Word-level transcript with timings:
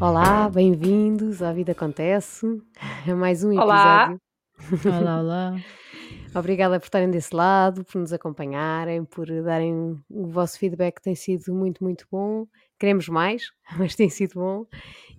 Olá, 0.00 0.48
bem-vindos 0.48 1.42
à 1.42 1.52
Vida 1.52 1.72
Acontece, 1.72 2.46
a 3.08 3.14
mais 3.14 3.42
um 3.44 3.52
Olá. 3.58 4.16
episódio. 4.60 5.00
Olá, 5.00 5.20
olá. 5.20 5.56
Obrigada 6.34 6.78
por 6.80 6.86
estarem 6.86 7.10
desse 7.10 7.34
lado, 7.34 7.84
por 7.84 8.00
nos 8.00 8.12
acompanharem, 8.12 9.04
por 9.04 9.26
darem 9.42 9.96
o 10.10 10.26
vosso 10.26 10.58
feedback, 10.58 11.00
tem 11.00 11.14
sido 11.14 11.54
muito, 11.54 11.82
muito 11.82 12.06
bom. 12.10 12.46
Queremos 12.78 13.08
mais, 13.08 13.44
mas 13.78 13.94
tem 13.94 14.08
sido 14.10 14.34
bom. 14.34 14.66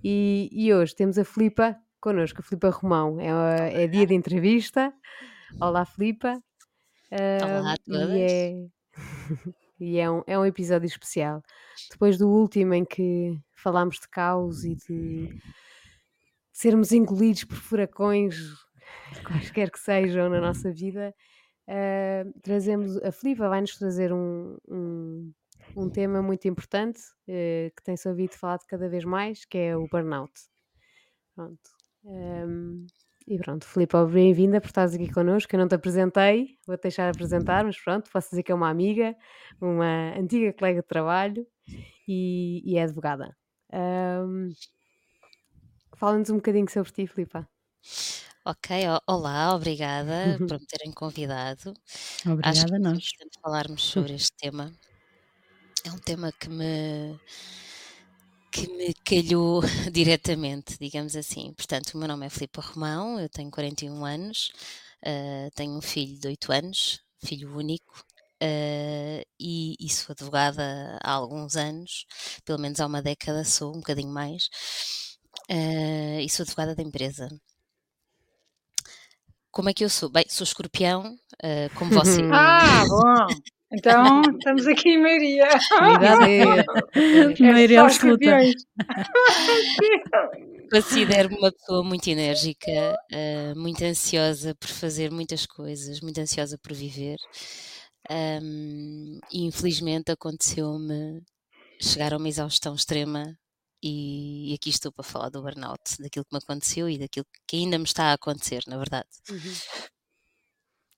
E, 0.04 0.50
e 0.52 0.74
hoje 0.74 0.94
temos 0.96 1.18
a 1.18 1.24
Filipa 1.26 1.76
connosco, 2.02 2.42
a 2.42 2.44
Filipa 2.44 2.70
Romão. 2.70 3.18
É, 3.20 3.84
é 3.84 3.88
dia 3.88 4.06
de 4.06 4.14
entrevista. 4.14 4.94
Olá, 5.60 5.86
Filipa. 5.86 6.40
Olá 7.12 7.72
a 7.72 7.72
Ah, 7.72 7.76
e 7.88 7.92
todas. 7.92 8.10
é, 8.12 8.54
e 9.80 9.98
é 9.98 10.12
um, 10.12 10.22
é 10.28 10.38
um 10.38 10.46
episódio 10.46 10.86
especial. 10.88 11.42
Depois 11.92 12.18
do 12.18 12.30
último 12.30 12.74
em 12.74 12.84
que 12.86 13.40
falámos 13.66 14.00
de 14.00 14.08
caos 14.08 14.64
e 14.64 14.76
de 14.76 15.30
sermos 16.54 16.92
engolidos 16.92 17.44
por 17.46 17.58
furacões, 17.58 18.38
quaisquer 19.26 19.72
que 19.72 19.80
sejam 19.80 20.30
na 20.30 20.40
nossa 20.40 20.72
vida, 20.72 21.12
ah, 21.68 22.24
trazemos 22.44 22.98
a 22.98 23.12
Filipa 23.12 23.50
vai-nos 23.50 23.76
trazer 23.76 24.14
um, 24.14 24.56
um, 24.70 25.34
um 25.76 25.90
tema 25.90 26.22
muito 26.22 26.48
importante 26.48 27.00
eh, 27.28 27.72
que 27.76 27.84
tem-se 27.84 28.08
ouvido 28.08 28.36
falar 28.36 28.58
de 28.58 28.68
cada 28.68 28.88
vez 28.88 29.04
mais, 29.04 29.46
que 29.46 29.58
é 29.58 29.76
o 29.76 29.88
burnout. 29.88 30.32
Pronto. 31.36 31.72
Ahm, 32.06 32.86
e 33.28 33.38
pronto, 33.40 33.66
Filipe, 33.66 33.98
bem-vinda 34.06 34.62
por 34.62 34.68
estares 34.68 34.94
aqui 34.94 35.12
connosco. 35.12 35.56
Eu 35.56 35.60
não 35.60 35.68
te 35.68 35.74
apresentei, 35.74 36.60
vou-te 36.68 36.84
deixar 36.84 37.10
apresentar, 37.10 37.66
mas 37.66 37.82
pronto, 37.84 38.12
posso 38.12 38.30
dizer 38.30 38.44
que 38.44 38.52
é 38.52 38.56
uma 38.56 38.70
amiga, 38.70 39.16
uma 39.60 40.14
antiga 40.16 40.54
colega 40.54 40.82
de 40.82 40.88
trabalho 40.88 41.48
e, 42.08 42.62
e 42.64 42.78
é 42.78 42.84
advogada. 42.84 43.36
Ahm, 43.76 44.56
Fala-nos 45.98 46.30
um 46.30 46.36
bocadinho 46.38 46.70
sobre 46.70 46.92
ti, 46.94 47.06
Filipa. 47.08 47.50
Ok, 48.46 48.70
olá, 49.08 49.56
obrigada 49.56 50.40
por 50.48 50.60
me 50.60 50.66
terem 50.68 50.92
convidado. 50.92 51.74
Acho 52.42 52.66
que 52.68 52.74
Obrigada 52.74 52.76
a 52.76 52.78
é 52.78 52.80
muito 52.80 52.96
nós. 52.96 53.04
importante 53.04 53.40
falarmos 53.42 53.84
sobre 53.94 54.14
este 54.16 54.34
tema. 54.38 54.74
É 55.84 55.92
um 55.92 56.00
tema 56.00 56.32
que 56.34 56.50
me 56.50 57.20
que 58.52 58.68
me 58.78 58.94
calhou 59.04 59.62
diretamente, 59.92 60.78
digamos 60.80 61.16
assim. 61.16 61.54
Portanto, 61.54 61.94
o 61.94 61.98
meu 61.98 62.08
nome 62.08 62.26
é 62.26 62.30
Filipe 62.30 62.60
Romão, 62.62 63.20
eu 63.20 63.30
tenho 63.30 63.52
41 63.52 64.06
anos, 64.06 64.52
ah, 65.06 65.50
tenho 65.56 65.74
um 65.78 65.82
filho 65.82 66.20
de 66.20 66.28
8 66.28 66.52
anos, 66.52 67.02
filho 67.24 67.56
único, 67.58 68.04
ah, 68.42 69.22
e, 69.40 69.76
e 69.80 69.90
sou 69.90 70.14
advogada 70.14 70.98
há 71.04 71.12
alguns 71.12 71.56
anos, 71.56 72.06
pelo 72.46 72.60
menos 72.60 72.80
há 72.80 72.86
uma 72.86 73.02
década 73.02 73.44
sou, 73.44 73.72
um 73.72 73.80
bocadinho 73.80 74.10
mais, 74.12 74.50
ah, 75.50 76.22
e 76.22 76.30
sou 76.30 76.44
advogada 76.44 76.76
da 76.76 76.84
empresa. 76.84 77.30
Como 79.52 79.70
é 79.70 79.74
que 79.74 79.86
eu 79.86 79.90
sou? 79.90 80.10
Bem, 80.10 80.26
sou 80.28 80.44
escorpião, 80.44 81.16
ah, 81.44 81.70
como 81.76 81.92
você. 81.92 82.22
Ah, 82.32 82.84
bom. 82.88 83.28
Então, 83.74 84.22
estamos 84.38 84.68
aqui 84.68 84.90
em 84.90 85.02
Maria. 85.02 85.48
Vida 85.48 86.14
a 86.14 86.18
ver. 86.26 86.66
É 87.42 87.52
Maioria 87.52 87.80
só 87.80 87.86
absoluta. 87.86 88.26
escorpiões. 88.26 88.56
Considero-me 90.72 91.38
uma 91.38 91.52
pessoa 91.52 91.84
muito 91.84 92.08
enérgica, 92.10 92.98
muito 93.56 93.84
ansiosa 93.84 94.56
por 94.56 94.70
fazer 94.70 95.12
muitas 95.12 95.46
coisas, 95.46 96.02
muito 96.02 96.20
ansiosa 96.20 96.58
por 96.62 96.74
viver. 96.74 97.18
Ahm, 98.10 99.20
e 99.32 99.46
infelizmente 99.46 100.12
aconteceu-me 100.12 101.22
chegar 101.82 102.14
a 102.14 102.18
uma 102.18 102.30
exaustão 102.30 102.76
extrema 102.76 103.38
e, 103.84 104.52
e 104.52 104.56
aqui 104.56 104.70
estou 104.70 104.92
para 104.92 105.04
falar 105.04 105.30
do 105.30 105.42
burnout, 105.42 105.82
daquilo 106.02 106.26
que 106.26 106.34
me 106.36 106.40
aconteceu 106.44 106.90
e 106.90 106.98
daquilo 107.00 107.26
que 107.48 107.58
ainda 107.58 107.78
me 107.78 107.86
está 107.86 108.06
a 108.06 108.14
acontecer, 108.14 108.64
na 108.68 108.78
verdade. 108.78 109.10
Uhum. 109.30 109.86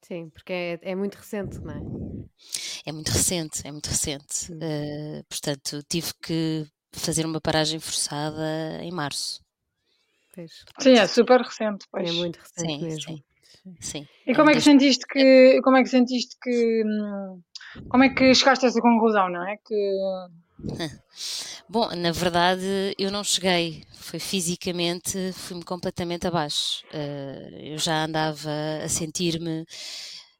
Sim, 0.01 0.29
porque 0.29 0.53
é, 0.53 0.79
é 0.81 0.95
muito 0.95 1.15
recente, 1.15 1.59
não 1.63 1.73
é? 1.73 1.81
É 2.85 2.91
muito 2.91 3.09
recente, 3.09 3.67
é 3.67 3.71
muito 3.71 3.87
recente. 3.87 4.51
Hum. 4.51 4.59
Eh, 4.61 5.23
portanto, 5.27 5.83
tive 5.89 6.13
que 6.21 6.65
fazer 6.93 7.25
uma 7.25 7.41
paragem 7.41 7.79
forçada 7.79 8.81
em 8.81 8.91
março. 8.91 9.41
Pois, 10.33 10.51
Sim, 10.81 10.93
é 10.93 11.07
super 11.07 11.41
recente, 11.41 11.85
pois. 11.91 12.07
é 12.09 12.11
muito 12.13 12.37
recente 12.37 12.81
Sim, 12.81 12.83
mesmo. 12.83 13.17
sim, 13.17 13.23
sim. 13.79 14.05
E 14.25 14.33
como 14.35 14.49
é 14.49 14.53
que 14.53 14.61
sentiste 14.61 15.05
que, 15.07 15.59
como 15.63 15.77
é 15.77 15.83
que 15.83 15.89
sentiste 15.89 16.35
que, 16.41 16.83
como 17.89 18.03
é 18.03 18.09
que 18.09 18.33
chegaste 18.33 18.65
a 18.65 18.69
essa 18.69 18.81
conclusão, 18.81 19.29
não 19.29 19.47
é? 19.47 19.57
Que, 19.57 19.97
Bom, 21.69 21.89
na 21.95 22.11
verdade 22.11 22.95
eu 22.97 23.11
não 23.11 23.23
cheguei, 23.23 23.83
foi 23.93 24.19
fisicamente, 24.19 25.31
fui-me 25.33 25.63
completamente 25.63 26.25
abaixo. 26.27 26.83
Eh, 26.93 27.73
eu 27.73 27.77
já 27.77 28.05
andava 28.05 28.49
a 28.83 28.89
sentir-me. 28.89 29.65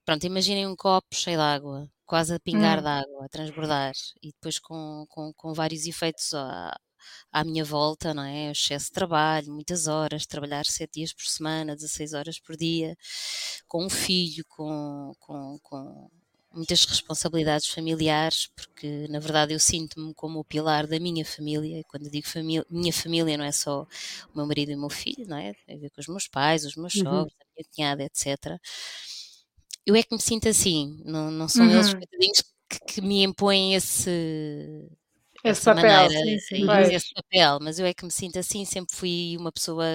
Pronto, 0.06 0.24
imaginem 0.26 0.66
um 0.66 0.76
copo 0.76 1.08
cheio 1.14 1.38
de 1.38 1.44
água, 1.44 1.88
quase 2.06 2.34
a 2.34 2.40
pingar 2.40 2.80
Hum. 2.80 2.82
de 2.82 2.88
água, 2.88 3.26
a 3.26 3.30
transbordar, 3.30 3.92
e 4.24 4.32
depois 4.32 4.58
com, 4.60 5.06
com, 5.10 5.34
com 5.36 5.54
vários 5.54 5.86
efeitos 5.86 6.34
à, 6.34 6.76
à 7.32 7.44
minha 7.44 7.64
volta, 7.66 8.14
não 8.14 8.24
é? 8.24 8.50
O 8.50 8.52
excesso 8.52 8.86
de 8.88 8.92
trabalho, 8.94 9.52
muitas 9.54 9.88
horas, 9.88 10.26
trabalhar 10.26 10.66
sete 10.66 10.94
dias 10.96 11.14
por 11.14 11.26
semana, 11.26 11.76
16 11.76 12.14
horas 12.14 12.40
por 12.40 12.56
dia, 12.58 12.96
com 13.68 13.86
um 13.86 13.90
filho, 13.90 14.44
com, 14.50 15.14
com, 15.20 15.60
com 15.62 16.10
muitas 16.54 16.86
responsabilidades 16.86 17.68
familiares, 17.68 18.48
porque 18.56 19.08
na 19.10 19.20
verdade 19.20 19.54
eu 19.54 19.60
sinto-me 19.60 20.14
como 20.16 20.40
o 20.40 20.46
pilar 20.46 20.88
da 20.88 21.00
minha 21.00 21.26
família. 21.26 21.80
e 21.80 21.84
Quando 21.84 22.10
digo 22.10 22.28
família, 22.28 22.66
minha 22.70 22.94
família 22.94 23.38
não 23.38 23.46
é 23.46 23.52
só 23.52 23.84
o 23.84 24.38
meu 24.38 24.46
marido 24.48 24.72
e 24.72 24.76
o 24.76 24.80
meu 24.80 24.90
filho, 24.90 25.28
não 25.28 25.38
é? 25.38 25.54
Tem 25.66 25.76
a 25.78 25.80
ver 25.80 25.90
com 25.92 26.02
os 26.02 26.08
meus 26.08 26.28
pais, 26.28 26.66
os 26.66 26.76
meus 26.76 26.96
Uhum. 26.96 26.98
sogros, 26.98 27.36
a 27.40 27.46
minha 27.56 27.68
cunhada, 27.76 28.04
etc. 28.04 28.60
Eu 29.86 29.96
é 29.96 30.04
que 30.04 30.14
me 30.16 30.22
sinto 30.22 30.50
assim, 30.50 31.02
não, 31.06 31.32
não 31.32 31.48
são 31.50 31.72
eles 31.72 31.94
Uhum. 31.94 31.94
coitadinhos 31.94 32.44
que, 32.70 32.80
que 32.96 33.02
me 33.02 33.24
impõem 33.24 33.76
esse, 33.76 34.12
esse 35.44 35.60
essa 35.62 35.76
papel. 35.76 35.92
maneira, 36.04 36.24
Sim, 36.24 36.40
sim. 36.40 36.66
esse 36.96 37.14
papel, 37.14 37.60
mas 37.62 37.80
eu 37.80 37.86
é 37.86 37.94
que 37.94 38.06
me 38.06 38.12
sinto 38.12 38.38
assim, 38.40 38.66
sempre 38.66 38.96
fui 38.96 39.36
uma 39.40 39.52
pessoa 39.52 39.86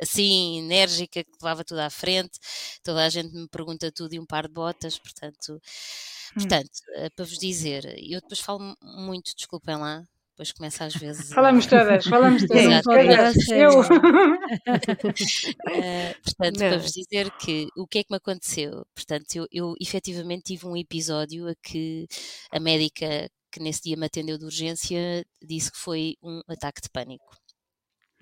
assim, 0.00 0.58
enérgica, 0.58 1.22
que 1.24 1.30
levava 1.40 1.64
tudo 1.64 1.78
à 1.80 1.90
frente, 1.90 2.38
toda 2.82 3.04
a 3.04 3.08
gente 3.08 3.32
me 3.34 3.48
pergunta 3.48 3.90
tudo 3.92 4.14
e 4.14 4.18
um 4.20 4.26
par 4.26 4.46
de 4.46 4.52
botas, 4.54 4.98
portanto, 4.98 5.52
Hum. 5.52 6.40
portanto, 6.40 6.70
eh, 6.96 7.10
para 7.16 7.24
vos 7.24 7.38
dizer, 7.38 7.84
eu 7.98 8.20
depois 8.20 8.40
falo 8.40 8.74
muito, 8.82 9.32
desculpem 9.36 9.76
lá, 9.76 10.02
depois 10.32 10.52
começa 10.52 10.84
às 10.86 10.94
vezes 10.94 11.32
Falamos 11.32 11.66
todas, 11.66 12.04
falamos 12.06 12.46
todas. 12.46 12.64
Exato. 12.64 12.92
É- 12.92 13.64
eu. 13.66 13.70
Eh, 15.70 16.14
portanto, 16.24 16.58
Não. 16.58 16.68
para 16.68 16.78
vos 16.78 16.92
dizer 16.92 17.30
que 17.38 17.68
o 17.76 17.86
que 17.86 17.98
é 17.98 18.04
que 18.04 18.10
me 18.10 18.16
aconteceu? 18.16 18.84
Portanto, 18.94 19.26
eu, 19.34 19.46
eu 19.52 19.74
efetivamente 19.80 20.44
tive 20.44 20.66
um 20.66 20.76
episódio 20.76 21.48
a 21.48 21.54
que 21.62 22.06
a 22.50 22.60
médica 22.60 23.28
que 23.50 23.60
nesse 23.60 23.82
dia 23.82 23.96
me 23.96 24.06
atendeu 24.06 24.38
de 24.38 24.44
urgência 24.44 25.24
disse 25.42 25.70
que 25.70 25.78
foi 25.78 26.16
um 26.22 26.40
ataque 26.48 26.80
de 26.80 26.90
pânico. 26.90 27.36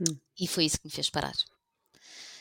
Hum. 0.01 0.17
E 0.39 0.47
foi 0.47 0.65
isso 0.65 0.79
que 0.79 0.87
me 0.87 0.93
fez 0.93 1.11
parar. 1.11 1.35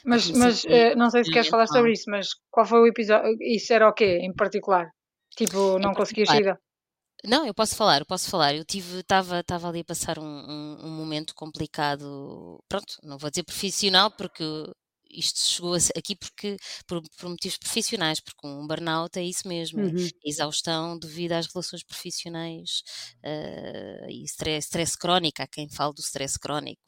Mas, 0.05 0.29
mas 0.31 0.61
senti 0.61 0.73
eh, 0.73 0.95
não 0.95 1.09
sei 1.09 1.23
se 1.23 1.31
queres 1.31 1.49
falar 1.49 1.67
sobre 1.67 1.91
isso, 1.91 2.09
mas 2.09 2.29
qual 2.49 2.65
foi 2.65 2.79
o 2.79 2.87
episódio? 2.87 3.37
Isso 3.41 3.73
era 3.73 3.89
o 3.89 3.93
quê, 3.93 4.19
em 4.21 4.33
particular? 4.33 4.89
Tipo, 5.35 5.77
não 5.79 5.93
conseguias 5.93 6.29
sair? 6.29 6.57
Não, 7.23 7.45
eu 7.45 7.53
posso 7.53 7.75
falar, 7.75 7.99
eu 7.99 8.05
posso 8.05 8.29
falar. 8.29 8.55
Eu 8.55 8.63
tive, 8.63 8.99
estava, 8.99 9.39
estava 9.39 9.67
ali 9.67 9.81
a 9.81 9.85
passar 9.85 10.19
um, 10.19 10.23
um, 10.23 10.77
um 10.85 10.89
momento 10.91 11.33
complicado. 11.35 12.59
Pronto, 12.69 12.95
não 13.03 13.17
vou 13.17 13.29
dizer 13.29 13.43
profissional 13.43 14.11
porque 14.11 14.43
isto 15.11 15.39
chegou 15.39 15.75
aqui 15.95 16.15
porque 16.15 16.57
por, 16.87 17.01
por 17.17 17.29
motivos 17.29 17.57
profissionais, 17.57 18.19
porque 18.19 18.45
um 18.47 18.65
burnout 18.67 19.17
é 19.19 19.23
isso 19.23 19.47
mesmo, 19.47 19.79
é 19.81 19.91
Uhum. 19.91 20.11
exaustão 20.25 20.97
devido 20.99 21.33
às 21.33 21.47
relações 21.47 21.83
profissionais 21.83 22.83
eh, 23.23 24.07
e 24.09 24.23
stress, 24.25 24.67
stress 24.67 24.97
crónico. 24.97 25.41
Há 25.41 25.47
quem 25.47 25.69
fale 25.69 25.93
do 25.93 26.01
stress 26.01 26.37
crónico. 26.39 26.81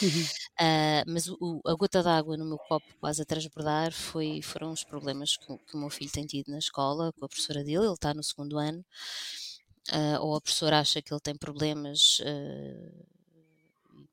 Uhum. 0.00 0.30
Ah, 0.58 1.02
mas 1.06 1.28
o- 1.28 1.60
a 1.66 1.74
gota 1.74 2.02
d'água 2.02 2.36
no 2.36 2.44
meu 2.44 2.58
copo 2.58 2.94
quase 3.00 3.22
a 3.22 3.24
transbordar 3.24 3.92
foi, 3.92 4.40
foram 4.42 4.72
os 4.72 4.84
problemas 4.84 5.36
que, 5.36 5.46
que 5.66 5.76
o 5.76 5.80
meu 5.80 5.90
filho 5.90 6.10
tem 6.12 6.26
tido 6.26 6.50
na 6.50 6.58
escola 6.58 7.12
com 7.18 7.24
a 7.24 7.28
professora 7.28 7.64
dele, 7.64 7.84
ele 7.86 7.92
está 7.94 8.14
no 8.14 8.22
segundo 8.22 8.58
ano, 8.58 8.84
ah, 9.92 10.18
ou 10.20 10.34
a 10.36 10.40
professora 10.40 10.80
acha 10.80 11.02
que 11.02 11.12
ele 11.12 11.20
tem 11.20 11.36
problemas. 11.36 12.20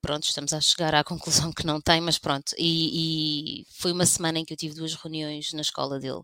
Pronto, 0.02 0.24
estamos 0.24 0.54
a 0.54 0.62
chegar 0.62 0.96
à 0.96 1.04
conclusão 1.04 1.52
que 1.54 1.66
não 1.66 1.82
tem, 1.82 2.02
mas 2.02 2.18
pronto. 2.18 2.54
E, 2.58 3.62
e 3.62 3.66
foi 3.72 3.92
uma 3.92 4.06
semana 4.06 4.40
em 4.40 4.46
que 4.46 4.54
eu 4.54 4.58
tive 4.58 4.76
duas 4.76 4.94
reuniões 4.96 5.54
na 5.54 5.62
escola 5.62 6.00
dele 6.00 6.22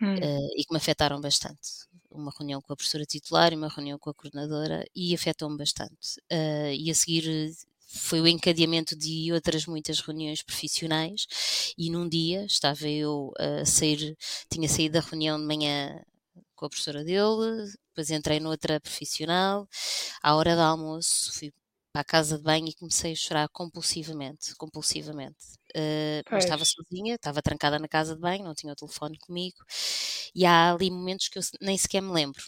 Hum. 0.00 0.22
eh, 0.22 0.48
e 0.56 0.64
que 0.64 0.72
me 0.72 0.78
afetaram 0.78 1.20
bastante. 1.20 1.86
Uma 2.10 2.32
reunião 2.36 2.60
com 2.62 2.72
a 2.72 2.76
professora 2.76 3.04
titular 3.04 3.52
e 3.52 3.56
uma 3.56 3.68
reunião 3.68 3.98
com 3.98 4.10
a 4.10 4.14
coordenadora 4.14 4.84
e 4.94 5.14
afetou-me 5.14 5.56
bastante. 5.58 6.20
Eh, 6.30 6.74
e 6.76 6.90
a 6.90 6.94
seguir 6.94 7.52
foi 7.90 8.20
o 8.20 8.26
encadeamento 8.26 8.96
de 8.96 9.32
outras 9.32 9.64
muitas 9.66 10.00
reuniões 10.00 10.42
profissionais 10.42 11.26
e 11.76 11.90
num 11.90 12.08
dia 12.08 12.44
estava 12.44 12.86
eu 12.88 13.32
a 13.38 13.64
sair, 13.64 14.16
tinha 14.52 14.68
saído 14.68 14.94
da 14.94 15.00
reunião 15.00 15.38
de 15.40 15.46
manhã 15.46 16.02
com 16.54 16.66
a 16.66 16.68
professora 16.68 17.04
dele, 17.04 17.72
depois 17.88 18.10
entrei 18.10 18.40
noutra 18.40 18.80
profissional, 18.80 19.68
à 20.22 20.34
hora 20.36 20.54
do 20.56 20.60
almoço 20.62 21.32
fui 21.32 21.52
para 21.92 22.02
a 22.02 22.04
casa 22.04 22.38
de 22.38 22.44
banho 22.44 22.68
e 22.68 22.74
comecei 22.74 23.12
a 23.12 23.16
chorar 23.16 23.48
compulsivamente, 23.48 24.54
compulsivamente. 24.56 25.36
Uh, 25.76 26.22
mas 26.30 26.44
estava 26.44 26.64
sozinha, 26.64 27.14
estava 27.14 27.42
trancada 27.42 27.78
na 27.78 27.88
casa 27.88 28.14
de 28.14 28.20
banho, 28.20 28.44
não 28.44 28.54
tinha 28.54 28.72
o 28.72 28.76
telefone 28.76 29.18
comigo, 29.18 29.58
e 30.34 30.44
há 30.46 30.72
ali 30.72 30.90
momentos 30.90 31.28
que 31.28 31.38
eu 31.38 31.42
nem 31.60 31.76
sequer 31.76 32.00
me 32.02 32.12
lembro. 32.12 32.42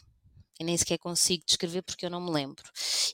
Eu 0.59 0.67
nem 0.67 0.77
sequer 0.77 0.99
consigo 0.99 1.43
descrever 1.47 1.81
porque 1.83 2.05
eu 2.05 2.11
não 2.11 2.21
me 2.21 2.31
lembro. 2.31 2.63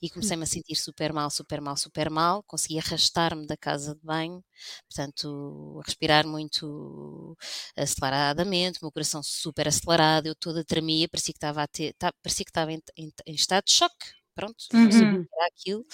E 0.02 0.10
comecei-me 0.10 0.42
a 0.42 0.46
sentir 0.46 0.74
super 0.74 1.12
mal, 1.12 1.30
super 1.30 1.60
mal, 1.60 1.76
super 1.76 2.10
mal. 2.10 2.42
Consegui 2.42 2.76
arrastar-me 2.76 3.46
da 3.46 3.56
casa 3.56 3.94
de 3.94 4.00
banho, 4.02 4.44
portanto, 4.88 5.80
a 5.80 5.86
respirar 5.86 6.26
muito 6.26 7.36
aceleradamente, 7.76 8.80
o 8.80 8.84
meu 8.84 8.90
coração 8.90 9.22
super 9.22 9.68
acelerado, 9.68 10.26
eu 10.26 10.34
toda 10.34 10.64
tremia, 10.64 11.08
parecia 11.08 11.32
que 11.32 11.38
estava, 11.38 11.62
a 11.62 11.68
ter, 11.68 11.94
tá, 11.94 12.12
parecia 12.20 12.44
que 12.44 12.50
estava 12.50 12.72
em, 12.72 12.82
em, 12.96 13.12
em 13.26 13.34
estado 13.34 13.64
de 13.66 13.72
choque 13.72 14.15
pronto, 14.36 14.66
uhum. 14.72 15.26
aquilo. 15.46 15.84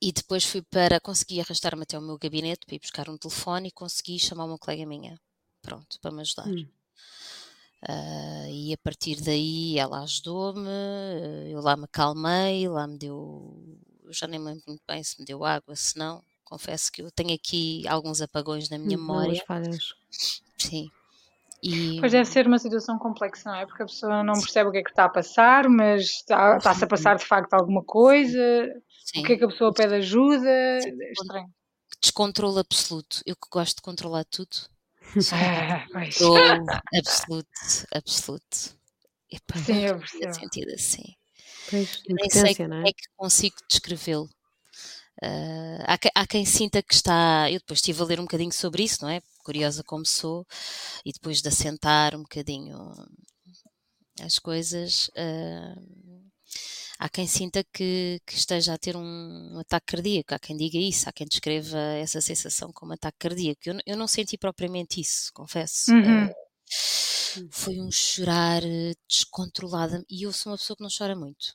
E 0.00 0.12
depois 0.12 0.44
fui 0.44 0.60
para, 0.60 1.00
consegui 1.00 1.40
arrastar-me 1.40 1.82
até 1.82 1.98
o 1.98 2.02
meu 2.02 2.18
gabinete 2.18 2.66
para 2.66 2.76
ir 2.76 2.78
buscar 2.78 3.08
um 3.08 3.16
telefone 3.16 3.68
e 3.68 3.72
consegui 3.72 4.18
chamar 4.18 4.44
uma 4.44 4.58
colega 4.58 4.84
minha, 4.84 5.18
pronto, 5.62 5.98
para 6.00 6.10
me 6.10 6.20
ajudar. 6.20 6.46
Uhum. 6.46 6.68
Uh, 7.88 8.48
e 8.50 8.72
a 8.72 8.78
partir 8.78 9.20
daí 9.22 9.78
ela 9.78 10.02
ajudou-me, 10.02 10.70
eu 11.50 11.60
lá 11.60 11.76
me 11.76 11.86
calmei, 11.88 12.68
lá 12.68 12.86
me 12.86 12.98
deu, 12.98 13.78
eu 14.04 14.12
já 14.12 14.26
nem 14.26 14.38
me 14.38 14.46
lembro 14.46 14.64
muito 14.68 14.82
bem 14.86 15.02
se 15.02 15.18
me 15.18 15.24
deu 15.26 15.44
água, 15.44 15.74
se 15.74 15.98
não, 15.98 16.22
confesso 16.44 16.92
que 16.92 17.02
eu 17.02 17.10
tenho 17.10 17.34
aqui 17.34 17.86
alguns 17.88 18.20
apagões 18.20 18.68
na 18.68 18.78
minha 18.78 18.96
memória. 18.96 19.32
Sim, 20.58 20.90
e... 21.64 21.98
Pois 21.98 22.12
deve 22.12 22.26
ser 22.26 22.46
uma 22.46 22.58
situação 22.58 22.98
complexa, 22.98 23.50
não 23.50 23.56
é? 23.56 23.64
Porque 23.64 23.82
a 23.82 23.86
pessoa 23.86 24.22
não 24.22 24.34
percebe 24.34 24.68
o 24.68 24.72
que 24.72 24.78
é 24.78 24.82
que 24.82 24.90
está 24.90 25.06
a 25.06 25.08
passar, 25.08 25.66
mas 25.66 26.02
está, 26.02 26.58
está-se 26.58 26.84
a 26.84 26.86
passar 26.86 27.16
de 27.16 27.24
facto 27.24 27.54
alguma 27.54 27.82
coisa. 27.82 28.68
Sim. 29.02 29.20
O 29.20 29.24
que 29.24 29.32
é 29.32 29.36
que 29.38 29.44
a 29.44 29.48
pessoa 29.48 29.72
pede 29.72 29.94
ajuda? 29.94 30.46
É 30.46 31.12
estranho. 31.12 31.48
Descontrole 32.02 32.60
absoluto. 32.60 33.22
Eu 33.24 33.34
que 33.34 33.48
gosto 33.50 33.76
de 33.76 33.82
controlar 33.82 34.24
tudo. 34.24 34.50
Ah, 35.32 35.86
absoluto, 36.98 37.48
absoluto. 37.94 38.76
Epá, 39.30 39.58
Sim, 39.58 39.80
eu 39.80 39.98
percebo. 39.98 40.34
sentido 40.34 40.70
assim. 40.72 41.14
Pois, 41.70 42.02
nem 42.08 42.30
sei 42.30 42.54
como 42.54 42.74
é? 42.74 42.80
é 42.88 42.92
que 42.92 43.04
consigo 43.16 43.56
descrevê-lo. 43.70 44.28
Uh, 45.22 45.82
há, 45.86 45.98
há, 46.14 46.26
quem 46.26 46.44
sinta 46.44 46.82
que 46.82 46.92
está. 46.92 47.50
Eu 47.50 47.58
depois 47.58 47.78
estive 47.78 48.02
a 48.02 48.04
ler 48.04 48.20
um 48.20 48.24
bocadinho 48.24 48.52
sobre 48.52 48.82
isso, 48.82 49.02
não 49.02 49.08
é? 49.08 49.22
Curiosa 49.44 49.84
como 49.84 50.04
sou, 50.06 50.46
e 51.04 51.12
depois 51.12 51.40
de 51.42 51.48
assentar 51.48 52.16
um 52.16 52.22
bocadinho 52.22 52.76
as 54.20 54.38
coisas, 54.38 55.08
uh, 55.08 56.24
há 56.98 57.08
quem 57.08 57.26
sinta 57.26 57.64
que, 57.72 58.20
que, 58.26 58.34
esteja 58.34 58.74
a 58.74 58.78
ter 58.78 58.96
um, 58.96 59.58
ataque 59.58 59.86
cardíaco, 59.86 60.34
há 60.34 60.38
quem 60.38 60.56
diga 60.56 60.78
isso, 60.78 61.08
há 61.08 61.12
quem 61.12 61.26
descreva 61.26 61.78
essa 61.78 62.20
sensação 62.20 62.72
como 62.72 62.92
ataque 62.92 63.18
cardíaco. 63.18 63.60
Eu, 63.66 63.78
eu 63.86 63.96
não 63.96 64.06
senti 64.06 64.38
propriamente 64.38 65.00
isso, 65.00 65.30
confesso. 65.32 65.92
Uhum. 65.92 66.26
Uh, 66.26 67.48
foi 67.50 67.80
um 67.80 67.90
chorar 67.90 68.62
descontrolado, 69.08 70.04
e 70.08 70.22
eu 70.22 70.32
sou 70.32 70.52
uma 70.52 70.58
pessoa 70.58 70.76
que 70.76 70.82
não 70.82 70.90
chora 70.96 71.16
muito. 71.16 71.54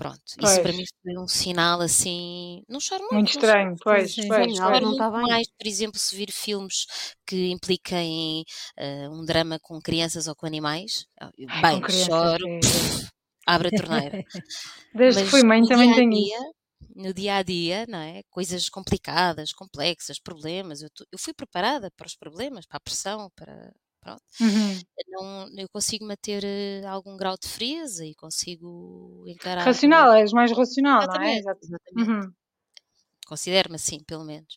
Pronto, 0.00 0.18
pois. 0.38 0.52
isso 0.52 0.62
para 0.62 0.72
mim 0.72 0.84
foi 1.02 1.18
um 1.18 1.28
sinal 1.28 1.82
assim. 1.82 2.62
Não 2.66 2.80
choro 2.80 3.02
muito. 3.02 3.14
Muito 3.14 3.30
estranho, 3.32 3.76
pois. 3.82 4.14
Sim, 4.14 4.28
pois, 4.28 4.58
pois. 4.58 4.80
Não 4.80 4.92
está 4.92 5.10
bem. 5.10 5.20
mais, 5.28 5.46
por 5.46 5.66
exemplo, 5.66 5.98
se 5.98 6.16
vir 6.16 6.32
filmes 6.32 6.86
que 7.26 7.50
impliquem 7.50 8.42
uh, 8.78 9.10
um 9.12 9.26
drama 9.26 9.58
com 9.60 9.78
crianças 9.78 10.26
ou 10.26 10.34
com 10.34 10.46
animais. 10.46 11.04
Ah, 11.20 11.30
bem, 11.36 11.80
com 11.82 11.86
crianças, 11.88 12.06
choro, 12.06 12.46
pff, 12.62 13.08
abre 13.46 13.68
a 13.68 13.70
torneira. 13.78 14.24
Desde 14.94 15.20
Mas 15.20 15.28
que 15.28 15.30
fui 15.30 15.42
mãe 15.42 15.62
também 15.66 15.94
tenho 15.94 16.12
isso 16.14 16.54
no 16.96 17.12
dia 17.12 17.36
a 17.36 17.42
dia, 17.42 17.84
não 17.86 17.98
é? 17.98 18.22
Coisas 18.30 18.70
complicadas, 18.70 19.52
complexas, 19.52 20.18
problemas. 20.18 20.80
Eu, 20.80 20.88
eu, 21.12 21.18
fui 21.18 21.34
preparada 21.34 21.90
para 21.94 22.06
os 22.06 22.16
problemas, 22.16 22.64
para 22.64 22.78
a 22.78 22.80
pressão, 22.80 23.30
para, 23.36 23.70
Pronto. 24.00 24.22
Uhum. 24.40 24.80
Não, 25.08 25.58
eu 25.58 25.68
consigo 25.68 26.06
manter 26.06 26.42
uh, 26.42 26.88
algum 26.88 27.16
grau 27.16 27.36
de 27.38 27.46
frieza 27.48 28.04
e 28.04 28.14
consigo 28.14 29.24
encarar. 29.26 29.62
Racional, 29.62 30.14
és 30.14 30.32
mais 30.32 30.50
racional, 30.52 31.02
exatamente, 31.02 31.20
não 31.20 31.26
é? 31.26 31.38
Exatamente. 31.38 31.82
Uhum. 31.96 32.32
Considero-me 33.26 33.76
assim, 33.76 34.02
pelo 34.04 34.24
menos. 34.24 34.56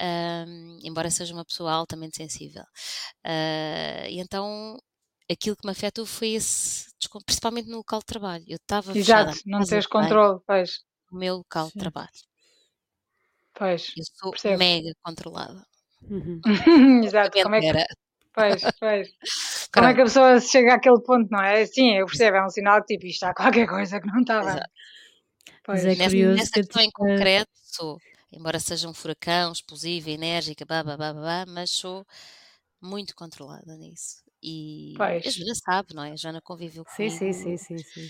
Uh, 0.00 0.78
embora 0.82 1.10
seja 1.10 1.34
uma 1.34 1.44
pessoa 1.44 1.72
altamente 1.72 2.16
sensível. 2.16 2.64
Uh, 3.24 4.08
e 4.08 4.18
então 4.18 4.78
aquilo 5.30 5.56
que 5.56 5.66
me 5.66 5.72
afetou 5.72 6.06
foi 6.06 6.30
esse, 6.30 6.86
principalmente 7.26 7.68
no 7.68 7.76
local 7.76 8.00
de 8.00 8.06
trabalho. 8.06 8.44
Eu 8.48 8.56
estava 8.56 8.96
Exato, 8.96 9.38
não 9.46 9.64
tens 9.64 9.86
controle, 9.86 10.40
pois. 10.46 10.80
No 11.10 11.18
meu 11.18 11.36
local 11.36 11.66
Sim. 11.66 11.72
de 11.74 11.78
trabalho. 11.78 12.08
Pois. 13.54 13.92
Eu 13.96 14.04
sou 14.04 14.30
percebo. 14.30 14.58
mega 14.58 14.92
controlada. 15.02 15.64
Uhum. 16.02 16.40
Exato, 17.04 17.42
como 17.42 17.54
é 17.54 17.60
que, 17.60 17.66
era. 17.66 17.86
Pois, 18.34 18.62
pois. 18.78 19.08
Como 19.72 19.86
é 19.86 19.94
que 19.94 20.00
a 20.00 20.04
pessoa 20.04 20.40
chega 20.40 20.74
àquele 20.74 21.00
ponto, 21.02 21.28
não 21.30 21.42
é? 21.42 21.64
Sim, 21.66 21.96
eu 21.96 22.06
percebo, 22.06 22.36
é 22.36 22.44
um 22.44 22.50
sinal 22.50 22.80
que 22.82 22.94
tipo, 22.94 23.06
isto 23.06 23.24
há 23.24 23.34
qualquer 23.34 23.66
coisa 23.66 24.00
que 24.00 24.06
não 24.06 24.20
está 24.20 24.40
bem. 24.40 24.62
Pois. 25.64 25.84
Mas 25.84 25.98
é 25.98 26.04
curioso 26.04 26.36
nessa, 26.36 26.50
nessa 26.50 26.52
questão 26.52 26.82
em 26.82 26.90
concreto, 26.90 27.50
sou, 27.54 27.98
embora 28.32 28.58
seja 28.58 28.88
um 28.88 28.94
furacão, 28.94 29.52
explosiva, 29.52 30.10
enérgica, 30.10 30.64
blá, 30.64 30.82
blá, 30.82 30.96
blá, 30.96 31.12
blá, 31.12 31.44
mas 31.46 31.70
sou 31.70 32.06
muito 32.80 33.14
controlada 33.14 33.76
nisso. 33.76 34.22
E 34.42 34.94
pois. 34.96 35.26
a 35.26 35.30
Joana 35.30 35.54
sabe, 35.54 35.94
não 35.94 36.02
é? 36.02 36.12
A 36.12 36.16
Joana 36.16 36.40
conviveu 36.40 36.84
comigo. 36.84 37.14
Sim, 37.16 37.32
sim, 37.32 37.56
sim, 37.56 37.78
sim, 37.78 37.78
sim. 37.78 38.08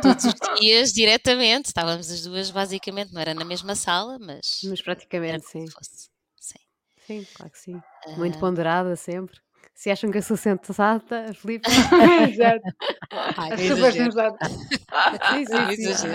Todos 0.00 0.24
os 0.24 0.60
dias, 0.60 0.92
diretamente. 0.92 1.66
Estávamos 1.66 2.10
as 2.10 2.22
duas, 2.22 2.50
basicamente, 2.50 3.12
não 3.12 3.20
era 3.20 3.34
na 3.34 3.44
mesma 3.44 3.74
sala, 3.74 4.18
mas. 4.18 4.60
Mas 4.64 4.80
praticamente, 4.80 5.46
sim. 5.46 5.66
Fosse. 5.68 6.08
Sim, 7.08 7.26
claro 7.34 7.50
que 7.50 7.58
sim. 7.58 7.80
Muito 8.18 8.36
ah. 8.36 8.40
ponderada 8.40 8.94
sempre. 8.94 9.40
Se 9.74 9.90
acham 9.90 10.10
que 10.10 10.18
eu 10.18 10.22
sou 10.22 10.36
sensata, 10.36 11.32
Filipe. 11.40 11.66
Exato. 12.30 12.60
Ai, 13.10 13.52
é 13.52 13.56
super 13.56 13.92
sensata. 13.92 14.46
sim, 14.46 15.46
sim, 15.46 15.94
sim. 15.94 16.08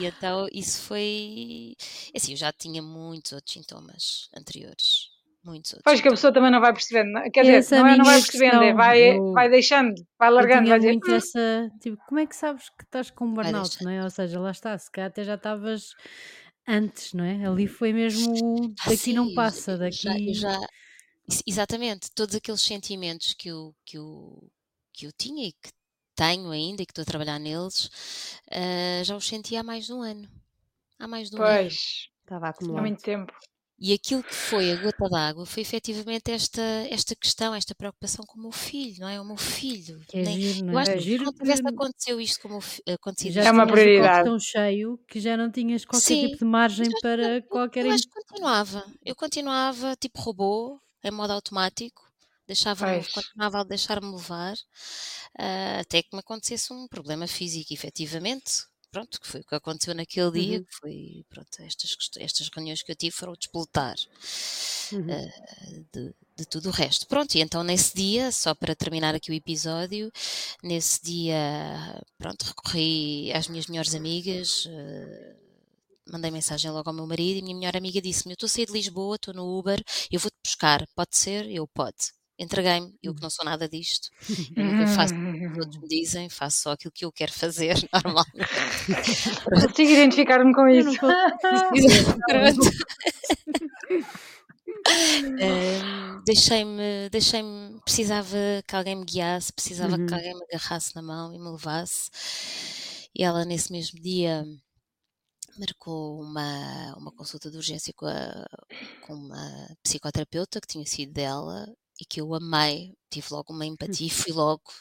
e 0.00 0.06
então 0.06 0.48
isso 0.50 0.80
foi. 0.84 1.76
É 2.14 2.16
assim, 2.16 2.32
eu 2.32 2.38
já 2.38 2.50
tinha 2.52 2.80
muitos 2.80 3.32
outros 3.32 3.52
sintomas 3.52 4.30
anteriores. 4.34 5.10
Muitos 5.44 5.74
outros. 5.74 5.84
Pois 5.84 6.00
que 6.00 6.08
a 6.08 6.12
pessoa 6.12 6.32
também 6.32 6.50
não 6.50 6.60
vai 6.60 6.72
percebendo. 6.72 7.20
Quer 7.30 7.42
dizer, 7.42 7.56
Essa 7.56 7.78
não, 7.78 7.86
é, 7.86 7.96
não 7.98 8.04
vai 8.04 8.20
percebendo, 8.20 8.62
é, 8.62 8.72
vai, 8.72 9.20
vai 9.34 9.50
deixando, 9.50 9.94
vai 10.18 10.30
largando. 10.30 10.70
vai 10.70 10.80
muito 10.80 11.04
dizer, 11.04 11.16
essa. 11.16 11.70
Tipo, 11.80 11.98
como 12.08 12.18
é 12.18 12.26
que 12.26 12.34
sabes 12.34 12.70
que 12.70 12.82
estás 12.82 13.10
com 13.10 13.30
burnout, 13.32 13.84
não 13.84 13.90
é? 13.90 14.02
Ou 14.02 14.10
seja, 14.10 14.40
lá 14.40 14.50
está, 14.50 14.76
se 14.78 14.90
calhar 14.90 15.10
até 15.10 15.22
já 15.22 15.34
estavas 15.34 15.94
antes, 16.66 17.12
não 17.12 17.24
é? 17.24 17.46
Ali 17.46 17.66
foi 17.66 17.92
mesmo 17.92 18.74
ah, 18.80 18.90
daqui 18.90 19.12
não 19.12 19.34
passa, 19.34 19.76
daqui. 19.76 20.32
Já, 20.34 20.58
já, 20.58 20.68
exatamente, 21.46 22.10
todos 22.12 22.34
aqueles 22.34 22.60
sentimentos 22.60 23.34
que 23.34 23.48
eu, 23.48 23.74
que, 23.84 23.98
eu, 23.98 24.50
que 24.92 25.06
eu 25.06 25.12
tinha 25.12 25.48
e 25.48 25.52
que 25.52 25.70
tenho 26.14 26.50
ainda 26.50 26.82
e 26.82 26.86
que 26.86 26.92
estou 26.92 27.02
a 27.02 27.06
trabalhar 27.06 27.38
neles, 27.38 27.86
uh, 28.48 29.04
já 29.04 29.14
os 29.14 29.26
senti 29.26 29.54
há 29.54 29.62
mais 29.62 29.86
de 29.86 29.92
um 29.92 30.02
ano. 30.02 30.28
Há 30.98 31.06
mais 31.06 31.28
de 31.28 31.36
um 31.36 31.38
pois, 31.38 31.50
ano. 31.50 31.60
Pois, 31.60 32.08
estava 32.22 32.48
acumulado. 32.48 32.78
Há 32.78 32.82
muito 32.82 33.02
tempo. 33.02 33.32
E 33.78 33.92
aquilo 33.92 34.22
que 34.22 34.34
foi 34.34 34.72
a 34.72 34.76
gota 34.76 35.08
d'água 35.10 35.44
foi 35.44 35.60
efetivamente 35.60 36.30
esta, 36.30 36.62
esta 36.90 37.14
questão, 37.14 37.54
esta 37.54 37.74
preocupação 37.74 38.24
com 38.24 38.38
o 38.38 38.42
meu 38.42 38.52
filho, 38.52 39.00
não 39.00 39.08
é? 39.08 39.20
O 39.20 39.24
meu 39.24 39.36
filho. 39.36 40.00
É 40.14 40.22
Nem, 40.22 40.40
giro, 40.40 40.66
não 40.66 40.72
é? 40.72 40.76
Eu 40.76 40.78
acho 40.78 40.90
é 40.92 40.96
que 40.98 41.18
não 41.18 41.32
tivesse 41.32 41.62
acontecido 41.66 42.20
isto 42.20 42.40
como 42.40 42.58
acontecido. 42.88 43.32
Já 43.34 43.44
é 43.44 43.50
uma 43.50 43.66
prioridade. 43.66 44.24
tão 44.24 44.40
cheio 44.40 44.98
que 45.06 45.20
já 45.20 45.36
não 45.36 45.50
tinhas 45.50 45.84
qualquer 45.84 46.06
Sim, 46.06 46.26
tipo 46.28 46.38
de 46.38 46.44
margem 46.46 46.88
para 47.02 47.42
qualquer... 47.42 47.84
Eu 47.84 47.92
acho 47.92 48.04
que 48.04 48.14
continuava. 48.14 48.84
Eu 49.04 49.14
continuava 49.14 49.94
tipo 49.96 50.22
robô, 50.22 50.80
em 51.04 51.10
modo 51.10 51.32
automático. 51.32 52.06
Deixava 52.46 52.86
continuava 53.12 53.60
a 53.60 53.64
deixar-me 53.64 54.10
levar 54.10 54.54
uh, 54.54 55.80
até 55.80 56.00
que 56.02 56.14
me 56.14 56.20
acontecesse 56.20 56.72
um 56.72 56.86
problema 56.86 57.26
físico, 57.26 57.74
efetivamente, 57.74 58.64
pronto, 58.96 59.20
que 59.20 59.26
foi 59.26 59.40
o 59.40 59.44
que 59.44 59.54
aconteceu 59.54 59.94
naquele 59.94 60.30
dia, 60.30 60.58
uhum. 60.58 60.64
que 60.64 60.74
foi, 60.74 61.24
pronto, 61.28 61.48
estas, 61.60 61.94
estas 62.16 62.48
reuniões 62.48 62.82
que 62.82 62.90
eu 62.90 62.96
tive 62.96 63.14
foram 63.14 63.34
despoltar 63.34 63.94
uhum. 64.90 65.00
uh, 65.00 65.86
de, 65.92 66.14
de, 66.34 66.46
tudo 66.46 66.70
o 66.70 66.72
resto. 66.72 67.06
Pronto, 67.06 67.34
e 67.34 67.42
então 67.42 67.62
nesse 67.62 67.94
dia, 67.94 68.32
só 68.32 68.54
para 68.54 68.74
terminar 68.74 69.14
aqui 69.14 69.30
o 69.30 69.34
episódio, 69.34 70.10
nesse 70.62 71.02
dia, 71.02 72.02
pronto, 72.16 72.42
recorri 72.46 73.30
às 73.34 73.48
minhas 73.48 73.66
melhores 73.66 73.94
amigas, 73.94 74.64
uh, 74.64 75.36
mandei 76.10 76.30
mensagem 76.30 76.70
logo 76.70 76.88
ao 76.88 76.96
meu 76.96 77.06
marido 77.06 77.36
e 77.36 77.40
a 77.40 77.44
minha 77.44 77.56
melhor 77.56 77.76
amiga 77.76 78.00
disse-me, 78.00 78.32
eu 78.32 78.36
estou 78.36 78.46
a 78.46 78.50
sair 78.50 78.64
de 78.64 78.72
Lisboa, 78.72 79.16
estou 79.16 79.34
no 79.34 79.58
Uber, 79.58 79.82
eu 80.10 80.18
vou-te 80.18 80.38
buscar, 80.42 80.86
pode 80.94 81.14
ser? 81.18 81.50
Eu, 81.50 81.66
pode 81.66 82.15
entreguei-me, 82.38 82.94
eu 83.02 83.12
que 83.14 83.18
uhum. 83.18 83.22
não 83.22 83.30
sou 83.30 83.44
nada 83.44 83.68
disto, 83.68 84.10
eu 84.56 84.64
nunca 84.64 84.86
faço 84.88 85.14
o 85.14 85.32
que 85.32 85.46
os 85.46 85.58
outros 85.58 85.80
me 85.80 85.88
dizem, 85.88 86.28
faço 86.28 86.62
só 86.62 86.72
aquilo 86.72 86.92
que 86.92 87.04
eu 87.04 87.12
quero 87.12 87.32
fazer 87.32 87.74
normalmente. 87.92 88.50
Consigo 89.44 89.90
identificar-me 89.90 90.54
com 90.54 90.68
isso. 90.68 90.98
um, 95.42 96.22
deixei-me, 96.24 97.08
deixei-me, 97.10 97.80
precisava 97.80 98.36
que 98.66 98.76
alguém 98.76 98.96
me 98.96 99.04
guiasse, 99.04 99.52
precisava 99.52 99.96
uhum. 99.96 100.06
que 100.06 100.14
alguém 100.14 100.34
me 100.34 100.44
agarrasse 100.44 100.94
na 100.94 101.02
mão 101.02 101.32
e 101.32 101.38
me 101.38 101.50
levasse. 101.50 102.10
E 103.14 103.24
ela, 103.24 103.46
nesse 103.46 103.72
mesmo 103.72 103.98
dia, 104.00 104.44
marcou 105.58 106.20
uma, 106.20 106.94
uma 106.98 107.12
consulta 107.12 107.50
de 107.50 107.56
urgência 107.56 107.92
com, 107.96 108.06
a, 108.06 108.46
com 109.06 109.14
uma 109.14 109.76
psicoterapeuta 109.82 110.60
que 110.60 110.66
tinha 110.66 110.84
sido 110.84 111.12
dela 111.14 111.66
e 112.00 112.04
que 112.04 112.20
eu 112.20 112.34
amei, 112.34 112.94
tive 113.10 113.28
logo 113.30 113.52
uma 113.52 113.66
empatia 113.66 114.06
e 114.06 114.10
fui 114.10 114.32
logo. 114.32 114.72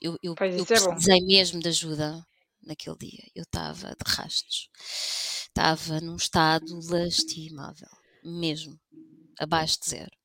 Eu, 0.00 0.18
eu, 0.22 0.34
eu 0.38 0.62
é 0.62 0.64
precisei 0.64 1.18
é 1.18 1.24
mesmo 1.24 1.60
de 1.60 1.68
ajuda 1.68 2.26
naquele 2.62 2.96
dia. 2.96 3.24
Eu 3.34 3.42
estava 3.42 3.88
de 3.88 4.04
rastos, 4.10 4.68
estava 5.48 6.00
num 6.00 6.16
estado 6.16 6.80
lastimável, 6.88 7.90
mesmo, 8.24 8.78
abaixo 9.38 9.80
de 9.80 9.90
zero. 9.90 10.16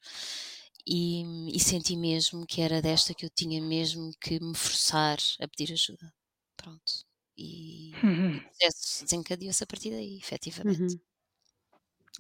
E, 0.90 1.54
e, 1.54 1.60
senti 1.60 1.98
mesmo 1.98 2.46
que 2.46 2.62
era 2.62 2.82
desta 2.82 3.14
que 3.14 3.26
eu 3.26 3.30
tinha 3.30 3.62
mesmo 3.62 4.10
que 4.22 4.40
me 4.40 4.56
forçar 4.56 5.18
a 5.42 5.48
pedir 5.48 5.74
ajuda. 5.74 6.14
Pronto. 6.56 7.06
E, 7.38 7.92
uhum. 8.02 8.42
desencadeou-se 9.04 9.62
a 9.62 9.68
partir 9.68 9.92
daí, 9.92 10.18
efetivamente. 10.18 10.82
Uhum. 10.82 11.00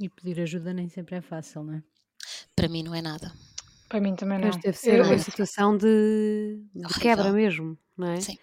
E 0.02 0.10
pedir 0.10 0.42
ajuda 0.42 0.74
nem 0.74 0.90
sempre 0.90 1.16
é 1.16 1.22
fácil, 1.22 1.64
não 1.64 1.76
é? 1.76 1.84
Para 2.56 2.68
mim 2.68 2.84
não 2.84 2.94
é 2.94 3.02
nada. 3.02 3.34
Para 3.88 4.02
mim 4.02 4.16
também 4.16 4.40
não. 4.40 4.48
Mas 4.48 4.58
deve 4.58 4.78
ser 4.78 5.00
eu, 5.00 5.06
uma 5.06 5.18
situação 5.18 5.78
de, 5.78 6.62
de 6.74 7.00
quebra 7.00 7.32
mesmo, 7.32 7.78
não 7.98 8.12
é? 8.12 8.22
Sim. 8.22 8.38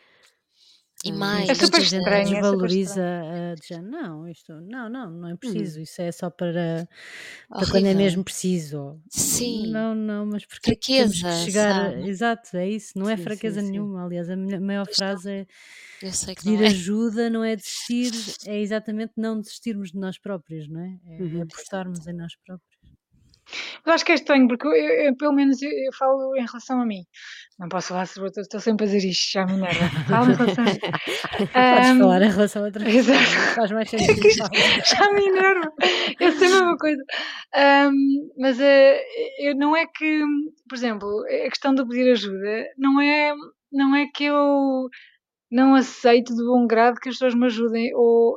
E 1.04 1.12
mais, 1.12 1.50
é 1.50 1.54
super 1.54 1.82
estranho, 1.82 2.30
desvaloriza 2.30 3.02
é 3.02 3.54
super 3.56 3.82
não, 3.82 4.26
isto, 4.26 4.54
não, 4.62 4.88
não, 4.88 5.10
não 5.10 5.28
é 5.28 5.32
uhum. 5.32 5.36
preciso, 5.36 5.78
isso 5.78 6.00
é 6.00 6.10
só 6.10 6.30
para, 6.30 6.88
para 7.46 7.70
quando 7.70 7.84
é 7.84 7.92
mesmo 7.92 8.24
preciso. 8.24 8.98
Sim. 9.10 9.70
Não, 9.70 9.94
não, 9.94 10.24
mas 10.24 10.46
porque 10.46 10.70
fraqueza, 10.70 11.30
chegar, 11.44 11.90
sabe? 11.90 12.08
exato, 12.08 12.56
é 12.56 12.70
isso, 12.70 12.98
não 12.98 13.10
é 13.10 13.18
sim, 13.18 13.22
fraqueza 13.22 13.60
sim, 13.60 13.70
nenhuma, 13.70 13.98
sim. 13.98 14.06
aliás, 14.06 14.30
a 14.30 14.36
maior 14.58 14.86
frase 14.86 15.30
é 15.30 15.46
pedir 16.02 16.56
não 16.56 16.62
é. 16.62 16.66
ajuda 16.68 17.28
não 17.28 17.44
é 17.44 17.54
desistir, 17.54 18.10
é 18.48 18.58
exatamente 18.58 19.12
não 19.18 19.38
desistirmos 19.38 19.90
de 19.90 19.98
nós 19.98 20.18
próprios, 20.18 20.66
não 20.68 20.80
é? 20.80 20.98
É 21.06 21.22
uhum. 21.22 21.42
apostarmos 21.42 22.06
em 22.06 22.14
nós 22.14 22.34
próprios. 22.46 22.73
Mas 23.84 23.96
acho 23.96 24.04
que 24.04 24.12
é 24.12 24.14
estranho, 24.14 24.48
porque 24.48 24.66
eu, 24.66 24.72
eu, 24.72 25.16
pelo 25.16 25.32
menos 25.32 25.60
eu, 25.62 25.70
eu, 25.70 25.92
falo 25.92 26.36
em 26.36 26.44
relação 26.46 26.80
a 26.80 26.86
mim. 26.86 27.04
Não 27.58 27.68
posso 27.68 27.88
falar 27.88 28.06
sobre 28.06 28.28
outras, 28.28 28.46
estou 28.46 28.60
sempre 28.60 28.84
a 28.84 28.88
dizer 28.88 29.08
isto, 29.08 29.32
já 29.32 29.46
me 29.46 29.56
nerva. 29.56 29.88
Falo 30.08 30.32
em 30.32 30.34
relação 30.34 30.64
a 30.64 30.66
mim. 30.66 30.80
Podes 30.80 31.90
um, 31.90 31.98
falar 31.98 32.22
em 32.22 32.30
relação 32.30 32.62
a 32.62 32.64
outras 32.66 32.94
Exato. 32.94 33.54
Faz 33.54 33.70
mais 33.70 33.90
sentido. 33.90 34.28
já 34.84 35.12
me 35.12 35.26
enerva. 35.26 35.72
Eu 36.18 36.32
sei 36.32 36.48
a 36.48 36.50
mesma 36.50 36.76
coisa. 36.76 37.02
Um, 37.54 38.30
mas 38.38 38.58
uh, 38.58 39.00
eu, 39.38 39.54
não 39.54 39.76
é 39.76 39.86
que, 39.86 40.22
por 40.68 40.74
exemplo, 40.74 41.24
a 41.26 41.48
questão 41.48 41.74
de 41.74 41.86
pedir 41.86 42.10
ajuda 42.10 42.66
não 42.76 43.00
é, 43.00 43.32
não 43.72 43.94
é 43.94 44.06
que 44.12 44.24
eu 44.24 44.88
não 45.54 45.76
aceito 45.76 46.34
de 46.34 46.42
bom 46.42 46.66
grado 46.66 46.98
que 46.98 47.08
as 47.08 47.14
pessoas 47.14 47.32
me 47.32 47.46
ajudem, 47.46 47.94
ou 47.94 48.36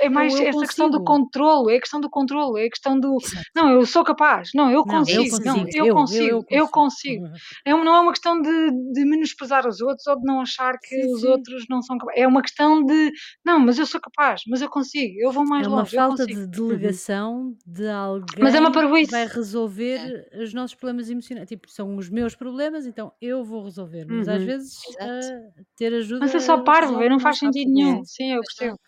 é 0.00 0.08
mais 0.08 0.32
essa 0.32 0.44
consigo. 0.44 0.60
questão 0.62 0.88
do 0.88 1.04
controle, 1.04 1.74
é 1.74 1.76
a 1.76 1.80
questão 1.80 2.00
do 2.00 2.08
controle, 2.08 2.62
é 2.62 2.66
a 2.66 2.70
questão 2.70 2.98
do 2.98 3.18
Exato. 3.20 3.44
não, 3.54 3.70
eu 3.70 3.84
sou 3.84 4.02
capaz, 4.02 4.48
não, 4.54 4.70
eu 4.70 4.82
consigo, 4.82 5.44
não, 5.44 5.58
eu 5.74 5.94
consigo, 5.94 6.36
não, 6.36 6.46
eu, 6.48 6.66
consigo, 6.66 6.70
consigo. 6.70 7.26
É, 7.66 7.72
não 7.72 7.94
é 7.94 8.00
uma 8.00 8.12
questão 8.12 8.40
de, 8.40 8.70
de 8.94 9.04
menosprezar 9.04 9.68
os 9.68 9.82
outros 9.82 10.06
ou 10.06 10.18
de 10.18 10.24
não 10.24 10.40
achar 10.40 10.78
que 10.78 11.02
sim, 11.02 11.12
os 11.12 11.20
sim. 11.20 11.28
outros 11.28 11.66
não 11.68 11.82
são 11.82 11.98
capazes, 11.98 12.22
é 12.22 12.26
uma 12.26 12.40
questão 12.40 12.82
de 12.82 13.12
não, 13.44 13.60
mas 13.60 13.78
eu 13.78 13.84
sou 13.84 14.00
capaz, 14.00 14.40
mas 14.48 14.62
eu 14.62 14.70
consigo, 14.70 15.14
eu 15.18 15.30
vou 15.30 15.44
mais 15.46 15.66
longe. 15.66 15.94
É 15.94 16.00
uma 16.00 16.08
falta 16.08 16.26
de 16.26 16.46
delegação 16.46 17.54
de 17.66 17.86
alguém 17.90 18.42
mas 18.42 18.54
é 18.54 18.60
uma 18.60 18.72
que 18.72 19.10
vai 19.10 19.26
resolver 19.26 20.28
é. 20.32 20.42
os 20.42 20.54
nossos 20.54 20.74
problemas 20.74 21.10
emocionais, 21.10 21.46
tipo, 21.46 21.70
são 21.70 21.94
os 21.96 22.08
meus 22.08 22.34
problemas, 22.34 22.86
então 22.86 23.12
eu 23.20 23.44
vou 23.44 23.64
resolver, 23.64 24.06
mas 24.08 24.28
às 24.28 24.40
uhum. 24.40 24.46
vezes 24.46 24.78
uh, 24.78 25.64
ter 25.76 25.92
ajuda 25.92 26.20
mas 26.20 26.34
é 26.34 26.40
só 26.40 26.53
parvo, 26.62 27.00
não 27.08 27.18
faz 27.18 27.38
sentido 27.38 27.72
nenhum. 27.72 28.04
Sim, 28.04 28.34
eu 28.34 28.42
percebo. 28.42 28.78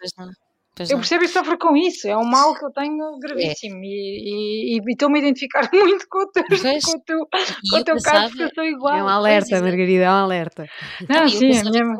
eu 0.91 0.99
percebo 0.99 1.25
e 1.25 1.29
sofro 1.29 1.59
com 1.59 1.77
isso, 1.77 2.07
é 2.07 2.17
um 2.17 2.25
mal 2.25 2.55
que 2.55 2.65
eu 2.65 2.71
tenho 2.71 3.19
gravíssimo 3.19 3.77
é. 3.77 3.87
e 3.87 4.81
estou-me 4.87 5.19
a 5.19 5.23
identificar 5.23 5.69
muito 5.73 6.07
com 6.09 6.19
o 6.19 6.31
teu, 6.31 6.45
com 6.45 6.97
o 6.97 7.01
teu, 7.01 7.29
com 7.71 7.77
o 7.77 7.85
teu 7.85 7.97
caso, 8.03 8.29
porque 8.29 8.43
eu 8.45 8.51
sou 8.55 8.65
igual. 8.65 8.97
É 8.97 9.03
um 9.03 9.09
alerta, 9.09 9.61
Margarida, 9.61 10.05
é 10.05 10.11
um 10.11 10.15
alerta. 10.15 10.69
Não, 11.09 11.21
não 11.23 11.29
sim, 11.29 11.51
eu 11.51 11.59
é 11.59 11.71
mesmo. 11.71 11.99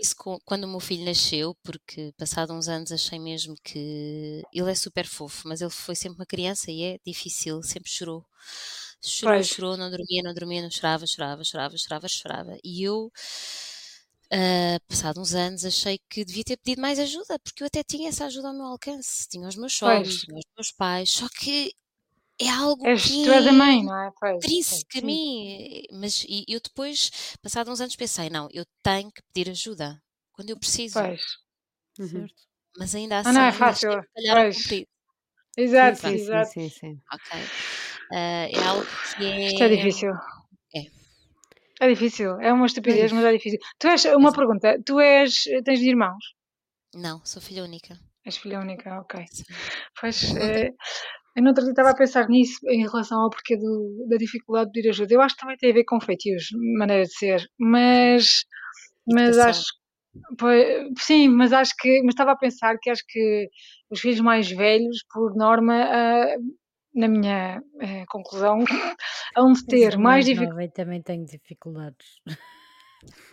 isso 0.00 0.14
quando 0.44 0.64
o 0.64 0.68
meu 0.68 0.80
filho 0.80 1.04
nasceu, 1.04 1.54
porque 1.62 2.12
passado 2.16 2.52
uns 2.52 2.68
anos 2.68 2.92
achei 2.92 3.18
mesmo 3.18 3.54
que 3.62 4.42
ele 4.52 4.70
é 4.70 4.74
super 4.74 5.06
fofo, 5.06 5.48
mas 5.48 5.60
ele 5.60 5.70
foi 5.70 5.94
sempre 5.94 6.20
uma 6.20 6.26
criança 6.26 6.70
e 6.70 6.82
é 6.82 6.98
difícil, 7.04 7.62
sempre 7.62 7.90
chorou. 7.90 8.24
Chorou, 9.04 9.34
pois. 9.34 9.48
chorou, 9.48 9.76
não 9.76 9.90
dormia, 9.90 10.22
não 10.22 10.32
dormia, 10.32 10.62
não 10.62 10.70
chorava, 10.70 11.04
chorava, 11.06 11.42
chorava, 11.42 11.76
chorava, 11.76 12.08
chorava. 12.08 12.56
E 12.62 12.84
eu 12.84 13.10
Uh, 14.32 14.80
passado 14.88 15.20
uns 15.20 15.34
anos, 15.34 15.62
achei 15.62 16.00
que 16.08 16.24
devia 16.24 16.42
ter 16.42 16.56
pedido 16.56 16.80
mais 16.80 16.98
ajuda, 16.98 17.38
porque 17.40 17.62
eu 17.62 17.66
até 17.66 17.84
tinha 17.84 18.08
essa 18.08 18.24
ajuda 18.24 18.48
ao 18.48 18.54
meu 18.54 18.64
alcance. 18.64 19.28
Tinha 19.28 19.46
os 19.46 19.56
meus 19.56 19.74
sogros, 19.74 20.22
tinha 20.22 20.38
os 20.38 20.46
meus 20.56 20.72
pais, 20.72 21.10
só 21.10 21.28
que 21.28 21.74
é 22.40 22.48
algo 22.48 22.86
és, 22.86 23.02
que 23.02 23.24
tu 23.24 23.30
és 23.30 23.46
a 23.46 23.52
mãe, 23.52 23.84
não 23.84 23.94
é? 23.94 24.10
que 24.88 24.98
a 25.00 25.02
mim. 25.02 25.82
Mas 25.92 26.24
e, 26.26 26.46
eu 26.48 26.60
depois, 26.60 27.10
passado 27.42 27.70
uns 27.70 27.82
anos, 27.82 27.94
pensei, 27.94 28.30
não, 28.30 28.48
eu 28.52 28.64
tenho 28.82 29.12
que 29.12 29.20
pedir 29.34 29.50
ajuda 29.50 30.02
quando 30.32 30.48
eu 30.48 30.58
preciso. 30.58 30.94
Pois. 30.94 31.22
Uhum. 31.98 32.26
Mas 32.78 32.94
ainda 32.94 33.18
assim, 33.18 33.28
ah, 33.28 33.32
não 33.34 33.42
é 33.42 33.52
fácil. 33.52 33.90
Exato, 35.58 35.98
sim, 35.98 36.14
exato. 36.14 36.52
Sim, 36.52 36.68
sim, 36.70 37.00
ok. 37.12 37.40
Uh, 38.12 38.14
é 38.14 38.64
algo 38.64 38.86
que 39.16 39.24
é... 39.24 39.46
Isto 39.48 39.62
é 39.64 39.68
difícil. 39.68 40.10
É 40.10 40.41
difícil, 41.88 42.40
é 42.40 42.52
uma 42.52 42.66
estupidez, 42.66 43.12
mas 43.12 43.24
é 43.24 43.32
difícil. 43.32 43.58
Tu 43.78 43.88
és, 43.88 44.04
uma 44.04 44.32
pergunta, 44.32 44.80
tu 44.84 45.00
és, 45.00 45.44
tens 45.64 45.80
irmãos? 45.80 46.24
Não, 46.94 47.24
sou 47.24 47.40
filha 47.40 47.64
única. 47.64 47.98
És 48.24 48.36
filha 48.36 48.60
única, 48.60 49.00
ok. 49.00 49.24
Sim. 49.30 49.44
Pois, 50.00 50.36
é, 50.36 50.68
eu 51.36 51.42
não 51.42 51.52
estava 51.52 51.90
a 51.90 51.96
pensar 51.96 52.28
nisso 52.28 52.58
em 52.68 52.82
relação 52.82 53.20
ao 53.20 53.30
porquê 53.30 53.56
do, 53.56 54.06
da 54.08 54.16
dificuldade 54.16 54.70
de 54.70 54.72
pedir 54.72 54.90
ajuda. 54.90 55.14
Eu 55.14 55.22
acho 55.22 55.34
que 55.34 55.40
também 55.40 55.56
tem 55.56 55.70
a 55.70 55.74
ver 55.74 55.84
com 55.84 56.00
feitios, 56.00 56.48
maneira 56.78 57.04
de 57.04 57.14
ser, 57.14 57.46
mas, 57.58 58.44
mas 59.06 59.38
acho 59.38 59.64
Pois, 60.38 60.66
sim, 60.98 61.28
mas 61.28 61.52
acho 61.52 61.74
que, 61.78 62.02
mas 62.02 62.12
estava 62.12 62.32
a 62.32 62.36
pensar 62.36 62.76
que 62.78 62.90
acho 62.90 63.02
que 63.08 63.48
os 63.90 64.00
filhos 64.00 64.20
mais 64.20 64.50
velhos, 64.50 65.04
por 65.10 65.34
norma, 65.34 65.86
uh, 65.86 66.42
na 66.94 67.08
minha 67.08 67.62
eh, 67.80 68.04
conclusão, 68.08 68.58
hão 69.36 69.52
de 69.52 69.64
ter 69.66 69.98
mais 69.98 70.24
dificuldades. 70.24 70.72
também 70.74 71.02
tenho 71.02 71.24
dificuldades. 71.24 72.06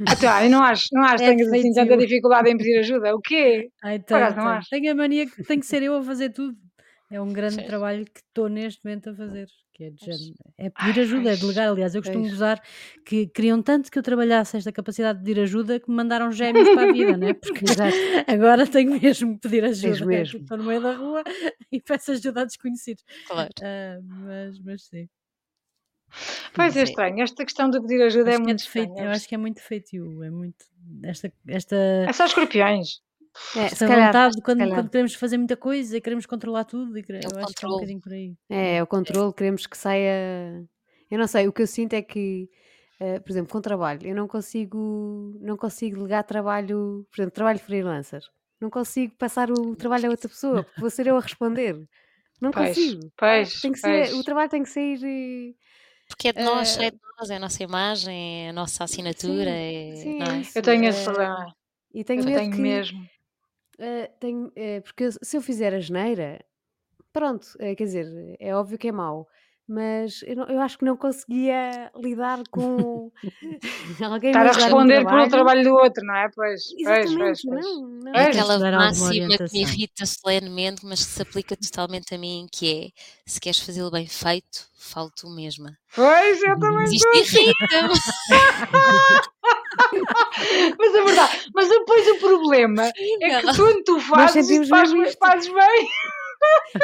Então, 0.02 0.42
eu 0.42 0.50
não 0.50 0.64
acho, 0.64 0.88
não 0.92 1.04
acho 1.04 1.18
que 1.24 1.24
é 1.24 1.36
tenhas 1.36 1.52
assim 1.52 1.74
tanta 1.74 1.98
dificuldade 1.98 2.50
em 2.50 2.58
pedir 2.58 2.80
ajuda. 2.80 3.16
O 3.16 3.22
quê? 3.22 3.70
Ai, 3.84 4.00
tenho, 4.00 4.36
não 4.36 4.48
acho. 4.48 4.70
tenho 4.70 4.92
a 4.92 4.96
mania 4.96 5.26
que 5.30 5.44
tem 5.44 5.60
que 5.60 5.66
ser 5.66 5.84
eu 5.84 5.96
a 5.96 6.04
fazer 6.04 6.30
tudo. 6.30 6.58
É 7.12 7.20
um 7.20 7.34
grande 7.34 7.56
Sim. 7.56 7.66
trabalho 7.66 8.06
que 8.06 8.20
estou 8.20 8.48
neste 8.48 8.84
momento 8.86 9.10
a 9.10 9.16
fazer. 9.16 9.48
Que 9.80 9.86
é, 9.86 9.90
de, 9.92 10.36
é 10.58 10.70
pedir 10.70 11.00
ajuda, 11.00 11.32
é 11.32 11.38
delegar. 11.38 11.70
Aliás, 11.70 11.96
eu 11.96 12.02
costumo 12.02 12.26
usar 12.26 12.62
que 13.06 13.28
queriam 13.28 13.62
tanto 13.62 13.90
que 13.90 13.98
eu 13.98 14.04
trabalhasse 14.04 14.58
esta 14.58 14.74
capacidade 14.74 15.20
de 15.20 15.24
pedir 15.24 15.40
ajuda 15.40 15.80
que 15.80 15.90
me 15.90 15.96
mandaram 15.96 16.30
gêmeos 16.34 16.68
para 16.68 16.90
a 16.90 16.92
vida, 16.92 17.16
né? 17.16 17.34
Porque 17.34 17.64
agora 18.28 18.68
tenho 18.68 19.00
mesmo 19.00 19.36
que 19.36 19.48
pedir 19.48 19.64
ajuda. 19.64 20.00
Né? 20.02 20.18
Mesmo. 20.18 20.42
Estou 20.42 20.58
no 20.58 20.66
meio 20.66 20.82
da 20.82 20.94
rua 20.94 21.24
e 21.72 21.80
peço 21.80 22.12
ajuda 22.12 22.42
a 22.42 22.44
desconhecidos. 22.44 23.06
Claro. 23.26 23.52
Uh, 23.62 24.04
mas, 24.04 24.60
mas 24.60 24.84
sim. 24.84 25.08
Pois 26.54 26.76
é 26.76 26.84
estranho, 26.84 27.22
esta 27.22 27.46
questão 27.46 27.70
de 27.70 27.80
pedir 27.80 28.02
ajuda 28.02 28.32
é 28.32 28.34
acho 28.34 28.42
é 28.42 28.44
muito 28.44 28.70
feito. 28.70 29.00
Eu 29.00 29.10
acho 29.12 29.30
que 29.30 29.36
é 29.36 29.38
muito 29.38 29.62
feitio, 29.62 30.24
é 30.26 30.30
muito 30.30 30.66
esta, 31.04 31.32
esta... 31.48 31.78
É 32.06 32.12
só 32.12 32.26
escorpiões. 32.26 33.02
É, 33.56 33.66
esta 33.66 33.88
calhar, 33.88 34.08
vontade 34.08 34.42
quando, 34.42 34.70
quando, 34.70 34.90
queremos 34.90 35.14
fazer 35.16 35.38
muita 35.38 35.58
coisa 35.58 35.98
e 35.98 36.02
queremos 36.02 36.26
controlar 36.26 36.66
tudo 36.66 36.98
e 36.98 37.04
queremos, 37.04 37.32
eu 37.32 37.40
acho 37.40 37.54
que 37.54 37.66
é 37.66 37.68
um 37.68 37.72
bocadinho 37.72 38.02
por 38.02 38.14
aí. 38.14 38.36
É, 38.50 38.84
o 38.84 38.88
controle, 38.88 39.34
queremos 39.34 39.66
que 39.66 39.78
saia. 39.78 40.64
Eu 41.10 41.18
não 41.18 41.28
sei, 41.28 41.48
o 41.48 41.54
que 41.54 41.62
eu 41.64 41.68
sinto 41.68 41.94
é 41.94 42.02
que, 42.02 42.48
uh, 43.02 43.22
por 43.22 43.32
exemplo, 43.32 43.52
com 43.52 43.62
trabalho, 43.62 44.08
eu 44.08 44.16
não 44.16 44.28
consigo, 44.28 45.38
não 45.42 45.58
consigo 45.58 46.02
ligar 46.04 46.24
trabalho, 46.24 47.08
por 47.10 47.22
exemplo, 47.22 47.32
trabalho 47.34 47.60
freelancer. 47.60 48.22
Não 48.62 48.70
consigo 48.70 49.16
passar 49.18 49.50
o 49.50 49.76
trabalho 49.76 50.08
a 50.08 50.12
outra 50.12 50.30
pessoa, 50.30 50.64
porque 50.64 50.82
vou 50.82 50.90
ser 50.90 51.08
eu 51.08 51.18
a 51.18 51.22
responder. 51.22 51.76
Não 52.40 52.52
pois, 52.52 52.70
consigo. 52.70 53.12
Pois, 53.18 53.62
tem 53.62 53.72
que 53.72 53.80
ser, 53.80 54.14
o 54.14 54.24
trabalho 54.24 54.50
tem 54.50 54.64
que 54.64 54.70
sair. 54.70 55.56
Porque 56.08 56.28
é 56.28 56.34
de 56.34 56.44
nós, 56.44 56.78
uh, 56.78 56.82
é 56.82 56.92
de 56.92 56.98
nós, 57.18 57.30
é 57.30 57.36
a 57.36 57.40
nossa 57.40 57.64
imagem, 57.64 58.46
é 58.46 58.50
a 58.50 58.54
nossa 58.54 58.84
assinatura. 58.84 59.52
Sim, 59.52 59.92
é, 59.92 59.96
sim, 59.96 60.20
é? 60.22 60.60
eu 60.60 60.62
tenho 60.62 60.86
esse 60.86 61.04
problema. 61.04 61.56
E 61.92 62.04
tenho 62.04 62.22
eu 62.22 62.26
medo 62.26 62.38
tenho 62.38 62.52
que, 62.52 62.62
mesmo 62.62 63.10
Uh, 63.80 64.12
tenho, 64.20 64.48
uh, 64.48 64.82
porque 64.84 65.10
se 65.10 65.38
eu 65.38 65.42
fizer 65.42 65.74
a 65.74 65.80
geneira, 65.80 66.44
pronto, 67.14 67.46
uh, 67.56 67.76
quer 67.78 67.86
dizer, 67.86 68.36
é 68.38 68.54
óbvio 68.54 68.78
que 68.78 68.90
é 68.90 68.92
mau, 68.92 69.26
mas 69.66 70.22
eu, 70.24 70.36
não, 70.36 70.46
eu 70.48 70.60
acho 70.60 70.78
que 70.80 70.84
não 70.84 70.98
conseguia 70.98 71.90
lidar 71.96 72.42
com 72.52 73.12
alguém 74.04 74.32
Estar 74.32 74.48
a 74.48 74.52
responder 74.52 75.06
pelo 75.06 75.30
trabalho. 75.30 75.64
do 75.64 75.76
outro, 75.76 76.04
não 76.04 76.16
é? 76.16 76.28
Pois, 76.36 76.64
Exatamente, 76.78 77.18
pois, 77.18 77.42
pois, 77.44 77.66
Não, 77.66 77.88
não. 77.88 78.14
É 78.14 78.26
aquela 78.26 78.60
máxima 78.72 79.38
que 79.38 79.44
me 79.44 79.62
irrita 79.62 80.06
solenemente, 80.06 80.86
mas 80.86 81.06
que 81.06 81.12
se 81.12 81.22
aplica 81.22 81.56
totalmente 81.56 82.14
a 82.14 82.18
mim, 82.18 82.48
que 82.52 82.94
é 83.28 83.30
se 83.30 83.40
queres 83.40 83.60
fazê-lo 83.60 83.92
bem 83.92 84.08
feito, 84.08 84.68
falo 84.78 85.12
tu 85.16 85.30
mesma. 85.30 85.78
Pois, 85.96 86.42
eu 86.42 86.60
também 86.60 86.86
Isto 86.86 87.08
irrita 87.16 87.94
mas 90.80 90.96
é 90.96 91.04
verdade, 91.04 91.50
Mas 91.54 91.70
depois 91.70 92.08
o 92.08 92.16
problema 92.18 92.88
é 92.88 93.42
que 93.42 93.56
quando 93.56 93.84
tu 93.84 94.00
fazes, 94.00 94.50
isto 94.50 94.68
fazes, 94.68 95.16
fazes 95.16 95.48
bem. 95.54 95.88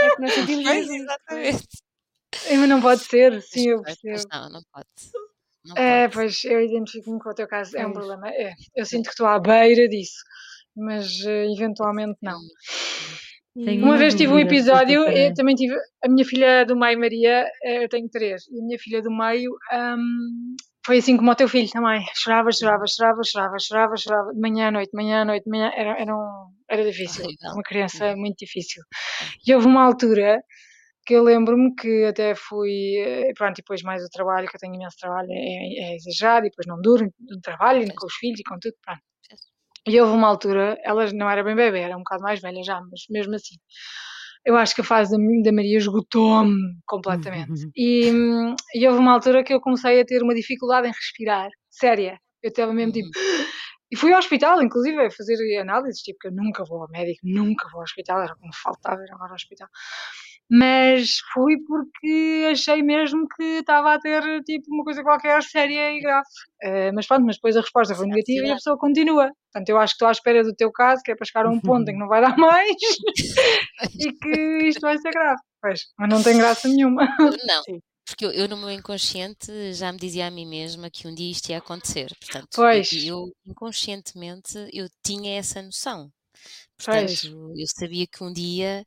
É 0.02 0.10
que 0.16 0.22
nós 0.22 0.34
sentimos 0.34 0.64
mesmo. 0.66 0.94
Exatamente. 0.96 1.68
Mas 2.50 2.70
não 2.70 2.82
pode 2.82 3.02
ser, 3.02 3.42
sim, 3.42 3.70
eu 3.70 3.82
percebo. 3.82 4.28
Não, 4.32 4.50
não 4.50 4.62
pode. 4.72 4.88
Não 5.66 5.78
É, 5.78 6.08
pode. 6.08 6.14
pois 6.14 6.44
eu 6.46 6.62
identifico-me 6.62 7.20
com 7.20 7.30
o 7.30 7.34
teu 7.34 7.48
caso, 7.48 7.76
é 7.78 7.86
um 7.86 7.92
Pois. 7.94 8.06
problema. 8.06 8.30
É, 8.30 8.54
eu 8.76 8.86
sinto 8.86 9.06
que 9.06 9.12
estou 9.12 9.26
à 9.26 9.40
beira 9.40 9.88
disso, 9.88 10.22
mas 10.76 11.22
eh, 11.26 11.46
eventualmente 11.52 12.18
não. 12.22 12.40
Tenho 13.56 13.86
Uma 13.86 13.98
vez 13.98 14.14
tive 14.14 14.34
um 14.34 14.40
episódio, 14.40 15.08
eu 15.08 15.34
também 15.34 15.56
tive 15.56 15.76
a 16.04 16.10
minha 16.10 16.26
filha 16.26 16.66
do 16.66 16.76
meio, 16.76 17.00
Maria, 17.00 17.50
eh, 17.64 17.86
eu 17.86 17.90
tenho 17.90 18.10
três, 18.10 18.44
e 18.50 18.60
a 18.60 18.64
minha 18.64 18.78
filha 18.78 19.02
do 19.02 19.10
meio 19.10 19.50
hum, 19.74 20.56
foi 20.86 20.98
assim 21.00 21.18
como 21.18 21.32
o 21.32 21.36
teu 21.36 21.48
filho 21.48 21.70
também. 21.70 22.06
Chorava, 22.16 22.52
chorava, 22.52 22.86
chorava, 22.88 23.22
chorava, 23.24 23.58
chorava, 23.60 23.98
chorava, 23.98 24.34
de 24.34 24.40
manhã 24.40 24.68
à 24.68 24.72
noite, 24.72 24.92
de 24.92 24.98
manhã 24.98 25.22
à 25.22 25.26
noite, 25.26 25.44
de 25.46 25.50
manhã, 25.50 25.72
era, 25.76 26.00
era, 26.00 26.16
um- 26.16 26.52
era 26.70 26.84
difícil, 26.84 27.24
Horrível. 27.26 27.52
uma 27.54 27.64
criança 27.64 28.16
muito 28.16 28.38
difícil. 28.38 28.84
E 29.48 29.54
houve 29.54 29.68
uma 29.68 29.84
altura 29.84 30.42
que 31.06 31.14
eu 31.16 31.24
lembro-me 31.24 31.76
que 31.76 32.06
até 32.06 32.36
fui, 32.36 32.98
eh, 33.00 33.32
pronto, 33.36 33.58
e 33.60 33.62
depois 33.62 33.82
mais 33.84 34.04
o 34.04 34.10
trabalho, 34.10 34.48
que 34.48 34.56
eu 34.56 34.60
tenho 34.60 34.76
imenso 34.76 34.98
trabalho, 35.00 35.30
é, 35.32 35.92
é 35.92 35.96
exagerado, 35.96 36.48
e 36.48 36.50
depois 36.50 36.68
não 36.68 36.82
duro 36.82 37.06
no 37.30 37.42
trabalho, 37.42 37.86
com 37.96 38.06
os 38.08 38.16
filhos 38.16 38.40
e 38.40 38.44
com 38.44 38.58
tudo, 38.60 38.76
pronto. 38.84 39.02
E 39.88 40.02
houve 40.02 40.14
uma 40.14 40.28
altura, 40.28 40.78
ela 40.84 41.12
não 41.14 41.30
era 41.30 41.44
bem 41.44 41.56
bebê, 41.56 41.80
era 41.82 41.96
um 41.96 42.00
bocado 42.00 42.24
mais 42.24 42.42
velha 42.42 42.64
já, 42.64 42.82
mas 42.82 43.02
mesmo 43.10 43.36
assim, 43.36 43.56
eu 44.46 44.56
acho 44.56 44.76
que 44.76 44.82
a 44.82 44.84
fase 44.84 45.18
da, 45.44 45.52
Maria 45.52 45.78
esgotou-me 45.78 46.56
completamente. 46.86 47.70
E, 47.76 48.12
hum, 48.12 48.56
e 48.74 48.88
houve 48.88 49.00
uma 49.00 49.14
altura 49.14 49.44
que 49.44 49.54
eu 49.54 49.60
comecei 49.60 50.00
a 50.00 50.06
ter 50.06 50.22
uma 50.22 50.36
dificuldade 50.36 50.88
em 50.88 50.92
respirar, 50.92 51.50
séria. 51.70 52.20
Eu 52.44 52.50
estava 52.50 52.74
mesmo 52.74 52.94
tipo. 52.94 53.10
E 53.92 53.96
fui 53.96 54.12
ao 54.12 54.18
hospital, 54.18 54.64
inclusive, 54.64 55.00
a 55.00 55.12
fazer 55.12 55.38
análises, 55.60 56.02
tipo, 56.02 56.18
que 56.20 56.28
eu 56.28 56.32
nunca 56.32 56.64
vou 56.66 56.82
ao 56.82 56.90
médico, 56.90 57.20
nunca 57.24 57.70
vou 57.70 57.82
ao 57.82 57.84
hospital, 57.84 58.20
era 58.24 58.36
como 58.36 58.52
faltava 58.52 59.00
ir 59.04 59.12
agora 59.14 59.30
ao 59.30 59.36
hospital. 59.36 59.68
Mas 60.50 61.20
fui 61.34 61.56
porque 61.68 62.48
achei 62.52 62.84
mesmo 62.84 63.28
que 63.28 63.44
estava 63.44 63.94
a 63.96 64.00
ter, 64.00 64.22
tipo, 64.44 64.66
uma 64.74 64.84
coisa 64.84 65.02
qualquer 65.02 65.42
séria 65.42 65.92
e 65.94 66.00
grave. 66.00 66.26
Eh, 66.62 66.92
mas 66.92 67.08
pronto, 67.08 67.26
mas 67.26 67.36
depois 67.38 67.58
a 67.58 67.62
resposta 67.62 67.96
foi 67.96 68.06
Sim, 68.06 68.12
negativa 68.12 68.46
e 68.46 68.50
a 68.50 68.50
sim. 68.50 68.56
pessoa 68.56 68.78
continua. 68.78 69.32
Portanto, 69.52 69.70
eu 69.70 69.78
acho 69.80 69.94
que 69.94 69.96
estou 69.96 70.08
à 70.08 70.12
espera 70.12 70.44
do 70.44 70.54
teu 70.54 70.72
caso, 70.72 71.02
que 71.04 71.12
é 71.12 71.16
para 71.16 71.26
chegar 71.26 71.46
a 71.48 71.50
um 71.50 71.60
ponto 71.62 71.90
em 71.90 71.94
que 71.94 72.00
não 72.00 72.08
vai 72.08 72.22
dar 72.22 72.38
mais 72.38 72.70
e 74.00 74.12
que 74.14 74.68
isto 74.68 74.82
vai 74.82 74.98
ser 74.98 75.12
grave. 75.12 75.42
Pois, 75.62 75.82
mas 75.98 76.10
não 76.10 76.22
tem 76.22 76.38
graça 76.38 76.68
nenhuma. 76.68 77.08
Não, 77.20 77.64
Sim. 77.64 77.80
porque 78.08 78.26
eu, 78.26 78.32
eu 78.32 78.48
no 78.48 78.56
meu 78.58 78.70
inconsciente 78.70 79.74
já 79.74 79.92
me 79.92 79.98
dizia 79.98 80.28
a 80.28 80.32
mim 80.32 80.46
mesma 80.46 80.92
que 80.92 81.08
um 81.08 81.16
dia 81.16 81.32
isto 81.32 81.50
ia 81.50 81.58
acontecer. 81.58 82.12
Portanto, 82.20 82.50
eu- 82.58 82.62
Pois. 82.64 82.92
eu, 82.94 83.32
inconscientemente 83.48 84.58
eu 84.72 84.88
tinha 85.04 85.40
essa 85.40 85.60
noção. 85.62 86.10
Pois. 86.84 87.14
Portanto, 87.24 87.54
eu 87.58 87.66
sabia 87.68 88.08
que 88.08 88.24
um 88.24 88.32
dia 88.34 88.86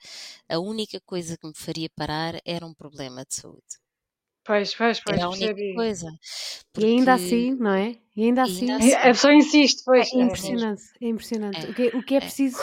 a 0.48 0.58
única 0.58 1.00
coisa 1.00 1.36
que 1.38 1.46
me 1.46 1.54
faria 1.56 1.88
parar 1.90 2.34
era 2.44 2.66
um 2.66 2.74
problema 2.74 3.24
de 3.24 3.34
saúde. 3.34 3.78
Pois, 4.46 4.74
pois, 4.78 4.98
pois, 5.04 5.20
Era 5.20 5.26
a 5.26 5.30
única 5.30 5.54
percebi. 5.54 5.72
coisa. 5.74 6.06
E 6.76 6.84
ainda 6.84 7.14
assim, 7.14 7.54
não 7.54 7.72
é? 7.74 8.00
E 8.16 8.24
ainda 8.24 8.42
E 8.44 8.44
assim. 8.44 8.70
ainda 8.70 8.84
E 8.84 8.94
A 8.94 9.02
pessoa 9.12 9.34
insiste, 9.34 9.82
pois. 9.84 10.08
É 10.12 10.18
é 10.20 10.22
impressionante, 10.22 10.82
é 11.00 11.06
impressionante. 11.08 11.66
É, 11.66 11.70
O, 11.70 11.74
que, 11.74 11.88
o 11.96 12.02
que 12.02 12.14
é 12.14 12.20
é. 12.20 12.20
preciso 12.20 12.58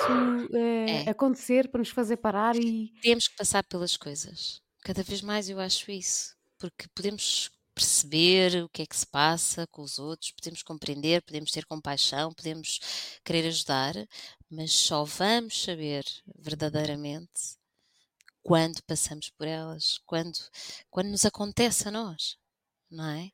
eh, 0.54 1.04
É. 1.06 1.10
acontecer 1.10 1.70
para 1.70 1.80
nos 1.80 1.90
fazer 1.90 2.18
parar 2.18 2.56
e. 2.56 2.92
temos 3.02 3.28
que 3.28 3.36
passar 3.36 3.64
pelas 3.64 3.98
coisas. 3.98 4.62
Cada 4.84 5.04
vez 5.04 5.22
mais 5.22 5.50
eu 5.50 5.60
acho 5.60 5.92
isso, 5.92 6.36
porque 6.60 6.86
podemos 6.94 7.50
perceber 7.74 8.64
o 8.64 8.70
que 8.70 8.84
é 8.84 8.86
que 8.86 8.96
se 8.96 9.06
passa 9.06 9.68
com 9.68 9.82
os 9.82 10.00
outros, 10.00 10.32
podemos 10.32 10.64
compreender, 10.64 11.22
podemos 11.24 11.52
ter 11.52 11.66
compaixão, 11.66 12.34
podemos 12.34 12.80
querer 13.24 13.48
ajudar, 13.48 13.94
mas 14.50 14.72
só 14.72 15.04
vamos 15.04 15.64
saber 15.64 16.04
verdadeiramente 16.40 17.58
quando 18.44 18.82
passamos 18.84 19.30
por 19.32 19.48
elas, 19.48 20.00
quando, 20.06 20.38
quando 20.90 21.08
nos 21.10 21.26
acontece 21.26 21.88
a 21.88 21.92
nós, 21.92 22.38
não 22.92 23.06
é? 23.10 23.30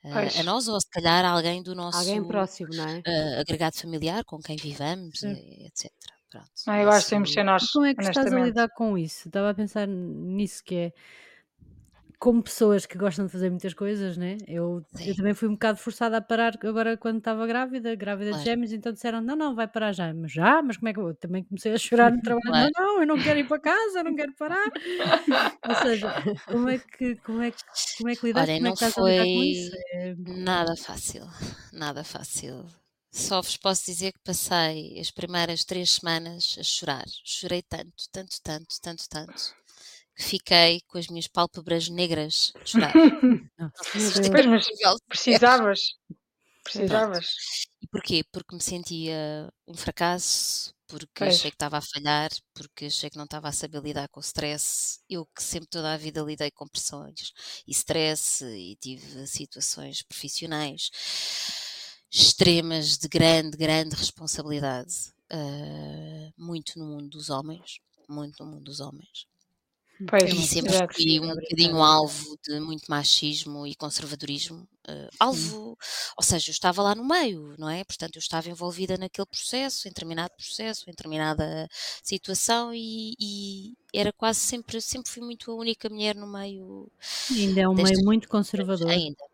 Pois. 0.00 0.38
a 0.38 0.42
nós 0.44 0.68
ou 0.68 0.80
se 0.80 0.88
calhar 0.90 1.24
a 1.24 1.30
alguém 1.30 1.62
do 1.62 1.74
nosso 1.74 1.98
Alguém 1.98 2.24
próximo, 2.24 2.70
não 2.72 2.88
é? 2.88 3.02
ah, 3.06 3.40
agregado 3.40 3.76
familiar 3.76 4.24
com 4.24 4.38
quem 4.40 4.56
vivamos, 4.56 5.22
e 5.22 5.66
etc. 5.66 5.92
Pronto, 6.30 6.50
Ah, 6.66 6.80
eu 6.80 6.90
acho 6.90 7.04
que 7.06 7.10
temos 7.10 7.28
de 7.30 7.34
ser 7.34 7.42
nós, 7.42 7.70
Como 7.70 7.86
é 7.86 7.94
que 7.94 8.02
estás 8.02 8.32
a 8.32 8.40
lidar 8.40 8.68
com 8.70 8.96
isso? 8.96 9.28
Estava 9.28 9.50
a 9.50 9.54
pensar 9.54 9.86
nisso 9.88 10.62
que 10.64 10.74
é 10.74 10.92
como 12.18 12.42
pessoas 12.42 12.84
que 12.86 12.98
gostam 12.98 13.26
de 13.26 13.32
fazer 13.32 13.50
muitas 13.50 13.74
coisas, 13.74 14.16
né? 14.16 14.36
Eu, 14.46 14.84
eu 15.04 15.14
também 15.14 15.34
fui 15.34 15.48
um 15.48 15.52
bocado 15.52 15.78
forçada 15.78 16.16
a 16.18 16.20
parar 16.20 16.54
agora 16.64 16.96
quando 16.96 17.18
estava 17.18 17.46
grávida, 17.46 17.94
grávida 17.94 18.34
de 18.34 18.42
Claro. 18.42 18.48
gêmeos, 18.48 18.72
então 18.72 18.92
disseram, 18.92 19.20
não, 19.20 19.36
não, 19.36 19.54
vai 19.54 19.68
parar 19.68 19.92
já. 19.92 20.12
Mas 20.14 20.32
já? 20.32 20.60
Mas 20.62 20.76
como 20.76 20.88
é 20.88 20.92
que 20.92 20.98
eu 21.00 21.04
vou? 21.04 21.14
Também 21.14 21.44
comecei 21.44 21.72
a 21.72 21.78
chorar 21.78 22.10
no 22.12 22.20
trabalho, 22.22 22.44
Claro. 22.46 22.70
não, 22.76 22.86
não, 22.96 23.00
eu 23.02 23.06
não 23.06 23.20
quero 23.20 23.38
ir 23.40 23.46
para 23.46 23.60
casa, 23.60 24.00
eu 24.00 24.04
não 24.04 24.16
quero 24.16 24.34
parar. 24.34 24.68
Ou 25.64 25.74
seja, 25.74 26.12
como 26.50 26.68
é 26.68 26.78
que, 26.78 27.16
como 27.18 27.42
é 27.42 27.50
que, 27.52 27.58
como 27.96 28.08
é 28.10 28.16
que 28.16 28.26
lidaste? 28.26 28.54
Olha, 28.54 28.58
Como 28.58 28.68
é 28.68 28.70
não 28.70 28.72
que 28.72 28.76
estás 28.76 28.94
a 28.98 29.02
lidar 29.02 29.28
com 29.28 29.44
isso? 29.44 29.70
foi 29.70 29.94
É, 29.94 30.14
nada 30.16 30.76
fácil, 30.76 31.26
nada 31.72 32.04
fácil. 32.04 32.64
Só 33.12 33.40
vos 33.42 33.56
posso 33.56 33.84
dizer 33.86 34.12
que 34.12 34.20
passei 34.24 34.98
as 35.00 35.10
primeiras 35.10 35.64
três 35.64 35.90
semanas 35.92 36.56
a 36.58 36.62
chorar. 36.62 37.04
Chorei 37.24 37.62
tanto, 37.62 38.04
tanto, 38.12 38.36
tanto, 38.42 38.80
tanto, 38.82 39.08
tanto, 39.08 39.54
fiquei 40.18 40.80
com 40.88 40.98
as 40.98 41.08
minhas 41.08 41.28
pálpebras 41.28 41.88
negras 41.88 42.52
de 42.64 42.70
chorar. 42.70 42.92
Pois, 43.92 44.46
mas 44.48 45.00
precisavas. 45.08 45.80
Precisavas. 46.64 47.26
E 47.80 47.86
porquê? 47.88 48.24
Porque 48.32 48.54
me 48.54 48.60
sentia 48.62 49.48
um 49.66 49.74
fracasso, 49.74 50.74
porque 50.86 51.24
Pois. 51.24 51.34
achei 51.34 51.50
que 51.50 51.54
estava 51.54 51.78
a 51.78 51.82
falhar, 51.82 52.30
porque 52.54 52.86
achei 52.86 53.10
que 53.10 53.16
não 53.16 53.24
estava 53.24 53.48
a 53.48 53.52
saber 53.52 53.80
lidar 53.82 54.08
com 54.08 54.20
o 54.20 54.22
stress. 54.22 55.00
Eu 55.08 55.26
que 55.34 55.42
sempre 55.42 55.68
toda 55.68 55.92
a 55.92 55.96
vida 55.96 56.20
lidei 56.22 56.50
com 56.50 56.66
pressões 56.68 57.32
e 57.66 57.70
stress 57.72 58.44
e 58.44 58.76
tive 58.76 59.26
situações 59.26 60.02
profissionais 60.02 60.90
extremas 62.10 62.96
de 62.98 63.08
grande, 63.08 63.56
grande 63.56 63.94
responsabilidade, 63.94 64.94
ah, 65.30 66.30
muito 66.36 66.78
no 66.78 66.86
mundo 66.86 67.08
dos 67.10 67.28
homens, 67.30 67.80
muito 68.08 68.42
no 68.44 68.50
mundo 68.50 68.64
dos 68.64 68.80
homens. 68.80 69.26
Pois, 70.06 70.34
E 70.34 70.42
sempre 70.42 70.74
fui 70.94 71.20
um 71.20 71.32
Obrigada. 71.32 71.38
bocadinho 71.38 71.82
alvo 71.82 72.36
de 72.46 72.60
muito 72.60 72.86
machismo 72.90 73.66
e 73.66 73.74
conservadorismo. 73.76 74.68
eh, 74.88 75.08
alvo, 75.20 75.76
ou 76.16 76.24
seja, 76.24 76.50
eu 76.50 76.52
estava 76.52 76.82
lá 76.82 76.94
no 76.94 77.04
meio, 77.06 77.54
não 77.58 77.68
é? 77.70 77.84
Portanto, 77.84 78.16
eu 78.16 78.20
estava 78.20 78.48
envolvida 78.50 78.96
naquele 78.98 79.26
processo, 79.26 79.86
em 79.88 79.90
determinado 79.90 80.32
processo, 80.36 80.84
em 80.88 80.92
determinada 80.92 81.68
situação 82.02 82.72
e, 82.74 83.14
e 83.20 83.74
era 83.94 84.12
quase 84.12 84.40
sempre, 84.40 84.80
sempre 84.80 85.10
fui 85.10 85.22
muito 85.22 85.50
a 85.50 85.54
única 85.54 85.88
mulher 85.90 86.14
no 86.16 86.26
meio 86.30 86.90
ainda 87.30 87.60
é 87.62 87.68
um 87.68 87.74
meio 87.74 87.98
muito 88.04 88.28
conservador. 88.28 88.96
Ainda, 88.96 89.24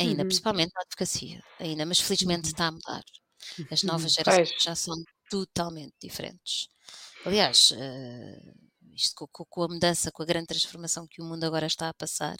ainda, 0.00 0.24
Uhum. 0.24 0.26
principalmente 0.26 0.72
na 0.74 0.82
advocacia, 0.82 1.42
ainda, 1.60 1.86
mas 1.86 2.00
felizmente 2.00 2.46
Uhum. 2.46 2.48
está 2.48 2.68
a 2.68 2.72
mudar. 2.72 3.02
As 3.70 3.84
novas 3.84 4.12
Uhum. 4.12 4.14
gerações 4.14 4.62
já 4.62 4.74
são 4.76 4.96
totalmente 5.30 5.94
diferentes. 6.02 6.68
Aliás, 7.24 7.72
eh, 7.76 8.54
isto 8.94 9.14
co- 9.16 9.28
co- 9.28 9.46
com, 9.46 9.62
a 9.64 9.68
mudança, 9.68 10.10
com 10.12 10.22
a 10.22 10.26
grande 10.26 10.46
transformação 10.48 11.06
que 11.06 11.20
o 11.22 11.24
mundo 11.24 11.44
agora 11.44 11.66
está 11.66 11.88
a 11.88 11.94
passar 11.94 12.36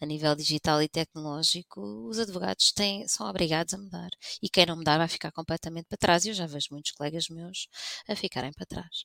a 0.00 0.06
nível 0.06 0.34
digital 0.34 0.82
e 0.82 0.88
tecnológico, 0.88 1.80
os 2.08 2.18
advogados 2.18 2.72
têm, 2.72 3.06
são 3.08 3.28
obrigados 3.28 3.74
a 3.74 3.78
mudar. 3.78 4.10
E 4.42 4.48
quem 4.48 4.66
não 4.66 4.76
mudar 4.76 4.98
vai 4.98 5.08
ficar 5.08 5.32
completamente 5.32 5.86
para 5.88 5.98
trás. 5.98 6.24
E 6.24 6.28
eu 6.30 6.34
já 6.34 6.46
vejo 6.46 6.68
muitos 6.72 6.92
colegas 6.92 7.28
meus 7.28 7.68
a 8.08 8.16
ficarem 8.16 8.52
para 8.52 8.66
trás, 8.66 9.04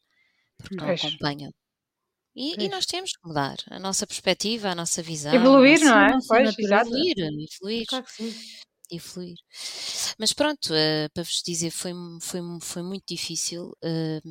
porque 0.57 0.79
não 0.81 0.91
acompanham. 0.91 1.51
E, 2.35 2.65
e 2.65 2.69
nós 2.69 2.85
temos 2.85 3.11
que 3.13 3.27
mudar 3.27 3.57
a 3.69 3.79
nossa 3.79 4.07
perspectiva, 4.07 4.69
a 4.69 4.75
nossa 4.75 5.01
visão, 5.03 5.37
Evoluir, 5.37 5.79
não 5.79 5.97
é? 5.99 6.11
nossa 6.11 6.27
Pois, 6.27 6.57
exato. 6.59 6.91
evoluir, 6.91 7.15
evoluir 7.17 7.87
Claro 7.87 8.05
que 8.05 8.11
sim. 8.11 8.35
E 8.91 8.99
fluir. 8.99 9.37
Mas 10.17 10.33
pronto, 10.33 10.73
eh, 10.73 11.09
para 11.13 11.23
vos 11.23 11.41
dizer, 11.43 11.71
foi, 11.71 11.93
foi, 12.21 12.41
foi 12.61 12.83
muito 12.83 13.05
difícil. 13.07 13.73
eh, 13.83 14.21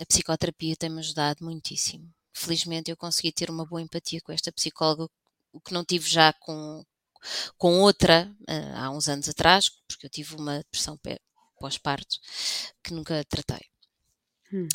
a 0.00 0.06
psicoterapia 0.06 0.76
tem-me 0.76 0.98
ajudado 1.00 1.44
muitíssimo. 1.44 2.12
Felizmente 2.32 2.90
eu 2.90 2.96
consegui 2.96 3.32
ter 3.32 3.50
uma 3.50 3.66
boa 3.66 3.82
empatia 3.82 4.20
com 4.22 4.32
esta 4.32 4.52
psicóloga, 4.52 5.08
o 5.52 5.60
que 5.60 5.72
não 5.72 5.84
tive 5.84 6.08
já 6.08 6.32
com, 6.34 6.82
com 7.58 7.80
outra 7.80 8.30
eh, 8.48 8.72
há 8.76 8.90
uns 8.90 9.08
anos 9.08 9.28
atrás, 9.28 9.70
porque 9.88 10.06
eu 10.06 10.10
tive 10.10 10.36
uma 10.36 10.58
depressão 10.58 10.98
pós-parto 11.60 12.16
que 12.82 12.94
nunca 12.94 13.24
tratei. 13.26 13.62
Hum. 14.52 14.68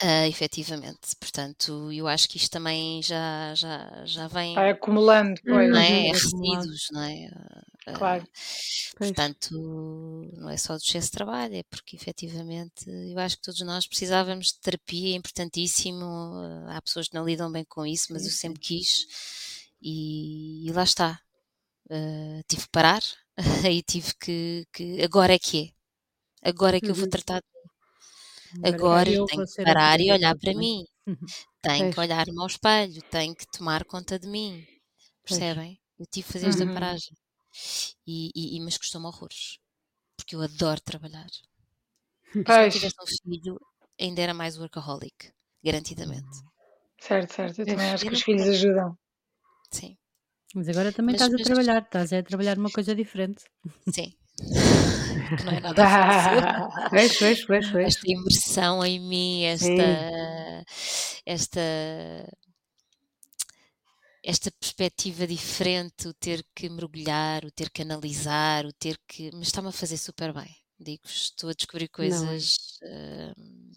Ah, 0.00 0.26
efetivamente, 0.26 1.14
portanto, 1.20 1.92
eu 1.92 2.08
acho 2.08 2.28
que 2.28 2.36
isto 2.36 2.50
também 2.50 3.00
já, 3.02 3.54
já, 3.54 4.04
já 4.04 4.26
vem, 4.26 4.54
Vai 4.54 4.70
acumulando, 4.70 5.40
pois. 5.44 5.70
não 5.70 5.76
Uhum. 5.76 5.82
é? 5.82 6.08
É 6.08 6.10
Acumulado. 6.10 6.66
resíduos, 6.66 6.86
não 6.90 7.02
é? 7.02 7.28
Ah, 7.86 7.94
Claro. 7.94 8.26
Pois. 8.96 9.10
Portanto, 9.12 9.50
não 10.36 10.48
é 10.50 10.56
só 10.56 10.74
do 10.76 10.82
excesso 10.82 11.06
de 11.08 11.12
trabalho, 11.12 11.54
é 11.56 11.62
porque 11.64 11.96
efetivamente 11.96 12.84
eu 12.88 13.18
acho 13.18 13.36
que 13.36 13.42
todos 13.42 13.60
nós 13.62 13.86
precisávamos 13.86 14.46
de 14.48 14.60
terapia, 14.60 15.14
é 15.14 15.16
importantíssimo. 15.18 16.04
Há 16.68 16.80
pessoas 16.82 17.08
que 17.08 17.14
não 17.14 17.24
lidam 17.24 17.50
bem 17.50 17.64
com 17.64 17.84
isso, 17.86 18.12
mas 18.12 18.24
eu 18.24 18.30
sempre 18.32 18.60
quis 18.60 19.06
e, 19.80 20.68
e 20.68 20.72
lá 20.72 20.82
está. 20.84 21.20
Eh, 21.90 22.42
tive 22.48 22.62
que 22.64 22.70
parar 22.72 23.02
e 23.70 23.82
tive 23.82 24.12
que, 24.20 24.66
que. 24.72 25.02
Agora 25.02 25.34
é 25.34 25.38
que 25.38 25.74
é. 26.44 26.50
Agora 26.50 26.76
é 26.78 26.80
que 26.80 26.90
eu 26.90 26.94
vou 26.94 27.04
Uhum. 27.04 27.10
tratar. 27.10 27.42
Agora 28.62 29.10
eu 29.10 29.24
eu 29.24 29.26
tenho 29.26 29.44
que 29.46 29.62
a 29.62 29.64
parar 29.64 30.00
e 30.00 30.10
olhar 30.12 30.36
para 30.38 30.54
mim. 30.54 30.84
Uhum. 31.06 31.26
Tenho 31.62 31.88
que 31.90 31.98
Pois. 31.98 31.98
olhar-me 32.00 32.40
ao 32.40 32.46
espelho, 32.46 33.02
tenho 33.10 33.34
que 33.36 33.46
tomar 33.46 33.84
conta 33.84 34.18
de 34.18 34.28
mim. 34.28 34.66
Pois. 35.26 35.46
Percebem? 35.46 35.80
Eu 35.98 36.06
tive 36.06 36.26
que 36.26 36.32
fazer 36.32 36.48
esta 36.48 36.66
Uhum. 36.66 36.74
paragem. 36.74 37.16
E, 38.06 38.30
e, 38.34 38.56
e- 38.56 38.60
mas 38.60 38.78
custou-me 38.78 39.06
horrores. 39.08 39.58
Porque 40.16 40.36
eu 40.36 40.42
adoro 40.42 40.80
trabalhar. 40.82 41.30
E 42.46 42.52
se 42.52 42.58
Pois, 42.58 42.72
tivesse 42.72 42.94
um 43.02 43.06
filho, 43.06 43.60
ainda 44.00 44.22
era 44.22 44.32
mais 44.34 44.56
workaholic. 44.56 45.32
Garantidamente. 45.64 46.36
certo, 47.00 47.34
certo. 47.34 47.60
Eu 47.60 47.66
Pois. 47.66 47.76
também 47.76 47.90
acho 47.90 48.04
Eu 48.04 48.08
que 48.08 48.14
os 48.14 48.22
filhos 48.22 48.48
ajudam. 48.48 48.96
Sim. 49.72 49.96
Mas 50.54 50.68
agora 50.68 50.92
também 50.92 51.12
Mas, 51.12 51.22
estás 51.22 51.32
a 51.34 51.38
mas 51.38 51.46
trabalhar, 51.48 51.82
estás 51.82 52.12
a 52.12 52.22
trabalhar 52.22 52.56
numa 52.56 52.70
coisa 52.76 52.94
diferente. 52.94 53.42
sim. 53.90 54.12
que 55.36 55.44
não 55.44 55.52
é 55.52 55.60
nada 55.60 55.86
fácil. 55.86 56.40
Pois, 56.90 57.18
pois, 57.18 57.44
pois, 57.46 57.70
pois. 57.70 57.86
esta 57.88 58.10
imersão 58.10 58.84
em 58.84 59.00
mim, 59.00 59.44
esta, 59.44 59.66
Sim. 59.66 60.64
esta, 61.26 61.60
esta 64.22 64.50
perspectiva 64.52 65.26
diferente, 65.26 66.08
o 66.08 66.14
ter 66.14 66.44
que 66.54 66.68
mergulhar, 66.68 67.44
o 67.44 67.50
ter 67.50 67.70
que 67.70 67.82
analisar, 67.82 68.64
o 68.66 68.72
ter 68.72 68.98
que. 69.06 69.30
Mas 69.34 69.48
está-me 69.48 69.68
a 69.68 69.72
fazer 69.72 69.96
super 69.96 70.32
bem. 70.32 70.54
Digo, 70.78 71.02
estou 71.06 71.50
a 71.50 71.54
descobrir 71.54 71.84
é? 71.84 71.88
coisas 71.88 72.78
hum, 72.82 73.72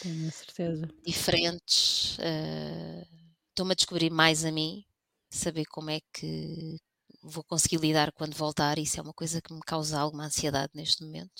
Tenho 0.00 0.30
certeza. 0.32 0.88
diferentes, 1.04 2.16
eh, 2.20 3.06
estou-me 3.50 3.72
a 3.72 3.74
descobrir 3.74 4.10
mais 4.10 4.44
a 4.44 4.50
mim, 4.50 4.84
saber 5.28 5.66
como 5.66 5.90
é 5.90 6.00
que 6.12 6.78
vou 7.22 7.44
conseguir 7.44 7.78
lidar 7.78 8.12
quando 8.12 8.34
voltar. 8.34 8.78
Isso 8.78 8.98
é 8.98 9.02
uma 9.02 9.12
coisa 9.12 9.40
que 9.40 9.52
me 9.52 9.60
causa 9.60 9.98
alguma 9.98 10.24
ansiedade 10.24 10.70
neste 10.74 11.04
momento. 11.04 11.30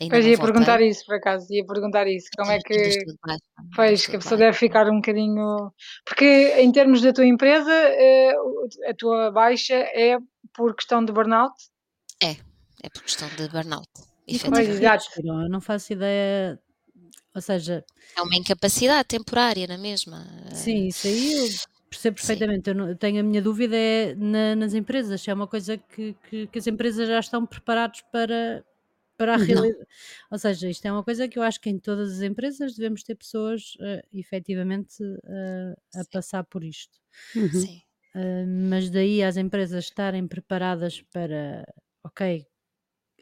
Ainda 0.00 0.14
Pois 0.14 0.26
ia 0.26 0.38
perguntar 0.38 0.80
isso, 0.80 1.04
por 1.06 1.14
acaso, 1.14 1.46
ia 1.50 1.64
perguntar 1.64 2.06
isso. 2.06 2.28
Como 2.36 2.50
é 2.50 2.58
que. 2.58 2.98
Pois, 3.74 4.06
que 4.06 4.16
a 4.16 4.18
pessoa 4.18 4.38
deve 4.38 4.56
ficar 4.56 4.88
um 4.88 4.96
bocadinho. 4.96 5.72
Porque, 6.04 6.54
em 6.58 6.70
termos 6.72 7.00
da 7.00 7.12
tua 7.12 7.26
empresa, 7.26 7.72
eh, 7.72 8.32
a 8.88 8.94
tua 8.94 9.30
baixa 9.30 9.74
é 9.74 10.18
por 10.52 10.74
questão 10.74 11.04
de 11.04 11.12
burnout? 11.12 11.54
É, 12.22 12.32
é 12.82 12.88
por 12.92 13.02
questão 13.02 13.28
de 13.36 13.48
burnout, 13.48 13.88
é 14.26 14.32
exato. 14.62 15.08
reagiram? 15.10 15.42
Eu 15.42 15.48
não 15.48 15.60
faço 15.60 15.92
ideia. 15.92 16.58
Ou 17.34 17.40
seja, 17.40 17.82
É 18.16 18.20
uma 18.20 18.36
incapacidade 18.36 19.08
temporária 19.08 19.66
na 19.66 19.78
mesma. 19.78 20.26
sim, 20.52 20.84
eh, 20.84 20.88
isso 20.88 21.06
aí 21.06 21.32
eu 21.32 21.48
percebo 21.92 22.16
perfeitamente. 22.16 22.68
Eu, 22.70 22.74
não- 22.74 22.88
eu 22.88 22.96
tenho 22.96 23.20
a 23.20 23.22
minha 23.22 23.40
dúvida 23.42 23.76
é 23.76 24.14
na- 24.14 24.56
nas 24.56 24.74
empresas, 24.74 25.20
se 25.20 25.30
é 25.30 25.34
uma 25.34 25.46
coisa 25.46 25.76
que, 25.78 26.14
que, 26.28 26.46
que 26.46 26.58
as 26.58 26.66
empresas 26.66 27.06
já 27.08 27.20
estão 27.20 27.44
preparados 27.46 28.00
para, 28.12 28.64
para 29.16 29.34
a 29.34 29.38
Uhum. 29.38 29.44
realidade. 29.44 29.86
Ou 30.30 30.38
seja, 30.38 30.68
isto 30.70 30.84
é 30.86 30.92
uma 30.92 31.04
coisa 31.04 31.28
que 31.28 31.38
eu 31.38 31.42
acho 31.42 31.60
que 31.60 31.70
em 31.70 31.78
todas 31.78 32.12
as 32.14 32.22
empresas 32.22 32.74
devemos 32.74 33.02
ter 33.02 33.14
pessoas 33.14 33.74
eh, 33.80 34.02
efetivamente 34.12 34.96
eh, 35.24 35.74
a 35.94 36.02
sim, 36.02 36.10
passar 36.12 36.44
por 36.44 36.64
isto. 36.64 36.98
Uhum. 37.36 37.48
sim. 37.50 37.80
Uh, 38.14 38.46
mas 38.68 38.90
daí 38.90 39.22
as 39.22 39.38
empresas 39.38 39.84
estarem 39.84 40.26
preparadas 40.28 41.00
para, 41.12 41.64
ok, 42.04 42.46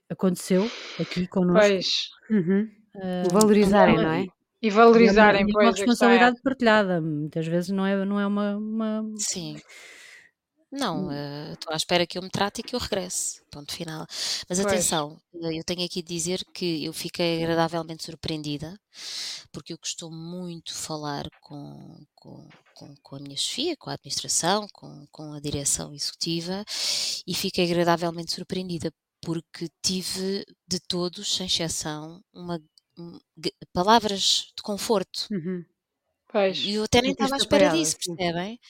aconteceu 0.09 0.69
aqui 0.99 1.29
connosco, 1.29 1.61
Pois. 1.69 1.87
Uhum. 2.29 2.69
uh, 2.97 3.31
Valorizarem, 3.33 3.97
não 3.99 4.03
não 4.03 4.11
é- 4.13 4.25
é? 4.25 4.29
E, 4.63 4.69
e 4.69 5.07
é 5.07 5.13
uma, 5.13 5.13
valorizarem, 5.13 5.43
é 5.43 5.45
uma 5.45 5.73
questão 5.73 6.11
é 6.11 6.21
responsabilidade 6.21 6.41
partilhada, 6.43 7.01
muitas 7.01 7.47
vezes 7.47 7.71
não 7.71 7.87
é, 7.87 8.05
não 8.05 8.21
é 8.21 8.27
uma, 8.27 8.57
uma- 8.57 9.05
Sim. 9.19 9.57
Não, 10.73 11.11
eh, 11.11 11.53
estou 11.55 11.73
à 11.73 11.77
espera 11.77 12.07
que 12.07 12.17
eu 12.17 12.23
me 12.23 12.31
trate 12.31 12.61
e 12.61 12.65
que 12.65 12.77
eu 12.77 12.79
regresse. 12.81 13.43
Ponto 13.51 13.73
final. 13.75 14.07
Mas 14.49 14.61
Pois. 14.61 14.61
atenção, 14.61 15.21
eh, 15.35 15.59
eu 15.59 15.65
tenho 15.65 15.85
aqui 15.85 16.01
de 16.01 16.15
dizer 16.15 16.45
que 16.55 16.85
eu 16.85 16.93
fiquei 16.93 17.43
agradavelmente 17.43 18.05
surpreendida, 18.05 18.79
porque 19.53 19.73
eu 19.73 19.79
costumo 19.79 20.17
muito 20.17 20.73
falar 20.73 21.29
com, 21.41 22.05
com, 22.15 22.49
com, 22.77 22.95
com 23.03 23.17
a 23.17 23.21
minha 23.21 23.37
chefia, 23.37 23.77
com 23.77 23.91
a 23.91 23.95
administração, 23.95 24.67
com, 24.73 25.07
com 25.11 25.33
a 25.33 25.41
direção 25.41 25.93
executiva, 25.93 26.65
e 27.27 27.35
fiquei 27.35 27.65
agradavelmente 27.65 28.33
surpreendida, 28.33 28.93
porque 29.23 29.69
tive 29.85 30.45
de 30.69 30.79
todos, 30.89 31.35
sem 31.35 31.47
exceção, 31.47 32.23
uma, 32.33 32.57
um, 32.57 32.63
palavras 33.73 34.53
de 34.57 34.63
conforto. 34.63 35.29
Uhum. 35.31 35.65
Pois. 36.29 36.59
E 36.59 36.75
eu 36.75 36.85
até 36.85 37.03
nem 37.03 37.11
estava 37.13 37.35
à 37.35 37.39
espera 37.39 37.71
disso, 37.71 37.97
sim. 38.01 38.15
percebem? 38.15 38.61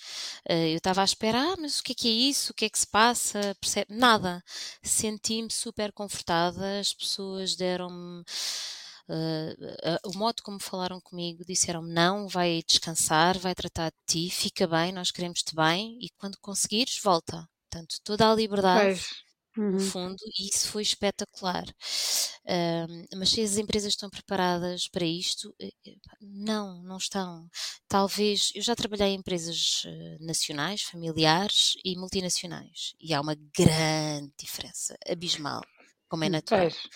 Eh, 0.48 0.72
eu 0.72 0.78
estava 0.78 1.02
à 1.02 1.04
espera, 1.04 1.38
ah, 1.52 1.56
mas 1.58 1.78
o 1.78 1.82
que 1.82 1.92
é 1.92 1.94
que 1.94 2.08
é 2.08 2.10
isso? 2.10 2.52
O 2.52 2.54
que 2.54 2.64
é 2.64 2.70
que 2.70 2.78
se 2.78 2.86
passa? 2.86 3.54
Percebe? 3.60 3.94
Nada. 3.94 4.42
Senti-me 4.82 5.50
super 5.50 5.92
confortada, 5.92 6.80
as 6.80 6.94
pessoas 6.94 7.56
deram-me. 7.56 8.24
eh, 9.08 9.56
eh, 9.84 9.98
o 10.06 10.16
modo 10.16 10.42
como 10.42 10.58
falaram 10.60 11.00
comigo, 11.00 11.44
disseram-me 11.44 11.92
não, 11.92 12.28
vai 12.28 12.62
descansar, 12.66 13.38
vai 13.38 13.54
tratar 13.54 13.90
de 13.90 13.96
ti, 14.06 14.30
fica 14.30 14.66
bem, 14.66 14.92
nós 14.92 15.10
queremos-te 15.10 15.54
bem 15.54 15.98
e 16.00 16.08
quando 16.18 16.38
conseguires, 16.40 16.98
volta. 17.02 17.48
Portanto, 17.70 17.96
toda 18.04 18.30
a 18.30 18.34
liberdade 18.34 19.00
Pois. 19.00 19.29
No 19.68 19.78
Uhum. 19.78 19.92
fundo, 19.92 20.16
e 20.38 20.48
isso 20.48 20.68
foi 20.68 20.82
espetacular. 20.82 21.64
Mas 23.16 23.30
se 23.30 23.40
as 23.42 23.56
empresas 23.58 23.92
estão 23.92 24.10
preparadas 24.10 24.88
para 24.88 25.04
isto, 25.04 25.54
eh, 25.60 25.70
eh, 25.86 25.96
não, 26.20 26.82
não 26.82 26.96
estão. 26.96 27.48
Talvez, 27.88 28.50
eu 28.54 28.62
já 28.62 28.74
trabalhei 28.76 29.08
em 29.08 29.16
empresas 29.18 29.82
eh, 29.86 30.16
nacionais, 30.20 30.82
familiares 30.82 31.74
e 31.84 31.96
multinacionais, 31.96 32.94
e 33.00 33.14
há 33.14 33.20
uma 33.20 33.34
grande 33.56 34.32
diferença, 34.38 34.96
abismal, 35.08 35.62
como 36.08 36.24
é 36.24 36.28
Hum. 36.28 36.30
natural. 36.30 36.70
Pois. 36.70 36.90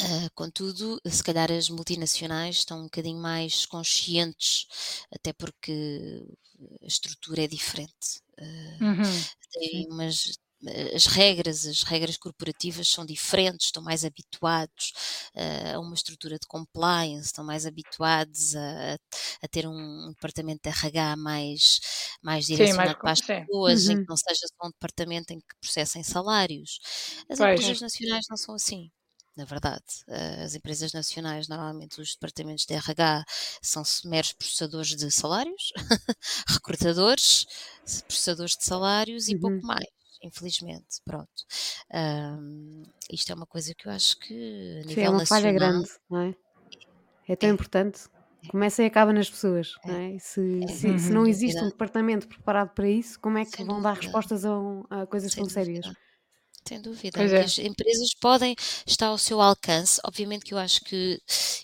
Ah, 0.00 0.30
contudo, 0.34 1.00
se 1.06 1.22
calhar 1.24 1.50
as 1.50 1.68
multinacionais 1.68 2.58
estão 2.58 2.78
um 2.80 2.84
bocadinho 2.84 3.20
mais 3.20 3.66
conscientes, 3.66 4.66
até 5.12 5.32
porque 5.32 6.24
a 6.82 6.86
estrutura 6.86 7.42
é 7.44 7.48
diferente. 7.48 8.20
Ah, 8.38 8.80
Uhum. 8.80 9.28
têm 9.52 9.86
umas 9.90 10.38
as 10.94 11.06
regras, 11.06 11.66
as 11.66 11.82
regras 11.84 12.16
corporativas 12.16 12.88
são 12.88 13.06
diferentes, 13.06 13.66
estão 13.66 13.82
mais 13.82 14.04
habituados 14.04 14.92
ah, 15.36 15.74
a 15.76 15.80
uma 15.80 15.94
estrutura 15.94 16.38
de 16.38 16.46
compliance, 16.46 17.26
estão 17.26 17.44
mais 17.44 17.66
habituados 17.66 18.54
a, 18.56 18.94
a 19.42 19.48
ter 19.50 19.66
um 19.68 20.10
departamento 20.10 20.60
de 20.62 20.68
RH 20.70 21.16
mais, 21.16 21.80
mais 22.22 22.46
Sim, 22.50 22.72
mais. 22.74 22.88
direcionado 22.88 22.98
para 23.02 23.12
as 23.12 23.20
pessoas, 23.22 23.88
em 23.88 23.96
Uhum. 23.96 23.98
que 23.98 24.08
não 24.08 24.16
seja 24.16 24.46
só 24.48 24.66
um 24.68 24.70
departamento 24.70 25.32
em 25.32 25.38
que 25.40 25.56
processem 25.60 26.02
salários. 26.02 26.78
As 27.30 27.38
Pois. 27.38 27.62
empresas 27.62 27.80
nacionais 27.80 28.24
não 28.28 28.36
são 28.36 28.54
assim. 28.54 28.90
Na 29.36 29.44
verdade, 29.44 29.84
Ah, 30.08 30.42
as 30.44 30.54
empresas 30.56 30.92
nacionais, 30.92 31.46
normalmente 31.48 32.00
os 32.00 32.12
departamentos 32.14 32.66
de 32.66 32.74
RH 32.74 33.24
são 33.62 33.82
meros 34.04 34.32
processadores 34.32 34.96
de 34.96 35.10
salários, 35.12 35.72
recrutadores, 36.48 37.46
processadores 38.06 38.56
de 38.56 38.64
salários 38.64 39.28
e 39.28 39.34
Uhum. 39.34 39.36
pouco 39.36 39.64
mais, 39.66 39.86
infelizmente. 40.22 41.00
Pronto. 41.04 41.44
Ahm, 41.92 42.82
isto 43.10 43.32
é 43.32 43.34
uma 43.34 43.46
coisa 43.46 43.74
que 43.74 43.86
eu 43.88 43.92
acho 43.92 44.18
que 44.18 44.34
a 44.82 44.84
Sim, 44.86 45.02
é 45.02 45.08
nível 45.08 45.10
uma 45.10 45.20
falha 45.20 45.52
nacional 45.52 45.52
grande, 45.52 45.88
não 46.10 46.20
é? 46.20 46.34
É 47.28 47.36
tão 47.36 47.48
é, 47.48 47.50
importante. 47.50 48.08
é, 48.44 48.48
Começa 48.48 48.82
e 48.82 48.86
acaba 48.86 49.12
nas 49.12 49.30
pessoas, 49.30 49.78
não 49.86 49.94
é, 49.94 49.98
é? 49.98 50.18
Se, 50.18 50.68
é, 50.68 50.68
se, 50.68 50.98
se 50.98 51.12
Uhum. 51.12 51.14
não 51.14 51.26
existe 51.26 51.64
um 51.64 51.68
departamento 51.68 52.28
preparado 52.28 52.70
para 52.74 52.88
isso, 52.88 53.20
como 53.20 53.38
é 53.38 53.46
que 53.46 53.52
sem 53.52 53.66
vão 53.66 53.82
dar 53.82 53.94
dúvida, 53.96 53.96
respostas 53.96 54.44
a, 54.44 54.58
um- 54.58 54.84
a 54.90 55.06
coisas 55.06 55.34
sem 55.34 55.36
tão 55.36 55.48
sérias? 55.48 55.86
dúvida. 55.86 55.96
Sem 56.66 56.80
dúvida. 56.82 57.22
É. 57.22 57.44
as 57.44 57.58
empresas 57.58 58.14
podem 58.20 58.54
estar 58.86 59.08
ao 59.08 59.18
seu 59.18 59.40
alcance. 59.40 60.00
Obviamente 60.04 60.44
que 60.44 60.54
eu 60.54 60.58
acho 60.58 60.80
que 60.82 61.20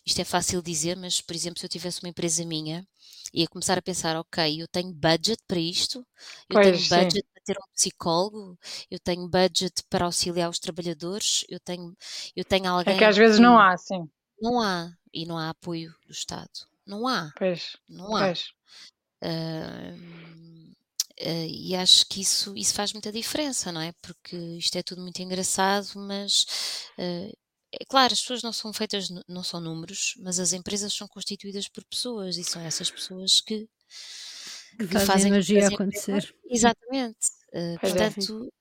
isto 0.07 0.21
é 0.21 0.25
fácil 0.25 0.63
dizer, 0.63 0.97
mas, 0.97 1.21
por 1.21 1.37
exemplo, 1.37 1.61
se 1.61 1.67
eu 1.67 1.71
tivesse 1.71 2.03
uma 2.03 2.11
empresa 2.11 2.45
minha, 2.47 2.87
ia 3.35 3.49
começar 3.49 3.79
a 3.79 3.83
pensar, 3.83 4.17
ok, 4.19 4.63
eu 4.63 4.69
tenho 4.69 4.93
budget 4.95 5.43
para 5.49 5.61
isto, 5.61 6.07
eu 6.51 6.59
tenho 6.61 6.79
Pois, 6.79 6.81
sim. 6.93 7.11
budget 7.13 7.27
ter 7.45 7.57
um 7.59 7.73
psicólogo, 7.75 8.59
eu 8.91 8.99
tenho 9.01 9.29
budget 9.29 9.83
para 9.91 10.07
auxiliar 10.07 10.51
os 10.51 10.59
trabalhadores, 10.59 11.45
eu 11.49 11.61
tenho, 11.61 11.95
eu 12.37 12.45
tenho 12.45 12.69
É 12.87 12.95
que 12.95 13.05
alguém 13.05 13.05
às 13.05 13.17
vezes 13.17 13.39
não 13.39 13.59
há, 13.59 13.77
sim. 13.77 14.09
não 14.41 14.61
há, 14.61 14.93
e 15.13 15.27
não 15.27 15.39
há 15.39 15.51
apoio 15.51 15.95
do 16.07 16.13
Estado. 16.13 16.51
Não 16.87 17.07
há, 17.09 17.33
Pois. 17.35 17.77
não 17.89 18.17
há. 18.17 18.31
Pois. 18.31 18.53
Ahm, 19.23 20.73
eh, 21.19 21.47
e 21.49 21.75
acho 21.77 22.07
que 22.09 22.21
isso, 22.21 22.57
isso 22.57 22.75
faz 22.75 22.93
muita 22.93 23.13
diferença, 23.13 23.73
não 23.73 23.81
é? 23.81 23.93
Porque 24.03 24.37
isto 24.59 24.77
é 24.77 24.83
tudo 24.83 25.03
muito 25.03 25.21
engraçado, 25.23 25.89
mas 25.97 26.47
eh, 26.99 27.33
é 27.73 27.85
claro, 27.89 28.13
as 28.13 28.21
pessoas 28.21 28.43
não 28.43 28.53
são 28.53 28.73
feitas, 28.73 29.09
não 29.29 29.43
são 29.43 29.61
números, 29.61 30.15
mas 30.21 30.39
as 30.41 30.53
empresas 30.53 30.93
são 30.95 31.09
constituídas 31.09 31.69
por 31.69 31.85
pessoas 31.87 32.37
e 32.37 32.45
são 32.45 32.63
essas 32.63 32.91
pessoas 32.91 33.41
que, 33.41 33.69
Que 34.79 34.87
que 34.87 34.99
fazem 35.01 35.31
magia 35.31 35.69
acontecer. 35.69 36.35
Exatamente. 36.51 37.29
Eh, 37.53 37.77
Pois 37.81 37.95
é. 37.97 38.11
Portanto, 38.11 38.53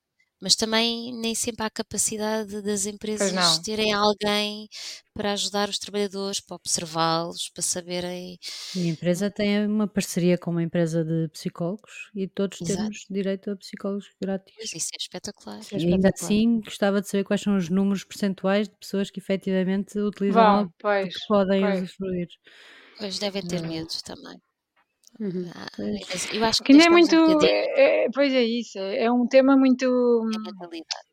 mas 0.44 0.58
também 0.58 1.14
nem 1.14 1.34
sempre 1.34 1.66
há 1.66 1.70
capacidade 1.70 2.62
das 2.62 2.86
empresas 2.86 3.60
terem 3.60 3.94
alguém 3.94 4.68
para 5.14 5.32
ajudar 5.32 5.70
os 5.70 5.80
trabalhadores, 5.80 6.42
para 6.42 6.58
observá-los, 6.58 7.50
para 7.50 7.64
saberem. 7.64 8.38
E 8.76 8.82
a 8.82 8.88
empresa 8.88 9.32
tem 9.32 9.66
uma 9.66 9.88
parceria 9.88 10.38
com 10.38 10.52
uma 10.52 10.62
empresa 10.62 11.02
de 11.06 11.30
psicólogos 11.30 12.12
e 12.14 12.28
todos 12.28 12.60
Exato. 12.60 12.78
temos 12.78 13.06
direito 13.10 13.52
a 13.52 13.56
psicólogos 13.56 14.10
grátis. 14.22 14.54
Pois 14.54 14.74
isso 14.74 14.90
é 14.94 14.98
espetacular. 14.98 15.60
Isso 15.62 15.76
é 15.76 15.80
e 15.80 15.94
ainda 15.94 16.10
assim 16.14 16.60
gostava 16.60 17.00
de 17.00 17.08
saber 17.08 17.24
quais 17.24 17.42
são 17.42 17.56
os 17.56 17.70
números 17.70 18.04
percentuais 18.04 18.68
de 18.68 18.76
pessoas 18.76 19.10
que 19.10 19.22
efetivamente 19.22 19.98
utilizam 19.98 20.44
algo 20.44 20.74
pois, 20.78 21.16
que 21.16 21.26
podem 21.26 21.62
pois. 21.62 21.84
usufruir. 21.84 22.28
Pois 22.98 23.18
devem 23.18 23.48
ter 23.48 23.62
medo 23.62 23.88
também. 24.04 24.42
Uhum. 25.20 25.50
Ah, 25.54 25.68
eu 26.34 26.44
acho 26.44 26.64
que, 26.64 26.74
que 26.74 26.74
não 26.74 26.86
é 26.86 26.90
muito. 26.90 27.16
É, 27.44 28.06
é, 28.06 28.10
pois 28.12 28.34
é 28.34 28.42
isso, 28.44 28.80
é, 28.80 29.04
é 29.04 29.12
um 29.12 29.28
tema 29.28 29.56
muito. 29.56 29.86
É 29.86 30.40
mentalidade. 30.40 31.04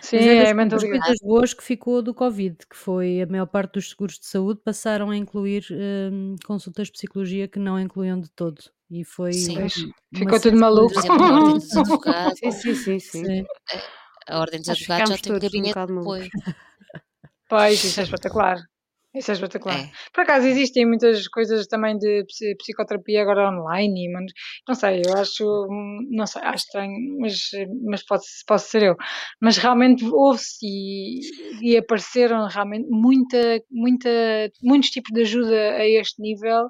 Sim, 0.00 0.16
é, 0.16 0.50
é 0.50 0.54
mentalidade. 0.54 1.00
coisas 1.00 1.18
boas 1.20 1.54
que 1.54 1.64
ficou 1.64 2.00
do 2.00 2.14
Covid, 2.14 2.56
que 2.68 2.76
foi 2.76 3.22
a 3.22 3.26
maior 3.26 3.46
parte 3.46 3.74
dos 3.74 3.90
seguros 3.90 4.18
de 4.18 4.26
saúde 4.26 4.60
passaram 4.64 5.10
a 5.10 5.16
incluir 5.16 5.66
hum, 5.72 6.36
consultas 6.46 6.86
de 6.86 6.92
psicologia 6.92 7.48
que 7.48 7.58
não 7.58 7.78
incluíam 7.80 8.20
de 8.20 8.30
todo. 8.30 8.62
E 8.90 9.04
foi. 9.04 9.32
Sim. 9.32 9.66
Ficou 10.14 10.40
tudo 10.40 10.56
maluco. 10.56 10.94
Por 10.94 11.00
exemplo, 11.00 11.24
a 11.24 11.32
Ordem 11.32 11.54
dos 11.58 11.76
Advogados. 11.76 12.38
sim, 12.38 12.52
sim, 12.52 12.74
sim, 12.74 12.98
sim. 13.00 13.44
A 14.28 14.38
Ordem 14.38 14.60
dos 14.60 14.68
Advogados 14.68 15.10
já 15.10 15.18
tem 15.18 15.32
um 15.32 15.38
gabinete 15.38 15.78
um 15.78 15.86
de 15.86 15.92
apoio. 16.00 16.28
Pois, 17.48 17.82
isso 17.82 18.00
é 18.00 18.04
espetacular. 18.04 18.58
Isso 19.14 19.30
é 19.30 19.34
espetacular. 19.34 19.78
É. 19.78 19.90
Por 20.12 20.22
acaso 20.22 20.46
existem 20.46 20.86
muitas 20.86 21.26
coisas 21.28 21.66
também 21.66 21.96
de 21.96 22.24
psicoterapia 22.58 23.22
agora 23.22 23.50
online, 23.50 24.12
mas 24.12 24.24
não 24.68 24.74
sei, 24.74 25.02
eu 25.04 25.16
acho, 25.16 25.66
não 26.10 26.26
sei, 26.26 26.42
acho 26.42 26.64
estranho, 26.64 26.92
mas, 27.18 27.50
mas 27.84 28.04
pode, 28.04 28.24
pode 28.46 28.62
ser 28.62 28.82
eu. 28.82 28.96
Mas 29.40 29.56
realmente 29.56 30.04
houve-se 30.04 30.66
e, 30.66 31.20
e, 31.62 31.76
apareceram 31.76 32.46
realmente 32.48 32.86
muita, 32.90 33.62
muita, 33.70 34.10
muitos 34.62 34.90
tipos 34.90 35.10
de 35.12 35.22
ajuda 35.22 35.56
a 35.56 35.86
este 35.86 36.20
nível 36.20 36.68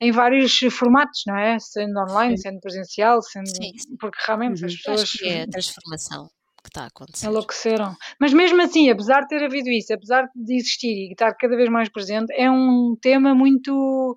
em 0.00 0.10
vários 0.10 0.58
formatos, 0.70 1.22
não 1.26 1.36
é? 1.36 1.58
Sendo 1.58 2.00
online, 2.00 2.36
Sim. 2.38 2.48
sendo 2.48 2.60
presencial, 2.60 3.20
sendo. 3.22 3.48
Sim. 3.48 3.72
Porque 4.00 4.18
realmente 4.26 4.60
uhum. 4.60 4.66
as 4.66 4.74
pessoas. 4.74 5.02
Acho 5.02 5.18
que 5.18 5.28
é 5.28 5.42
a 5.42 5.46
transformação 5.48 6.28
que 6.64 6.70
está 6.70 6.84
a 6.84 6.86
acontecer. 6.86 7.26
Enlouqueceram. 7.26 7.94
Mas 8.18 8.32
mesmo 8.32 8.60
assim, 8.62 8.90
apesar 8.90 9.20
de 9.20 9.28
ter 9.28 9.44
havido 9.44 9.68
isso, 9.68 9.92
apesar 9.92 10.28
de 10.34 10.56
existir 10.56 11.08
e 11.08 11.12
estar 11.12 11.32
cada 11.34 11.54
vez 11.56 11.68
mais 11.68 11.90
presente, 11.90 12.32
é 12.32 12.50
um 12.50 12.96
tema 13.00 13.34
muito 13.34 14.16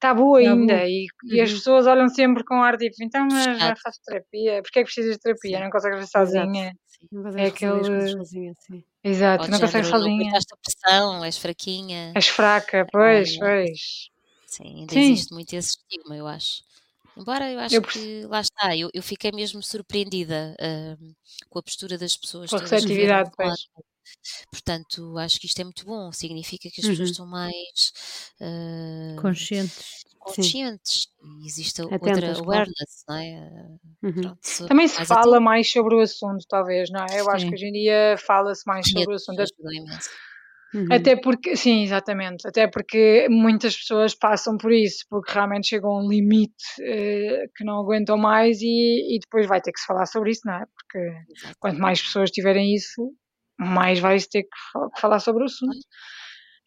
tabu 0.00 0.36
ainda. 0.36 0.84
E, 0.86 1.06
uhum. 1.22 1.34
e, 1.34 1.40
as 1.40 1.50
uhum. 1.50 1.56
pessoas 1.56 1.86
olham 1.86 2.08
sempre 2.08 2.42
com 2.44 2.62
ar 2.62 2.78
tipo, 2.78 2.96
então, 3.02 3.28
mas 3.30 3.58
já 3.58 3.76
faço 3.76 4.00
terapia, 4.04 4.62
porque 4.62 4.78
é 4.80 4.82
que 4.82 4.86
precisas 4.86 5.16
de 5.16 5.20
terapia? 5.20 5.58
Sim. 5.58 5.64
Não 5.64 5.70
consegues 5.70 5.98
fazer 5.98 6.10
sozinha. 6.10 6.72
Não 7.10 7.38
é 7.38 7.46
aquele. 7.46 8.10
Sozinha, 8.10 8.52
sim. 8.58 8.82
Exato, 9.04 9.50
não 9.50 9.60
consegues 9.60 9.88
sozinha. 9.88 10.32
Não 10.32 10.58
pressão, 10.62 11.24
és 11.24 11.36
fraquinha. 11.36 12.12
És 12.14 12.28
fraca, 12.28 12.86
pois, 12.90 13.36
pois. 13.38 14.10
Sim, 14.46 14.80
ainda 14.80 14.92
sim. 14.92 15.00
existe 15.00 15.32
muito 15.32 15.52
esse 15.54 15.76
estigma, 15.78 16.16
eu 16.16 16.26
acho. 16.26 16.62
Embora 17.16 17.50
eu 17.50 17.58
acho 17.60 17.74
eu... 17.74 17.82
que, 17.82 18.24
lá 18.26 18.40
está, 18.40 18.76
eu, 18.76 18.90
eu 18.92 19.02
fiquei 19.02 19.30
mesmo 19.32 19.62
surpreendida 19.62 20.56
uh, 20.60 21.14
com 21.48 21.58
a 21.58 21.62
postura 21.62 21.98
das 21.98 22.16
pessoas. 22.16 22.50
Com 22.50 22.56
a 22.56 22.60
receptividade, 22.60 23.30
pois. 23.36 23.68
Portanto, 24.50 25.16
acho 25.18 25.38
que 25.38 25.46
isto 25.46 25.60
é 25.60 25.64
muito 25.64 25.84
bom, 25.84 26.10
significa 26.12 26.68
que 26.70 26.80
as 26.80 26.84
uhum. 26.84 26.90
pessoas 26.90 27.10
estão 27.10 27.26
mais 27.26 27.92
uh, 28.40 29.20
conscientes. 29.20 30.04
conscientes 30.18 31.06
e 31.22 31.46
existe 31.46 31.82
Atentas, 31.82 32.08
outra 32.08 32.38
awareness, 32.38 33.04
não 33.08 33.16
é? 33.16 33.78
Uhum. 34.02 34.12
Pronto, 34.12 34.68
Também 34.68 34.88
se 34.88 35.04
fala 35.06 35.36
atento. 35.36 35.40
mais 35.42 35.70
sobre 35.70 35.94
o 35.94 36.00
assunto, 36.00 36.44
talvez, 36.48 36.90
não 36.90 37.00
é? 37.00 37.20
Eu 37.20 37.24
Sim. 37.24 37.30
acho 37.30 37.46
que 37.46 37.54
hoje 37.54 37.66
em 37.66 37.72
dia 37.72 38.16
fala-se 38.18 38.66
mais 38.66 38.88
sobre 38.88 39.12
o 39.12 39.16
assunto. 39.16 39.42
Imenso. 39.72 40.10
Uhum. 40.74 40.86
Até 40.90 41.16
porque, 41.16 41.54
sim, 41.54 41.82
exatamente, 41.82 42.48
até 42.48 42.66
porque 42.66 43.26
muitas 43.28 43.76
pessoas 43.76 44.14
passam 44.14 44.56
por 44.56 44.72
isso, 44.72 45.04
porque 45.10 45.32
realmente 45.32 45.68
chegam 45.68 45.90
a 45.90 46.02
um 46.02 46.08
limite 46.08 46.64
uh, 46.80 47.50
que 47.54 47.64
não 47.64 47.80
aguentam 47.80 48.16
mais 48.16 48.58
e, 48.62 49.16
e, 49.16 49.18
depois 49.20 49.46
vai 49.46 49.60
ter 49.60 49.70
que 49.70 49.80
se 49.80 49.86
falar 49.86 50.06
sobre 50.06 50.30
isso, 50.30 50.40
não 50.46 50.54
é? 50.54 50.64
Porque 50.74 50.98
Exato. 51.36 51.56
quanto 51.60 51.78
mais 51.78 52.00
pessoas 52.00 52.30
tiverem 52.30 52.74
isso, 52.74 53.12
mais 53.58 53.98
vai-se 53.98 54.28
ter 54.30 54.44
que 54.44 55.00
falar 55.00 55.18
sobre 55.18 55.42
o 55.42 55.46
assunto. 55.46 55.76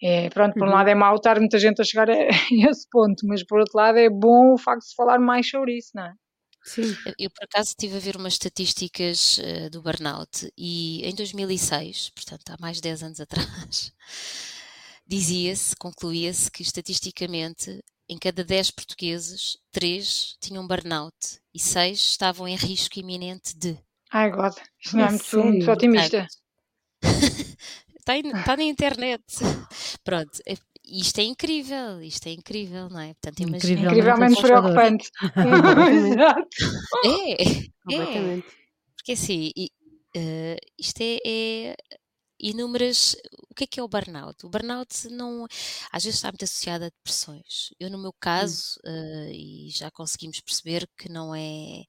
É, 0.04 0.30
pronto, 0.30 0.54
por 0.54 0.64
um 0.68 0.70
uhum. 0.70 0.76
lado 0.76 0.90
é 0.90 0.96
mau 0.96 1.16
estar 1.16 1.40
muita 1.40 1.58
gente 1.58 1.82
a 1.82 1.86
chegar 1.86 2.10
a, 2.10 2.14
a 2.14 2.70
esse 2.70 2.88
ponto, 2.92 3.26
mas 3.28 3.44
por 3.44 3.60
outro 3.60 3.78
lado 3.78 3.98
é 3.98 4.10
bom 4.10 4.54
o 4.54 4.58
facto 4.58 4.82
de 4.82 4.90
se 4.90 4.96
falar 4.96 5.20
mais 5.20 5.50
sobre 5.50 5.78
isso, 5.78 5.92
não 5.96 6.06
é? 6.06 6.14
Sim. 6.66 6.96
Eu, 7.20 7.30
por 7.30 7.44
acaso, 7.44 7.70
estive 7.70 7.96
a 7.96 8.00
ver 8.00 8.18
umas 8.18 8.34
estatísticas 8.34 9.38
uh, 9.38 9.70
do 9.70 9.82
burnout 9.82 10.52
e 10.58 11.06
em 11.06 11.14
2006, 11.14 12.10
portanto 12.10 12.50
há 12.50 12.58
mais 12.60 12.78
de 12.78 12.84
10 12.84 13.04
anos 13.04 13.20
atrás, 13.20 13.94
dizia-se, 15.06 15.76
concluía-se 15.76 16.50
que 16.50 16.64
estatisticamente 16.64 17.84
em 18.10 18.18
cada 18.18 18.44
10 18.44 18.72
portugueses, 18.72 19.58
3 19.72 20.38
tinham 20.40 20.68
burnout 20.68 21.16
e 21.54 21.60
6 21.60 22.00
estavam 22.00 22.48
em 22.48 22.56
risco 22.56 23.00
iminente 23.00 23.56
de. 23.56 23.78
Ai, 24.12 24.32
God, 24.32 24.54
isto 24.80 24.98
não 24.98 25.06
é, 25.06 25.08
é 25.08 25.12
muito, 25.12 25.44
muito 25.44 25.72
otimista. 25.72 26.28
Está, 28.06 28.20
está 28.20 28.56
na 28.56 28.64
internet. 28.64 29.24
Pronto, 30.06 30.40
é, 30.46 30.54
isto 30.88 31.20
é 31.20 31.24
incrível, 31.24 32.02
isto 32.02 32.28
é 32.28 32.32
incrível, 32.32 32.90
não 32.90 33.00
é? 33.00 33.14
Portanto, 33.14 33.40
imagina, 33.42 33.82
incrivelmente 33.82 34.42
preocupante. 34.42 35.10
Exato. 36.14 36.48
É, 37.06 37.44
é. 38.38 38.44
Porque 38.96 39.14
assim, 39.14 39.52
uh, 39.58 40.58
isto 40.78 41.02
é, 41.02 41.18
é 41.26 41.76
inúmeras. 42.40 43.16
O 43.50 43.56
que 43.56 43.64
é 43.64 43.68
que 43.68 43.80
é 43.80 43.84
o 43.84 43.88
burnout? 43.88 44.46
O 44.46 44.50
burnout 44.50 45.10
não. 45.10 45.46
Às 45.92 46.04
vezes 46.04 46.18
está 46.18 46.30
muito 46.30 46.44
associado 46.44 46.86
a 46.86 46.90
depressões. 46.90 47.74
Eu, 47.80 47.90
no 47.90 47.98
meu 47.98 48.14
caso, 48.14 48.80
uh, 48.86 49.32
e 49.32 49.70
já 49.72 49.90
conseguimos 49.92 50.40
perceber 50.42 50.88
que 50.98 51.10
não 51.10 51.34
é. 51.34 51.84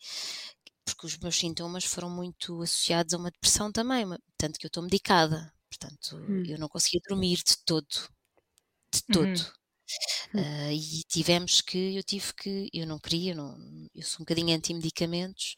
Porque 0.84 1.06
os 1.06 1.18
meus 1.18 1.36
sintomas 1.36 1.84
foram 1.84 2.08
muito 2.08 2.62
associados 2.62 3.12
a 3.12 3.16
uma 3.16 3.30
depressão 3.30 3.72
também, 3.72 4.06
tanto 4.38 4.58
que 4.58 4.66
eu 4.66 4.68
estou 4.68 4.82
medicada. 4.82 5.52
Portanto, 5.68 6.16
hum. 6.16 6.44
eu 6.46 6.58
não 6.58 6.68
conseguia 6.68 7.00
dormir 7.08 7.38
de 7.38 7.56
todo 7.64 7.86
de 8.92 9.02
todo. 9.12 9.26
Uhum. 9.26 9.56
Uh, 10.34 10.72
e 10.72 11.02
tivemos 11.08 11.60
que, 11.60 11.96
eu 11.96 12.02
tive 12.02 12.32
que, 12.34 12.68
eu 12.72 12.86
não 12.86 12.98
queria, 12.98 13.34
não, 13.34 13.56
eu 13.94 14.02
sou 14.02 14.18
um 14.18 14.24
bocadinho 14.24 14.56
anti-medicamentos, 14.56 15.54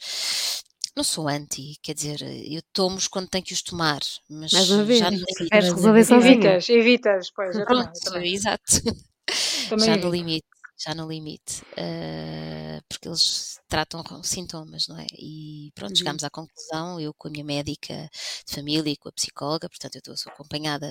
não 0.94 1.02
sou 1.02 1.28
anti, 1.28 1.78
quer 1.82 1.94
dizer, 1.94 2.20
eu 2.22 2.60
tomo-os 2.72 3.08
quando 3.08 3.28
tenho 3.28 3.44
que 3.44 3.54
os 3.54 3.62
tomar, 3.62 4.00
mas 4.28 4.52
Mais 4.52 4.70
uma 4.70 4.84
vez, 4.84 4.98
já 4.98 5.10
no 5.10 5.16
limite. 5.16 6.14
Evitas, 6.14 6.68
evitas, 6.68 7.30
pois. 7.30 7.56
Pronto, 7.64 8.16
exato. 8.18 8.82
Também 9.68 9.86
já 9.86 9.96
no 9.96 10.10
limite, 10.10 10.46
já 10.78 10.94
no 10.94 11.08
limite, 11.08 11.62
uh, 11.72 12.82
porque 12.88 13.08
eles 13.08 13.58
tratam 13.68 14.02
com 14.02 14.22
sintomas, 14.22 14.88
não 14.88 14.98
é? 14.98 15.06
E 15.18 15.70
pronto, 15.74 15.90
uhum. 15.90 15.96
chegámos 15.96 16.24
à 16.24 16.30
conclusão, 16.30 17.00
eu 17.00 17.14
com 17.14 17.28
a 17.28 17.30
minha 17.30 17.44
médica 17.44 18.08
de 18.46 18.54
família 18.54 18.90
e 18.90 18.96
com 18.96 19.08
a 19.08 19.12
psicóloga, 19.12 19.68
portanto 19.68 19.96
eu 19.96 20.14
estou 20.14 20.32
acompanhada 20.32 20.86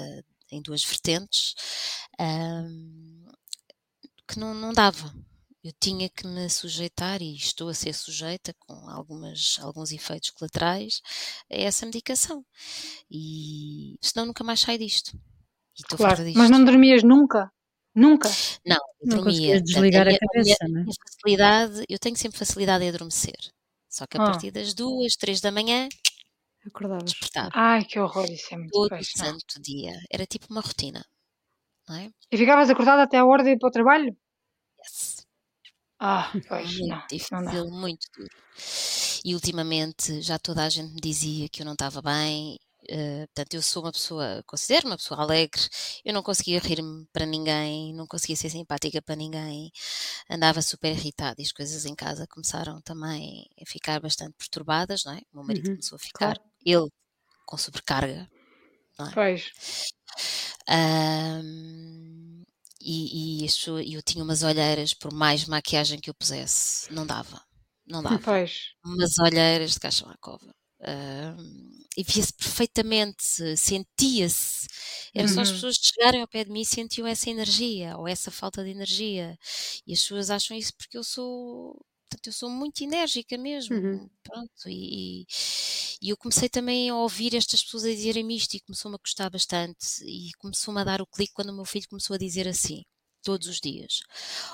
em 0.51 0.61
duas 0.61 0.83
vertentes, 0.83 1.55
um, 2.19 3.25
que 4.27 4.39
não, 4.39 4.53
não 4.53 4.73
dava. 4.73 5.13
Eu 5.63 5.73
tinha 5.81 6.07
que 6.09 6.25
me 6.25 6.49
sujeitar, 6.49 7.21
e 7.21 7.35
estou 7.35 7.67
a 7.69 7.73
ser 7.73 7.93
sujeita, 7.93 8.53
com 8.59 8.89
algumas, 8.89 9.57
alguns 9.61 9.91
efeitos 9.91 10.29
colaterais, 10.29 11.01
a 11.51 11.55
essa 11.55 11.85
medicação. 11.85 12.45
E 13.11 13.97
senão 14.01 14.25
nunca 14.25 14.43
mais 14.43 14.61
saio 14.61 14.79
disto. 14.79 15.19
claro, 15.89 16.23
mas 16.35 16.49
não 16.49 16.63
dormias 16.63 17.03
nunca? 17.03 17.51
Nunca? 17.93 18.29
Não, 18.65 18.77
eu 19.01 19.07
não 19.07 19.17
dormia. 19.23 19.59
desligar 19.59 20.07
a, 20.07 20.11
a 20.11 20.19
cabeça, 20.19 20.55
a 20.61 20.67
minha, 20.67 20.85
né? 20.85 20.91
facilidade, 21.03 21.83
eu 21.89 21.97
tenho 21.97 22.15
sempre 22.15 22.37
facilidade 22.37 22.85
em 22.85 22.89
adormecer. 22.89 23.37
Só 23.89 24.05
que 24.05 24.17
a 24.17 24.21
ah. 24.21 24.25
partir 24.25 24.51
das 24.51 24.73
duas, 24.75 25.15
três 25.15 25.41
da 25.41 25.51
manhã, 25.51 25.89
Acordavas. 26.67 27.11
Despertava. 27.11 27.49
Ai, 27.53 27.85
que 27.85 27.99
horror, 27.99 28.25
isso 28.25 28.53
é 28.53 28.57
muito 28.57 28.71
Todo 28.71 28.93
o 28.93 29.03
santo 29.03 29.61
dia. 29.61 29.99
Era 30.11 30.25
tipo 30.25 30.47
uma 30.49 30.61
rotina. 30.61 31.03
Não 31.87 31.95
é? 31.95 32.11
E 32.31 32.37
ficavas 32.37 32.69
acordada 32.69 33.03
até 33.03 33.17
a 33.17 33.25
hora 33.25 33.43
de 33.43 33.51
ir 33.51 33.59
para 33.59 33.69
o 33.69 33.71
trabalho? 33.71 34.15
Yes. 34.79 35.25
Ah, 35.99 36.31
pois 36.47 36.77
muito 36.77 36.87
não, 36.87 37.01
difícil, 37.09 37.41
não 37.41 37.71
muito 37.71 38.07
duro. 38.15 38.29
E 39.25 39.33
ultimamente 39.33 40.21
já 40.21 40.37
toda 40.37 40.63
a 40.63 40.69
gente 40.69 40.93
me 40.93 41.01
dizia 41.01 41.49
que 41.49 41.61
eu 41.61 41.65
não 41.65 41.73
estava 41.73 42.01
bem. 42.01 42.59
Uh, 42.89 43.27
portanto, 43.27 43.53
eu 43.55 43.61
sou 43.61 43.83
uma 43.83 43.91
pessoa, 43.91 44.43
considero 44.45 44.87
uma 44.87 44.95
pessoa 44.95 45.21
alegre. 45.21 45.61
Eu 46.05 46.13
não 46.13 46.21
conseguia 46.21 46.59
rir-me 46.59 47.05
para 47.11 47.25
ninguém, 47.25 47.93
não 47.93 48.05
conseguia 48.05 48.35
ser 48.35 48.49
simpática 48.49 49.01
para 49.01 49.15
ninguém. 49.15 49.71
Andava 50.29 50.61
super 50.61 50.91
irritada 50.91 51.41
e 51.41 51.43
as 51.45 51.51
coisas 51.51 51.85
em 51.85 51.95
casa 51.95 52.27
começaram 52.27 52.79
também 52.81 53.49
a 53.61 53.65
ficar 53.65 53.99
bastante 53.99 54.35
perturbadas, 54.37 55.03
não 55.03 55.13
é? 55.13 55.21
O 55.33 55.37
meu 55.37 55.43
marido 55.45 55.67
uhum, 55.67 55.75
começou 55.75 55.95
a 55.95 55.99
ficar 55.99 56.35
claro 56.35 56.41
ele 56.71 56.89
com 57.47 57.57
sobrecarga. 57.57 58.29
Não 58.99 59.07
é? 59.09 59.13
Pois. 59.13 59.51
Um, 60.69 62.43
e, 62.81 63.41
e 63.43 63.45
isso, 63.45 63.79
eu 63.79 64.01
tinha 64.01 64.23
umas 64.23 64.43
olheiras, 64.43 64.93
por 64.93 65.13
mais 65.13 65.45
maquiagem 65.45 65.99
que 65.99 66.09
eu 66.09 66.13
pusesse, 66.13 66.91
não 66.93 67.05
dava. 67.05 67.41
Não 67.85 68.03
dava. 68.03 68.19
Pois. 68.23 68.75
Umas 68.85 69.17
olheiras 69.19 69.73
de 69.73 69.79
caixa 69.79 70.09
à 70.09 70.17
cova. 70.17 70.53
E 71.95 72.03
via-se 72.03 72.33
perfeitamente, 72.33 73.57
sentia-se. 73.57 74.67
Era 75.15 75.27
só 75.27 75.41
as 75.41 75.49
Uhum. 75.49 75.55
pessoas 75.55 75.75
chegarem 75.81 76.21
ao 76.21 76.27
pé 76.27 76.43
de 76.43 76.51
mim 76.51 76.61
e 76.61 76.65
sentiam 76.65 77.07
essa 77.07 77.29
energia 77.29 77.97
ou 77.97 78.07
essa 78.07 78.29
falta 78.29 78.63
de 78.63 78.69
energia. 78.69 79.37
E 79.85 79.93
as 79.93 80.01
pessoas 80.01 80.29
acham 80.29 80.55
isso 80.55 80.73
porque 80.77 80.97
eu 80.97 81.03
sou, 81.03 81.83
portanto, 82.09 82.27
eu 82.27 82.33
sou 82.33 82.49
muito 82.49 82.83
enérgica 82.83 83.37
Uhum. 83.69 83.99
mesmo. 83.99 84.09
Pronto, 84.23 84.67
e, 84.67 85.25
e 86.01 86.09
eu 86.09 86.17
comecei 86.17 86.49
também 86.49 86.89
a 86.89 86.95
ouvir 86.95 87.35
estas 87.35 87.63
pessoas 87.63 87.85
a 87.85 87.89
dizerem 87.89 88.29
isto 88.35 88.55
e 88.55 88.59
começou-me 88.61 88.95
a 88.95 88.99
gostar 88.99 89.29
bastante. 89.29 90.03
E 90.05 90.31
começou-me 90.39 90.81
a 90.81 90.83
dar 90.83 91.01
o 91.01 91.07
clique 91.07 91.33
quando 91.33 91.49
o 91.49 91.55
meu 91.55 91.65
filho 91.65 91.87
começou 91.89 92.15
a 92.15 92.19
dizer 92.19 92.47
assim, 92.47 92.83
todos 93.23 93.47
os 93.47 93.59
dias: 93.61 94.01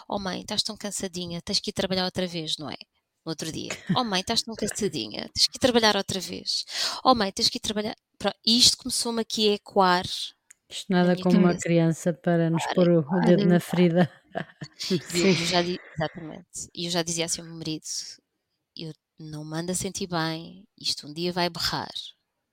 Oh 0.07 0.19
mãe, 0.19 0.41
estás 0.41 0.63
tão 0.63 0.77
cansadinha, 0.77 1.41
tens 1.41 1.59
que 1.59 1.69
ir 1.71 1.73
trabalhar 1.73 2.05
outra 2.05 2.27
vez, 2.27 2.57
não 2.57 2.69
é? 2.69 2.77
no 3.25 3.29
outro 3.31 3.51
dia. 3.51 3.77
Oh 3.95 4.03
mãe, 4.03 4.19
estás 4.21 4.41
tão 4.43 4.53
cansadinha, 4.55 5.29
tens 5.33 5.47
que 5.47 5.57
ir 5.57 5.59
trabalhar 5.59 5.95
outra 5.95 6.19
vez. 6.19 6.65
Oh 7.05 7.15
mãe, 7.15 7.31
tens 7.31 7.49
que 7.49 7.57
ir 7.57 7.61
trabalhar. 7.61 7.95
E 8.45 8.57
isto 8.57 8.77
começou-me 8.77 9.21
aqui 9.21 9.49
a 9.49 9.53
ecoar. 9.53 10.05
Isto 10.69 10.91
nada 10.91 11.15
como 11.15 11.37
uma 11.37 11.55
criança 11.55 12.11
para 12.13 12.49
nos 12.49 12.65
Claro, 12.65 12.73
pôr 12.73 12.87
o, 12.89 12.99
o 13.17 13.21
claro. 13.21 13.27
dedo 13.27 13.47
na 13.47 13.59
ferida. 13.61 14.09
E 15.13 15.21
eu, 15.21 15.33
já 15.45 15.61
exatamente. 15.61 16.69
E 16.73 16.85
eu 16.85 16.91
já 16.91 17.03
dizia 17.03 17.25
assim 17.25 17.41
ao 17.41 17.47
meu 17.47 17.55
marido: 17.57 17.85
eu 18.75 18.93
não 19.19 19.45
me 19.45 19.57
ando 19.57 19.71
a 19.71 19.75
sentir 19.75 20.07
bem, 20.07 20.67
isto 20.79 21.07
um 21.07 21.13
dia 21.13 21.33
vai 21.33 21.49
berrar. 21.49 21.91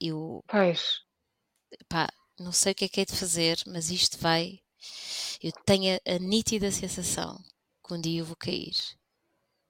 Eu, 0.00 0.44
Pois. 0.46 1.02
pá, 1.88 2.08
não 2.38 2.52
sei 2.52 2.72
o 2.72 2.74
que 2.74 2.84
é 2.86 2.88
que 2.88 3.00
é 3.02 3.04
de 3.04 3.14
fazer, 3.16 3.58
mas 3.66 3.90
isto 3.90 4.18
vai. 4.18 4.60
Eu 5.42 5.52
tenho 5.66 5.96
a, 6.06 6.14
a 6.14 6.18
nítida 6.18 6.70
sensação 6.72 7.42
que 7.86 7.94
um 7.94 8.00
dia 8.00 8.20
eu 8.20 8.24
vou 8.24 8.36
cair. 8.36 8.74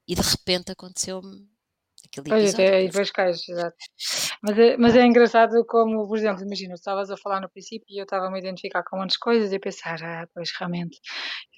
E 0.06 0.14
de 0.14 0.20
repente 0.22 0.72
aconteceu-me 0.72 1.49
aquele 2.10 2.26
Pois, 2.28 2.44
episódio. 2.44 2.54
até 2.54 2.70
que 2.70 2.74
aí 2.76 2.86
eu 2.86 2.90
depois 2.90 3.10
cais, 3.10 3.48
exato. 3.48 3.76
Mas 4.42 4.58
é, 4.58 4.76
mas 4.78 4.96
é 4.96 5.04
engraçado 5.04 5.62
como, 5.66 6.08
por 6.08 6.16
exemplo, 6.16 6.42
imagina, 6.42 6.72
tu 6.74 6.78
estavas 6.78 7.10
a 7.10 7.16
falar 7.18 7.42
no 7.42 7.50
princípio 7.50 7.84
e 7.90 8.00
eu 8.00 8.04
estava 8.04 8.26
a 8.26 8.30
me 8.30 8.38
identificar 8.38 8.82
com 8.82 8.96
muitas 8.96 9.18
coisas 9.18 9.52
e 9.52 9.56
a 9.56 9.60
pensar, 9.60 10.02
ah, 10.02 10.26
pois 10.34 10.48
realmente, 10.58 10.98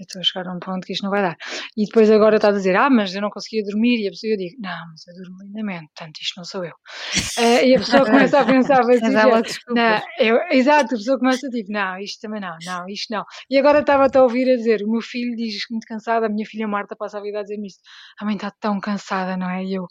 eu 0.01 0.05
estou 0.05 0.19
a 0.21 0.25
chegar 0.25 0.49
a 0.49 0.53
um 0.53 0.59
ponto 0.59 0.85
que 0.85 0.93
isto 0.93 1.05
não 1.05 1.11
vai 1.11 1.23
dar. 1.23 1.37
E 1.77 1.85
depois 1.87 2.11
agora 2.11 2.37
estás 2.37 2.57
a 2.57 2.59
dizer, 2.59 2.75
ah, 2.75 2.91
mas 2.91 3.15
eu 3.15 3.21
não 3.23 3.31
conseguia 3.31 3.63
dormir 3.63 4.03
e 4.03 4.09
a 4.09 4.11
pessoa 4.11 4.33
eu 4.33 4.37
digo, 4.37 4.57
não, 4.61 4.71
mas 4.91 5.07
eu 5.07 5.15
durmo 5.15 5.37
lindamente, 5.45 5.87
portanto 5.95 6.19
isto 6.21 6.35
não 6.37 6.45
sou 6.45 6.65
eu. 6.65 6.75
Eh, 7.39 7.69
e 7.69 7.75
a 7.77 7.79
pessoa 7.79 8.05
começa 8.05 8.41
a 8.41 8.45
pensar, 8.45 8.81
dizer, 8.87 9.43
desculpas. 9.43 9.65
não, 9.69 10.03
eu, 10.19 10.37
exato, 10.51 10.95
a 10.95 10.99
pessoa 10.99 11.19
começa 11.19 11.49
tipo, 11.49 11.73
não, 11.73 11.99
isto 11.99 12.21
também 12.21 12.41
não, 12.41 12.57
não, 12.65 12.89
isto 12.89 13.07
não. 13.15 13.25
E 13.49 13.57
agora 13.59 13.79
estava-te 13.81 14.19
a 14.19 14.23
ouvir 14.23 14.51
a 14.53 14.57
dizer, 14.57 14.83
o 14.83 14.91
meu 14.91 15.01
filho 15.01 15.35
diz 15.37 15.55
muito 15.71 15.87
cansada, 15.87 16.27
a 16.27 16.29
minha 16.29 16.45
filha 16.45 16.67
Marta 16.69 16.97
passa 16.97 17.19
a 17.19 17.23
vida 17.23 17.39
a 17.39 17.43
dizer-me 17.43 17.69
isto, 17.69 17.81
a 18.21 18.25
mãe 18.25 18.35
está 18.35 18.51
tão 18.61 18.79
cansada, 18.81 19.37
não 19.37 19.49
é? 19.49 19.65
E 19.65 19.75
eu, 19.75 19.87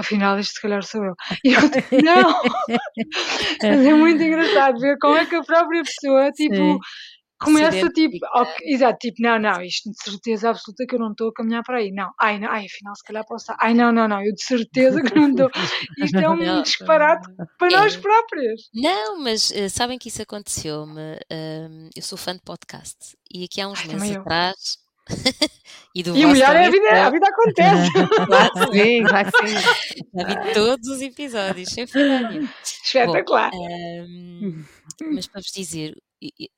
afinal, 0.00 0.38
isto 0.38 0.54
se 0.54 0.60
calhar 0.60 0.82
sou 0.82 1.04
eu. 1.04 1.14
E 1.44 1.52
eu, 1.54 1.60
não! 2.02 2.40
Mas 3.62 3.86
é 3.86 3.94
muito 3.94 4.22
engraçado 4.22 4.78
ver 4.80 4.96
como 4.98 5.16
é 5.16 5.26
que 5.26 5.36
a 5.36 5.42
própria 5.42 5.82
pessoa, 5.82 6.30
tipo, 6.32 6.54
Sim. 6.54 6.78
começa 7.38 7.72
Se 7.72 7.92
tipo, 7.92 8.16
identifica. 8.16 8.28
ok, 8.34 8.54
exato, 8.66 8.98
tipo, 8.98 9.22
não, 9.22 9.38
não, 9.38 9.62
isto 9.62 9.90
de 9.90 10.02
certeza 10.02 10.50
absoluta 10.50 10.84
que 10.86 10.94
eu 10.94 10.98
não 10.98 11.12
estou 11.12 11.28
a 11.28 11.32
caminhar 11.32 11.62
para 11.64 11.78
aí. 11.78 11.90
Não, 11.92 12.10
ai, 12.20 12.38
não, 12.38 12.48
ai, 12.50 12.66
afinal, 12.66 12.94
se 12.96 13.04
calhar 13.04 13.24
posso. 13.26 13.44
estar. 13.52 13.56
Ai, 13.60 13.74
não, 13.74 13.92
não, 13.92 14.06
não, 14.08 14.22
eu 14.24 14.34
de 14.34 14.42
certeza 14.42 15.02
que 15.02 15.14
não 15.14 15.30
estou. 15.30 15.50
Isto 15.98 16.18
é 16.18 16.28
um 16.30 16.36
Não, 16.36 16.62
disparate 16.62 17.26
para 17.58 17.70
nós 17.70 17.94
é. 17.94 17.98
próprios. 17.98 18.62
Não, 18.74 19.20
mas 19.22 19.50
eh, 19.52 19.68
sabem 19.68 19.98
que 19.98 20.08
isso 20.08 20.22
aconteceu-me. 20.22 21.18
Ahm, 21.30 21.88
eu 21.96 22.02
sou 22.02 22.18
fã 22.18 22.34
de 22.34 22.42
podcast 22.42 23.16
e 23.32 23.44
aqui 23.44 23.60
há 23.60 23.68
uns 23.68 23.80
Ai, 23.80 23.86
meses 23.88 24.16
atrás. 24.16 24.89
e 25.94 26.02
do 26.02 26.16
E 26.16 26.26
melhor 26.26 26.54
é 26.56 26.66
a 26.66 26.70
vida, 26.70 27.06
a 27.06 27.10
vida 27.10 27.26
acontece. 27.28 27.90
Claro 28.26 28.50
que 28.52 28.58
sim, 28.78 29.06
claro 29.08 29.26
que 29.32 29.36
sim. 29.38 29.70
Já 30.14 30.24
vi 30.24 30.36
todos 30.52 30.88
os 30.88 31.00
episódios, 31.00 31.70
sem 31.70 31.86
falha 31.86 32.18
nenhuma. 32.24 32.48
Bom, 33.00 33.24
Espetacular. 33.24 33.50
ahm, 33.52 34.64
mas 35.10 35.26
para 35.28 35.40
vos 35.40 35.50
dizer, 35.52 35.94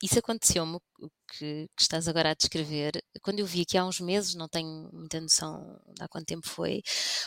isso 0.03 0.19
aconteceu-me, 0.19 0.77
o 0.77 1.09
que, 1.33 1.69
que 1.77 1.83
estás 1.83 2.09
agora 2.09 2.31
a 2.31 2.35
descrever, 2.35 2.93
quando 3.23 3.41
eu 3.41 3.47
vi 3.47 3.63
aqui 3.63 3.79
há 3.79 3.85
uns 3.87 4.01
meses, 4.01 4.35
não 4.35 4.49
tenho 4.49 4.91
muita 4.93 5.21
noção 5.21 5.81
de 5.97 6.03
há 6.03 6.09
quanto 6.09 6.27
tempo 6.27 6.49
foi, 6.49 6.83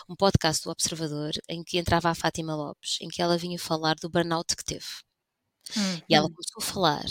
um 0.09 0.15
podcast 0.15 0.63
do 0.63 0.71
Observador 0.71 1.31
em 1.49 1.63
que 1.63 1.77
entrava 1.79 2.09
a 2.09 2.15
Fátima 2.15 2.55
Lopes, 2.55 2.97
em 3.01 3.07
que 3.09 3.21
ela 3.21 3.37
vinha 3.37 3.57
falar 3.59 3.95
do 3.95 4.09
burnout 4.09 4.55
que 4.55 4.63
teve. 4.65 4.85
Hum, 5.77 6.01
E 6.09 6.15
ela 6.15 6.27
Hum. 6.27 6.31
começou 6.33 6.61
a 6.61 6.65
falar 6.73 7.05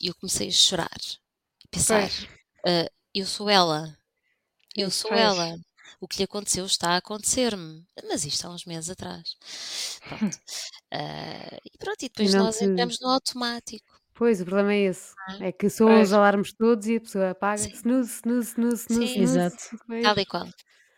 e 0.00 0.08
eu 0.08 0.14
comecei 0.20 0.48
a 0.48 0.52
chorar 0.52 0.96
e 1.64 1.68
pensar, 1.68 2.08
Pois, 2.08 2.28
"Ah, 2.66 2.88
eu 3.14 3.26
sou 3.26 3.48
ela, 3.50 3.96
eu 4.76 4.90
sou 4.90 5.10
pois. 5.10 5.20
ela. 5.22 5.56
O 6.00 6.06
que 6.06 6.18
lhe 6.18 6.24
aconteceu 6.24 6.64
está 6.66 6.90
a 6.90 6.96
acontecer-me. 6.98 7.84
Mas 8.08 8.24
isto 8.24 8.46
há 8.46 8.50
uns 8.50 8.64
meses 8.64 8.90
atrás. 8.90 9.36
Pronto. 10.08 10.38
Ah, 10.90 11.58
e 11.66 11.76
pronto, 11.78 12.02
e 12.02 12.08
depois 12.08 12.32
não 12.32 12.44
nós 12.44 12.56
te. 12.56 12.64
entramos 12.64 12.98
no 13.02 13.08
automático. 13.10 14.00
Pois, 14.14 14.40
o 14.40 14.44
problema 14.46 14.72
é 14.72 14.84
esse. 14.84 15.12
não 15.28 15.44
é? 15.44 15.48
É 15.48 15.52
que 15.52 15.68
soam 15.68 16.00
os 16.00 16.14
alarmes 16.14 16.50
todos 16.54 16.86
e 16.86 16.96
a 16.96 17.00
pessoa 17.02 17.30
apaga. 17.32 17.58
Sim, 17.58 17.72
Snooze, 17.74 18.10
snooze, 18.14 18.48
snooze, 18.52 18.86
snooze, 18.88 19.12
sim. 19.12 19.20
Exato. 19.22 19.56
E 19.92 20.00
tal 20.02 20.18
e 20.18 20.24
qual. 20.24 20.48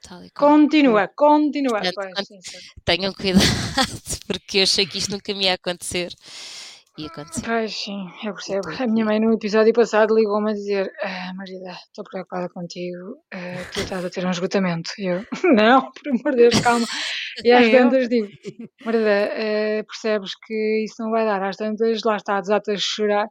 Tal 0.00 0.24
e 0.24 0.30
qual. 0.30 0.50
Continua, 0.52 1.08
continua. 1.08 1.80
Portanto, 1.80 1.94
Pois, 1.96 2.12
quando- 2.14 2.26
sim, 2.26 2.40
sim. 2.40 2.58
tenham 2.84 3.12
cuidado, 3.12 3.42
porque 4.28 4.58
eu 4.58 4.62
achei 4.62 4.86
que 4.86 4.98
isto 4.98 5.10
nunca 5.10 5.34
me 5.34 5.44
ia 5.46 5.54
acontecer. 5.54 6.14
E 7.00 7.06
aconteceu. 7.06 7.42
Pois 7.46 7.74
sim, 7.74 8.10
eu 8.22 8.34
percebo. 8.34 8.68
A 8.78 8.86
minha 8.86 9.06
mãe 9.06 9.18
no 9.18 9.32
episódio 9.32 9.72
passado 9.72 10.14
ligou-me 10.14 10.50
a 10.50 10.54
dizer 10.54 10.92
ah, 11.02 11.32
Marida, 11.34 11.70
estou 11.70 12.04
preocupada 12.04 12.46
contigo, 12.50 13.16
ah, 13.32 13.64
tu 13.72 13.80
estás 13.80 14.04
a 14.04 14.10
ter 14.10 14.26
um 14.26 14.30
esgotamento. 14.30 14.90
E 14.98 15.06
eu, 15.06 15.24
não, 15.56 15.90
por 15.92 16.10
amor 16.10 16.32
de 16.32 16.36
Deus, 16.36 16.60
calma. 16.60 16.86
E 17.42 17.52
às 17.52 17.64
eu. 17.68 17.72
tantas 17.72 18.06
digo, 18.08 18.28
Marida, 18.84 19.30
ah, 19.32 19.84
percebes 19.84 20.32
que 20.44 20.84
isso 20.84 21.02
não 21.02 21.10
vai 21.10 21.24
dar. 21.24 21.42
Às 21.42 21.56
tantas, 21.56 22.02
lá 22.04 22.16
está, 22.16 22.38
desata 22.38 22.72
a 22.72 22.76
chorar. 22.76 23.28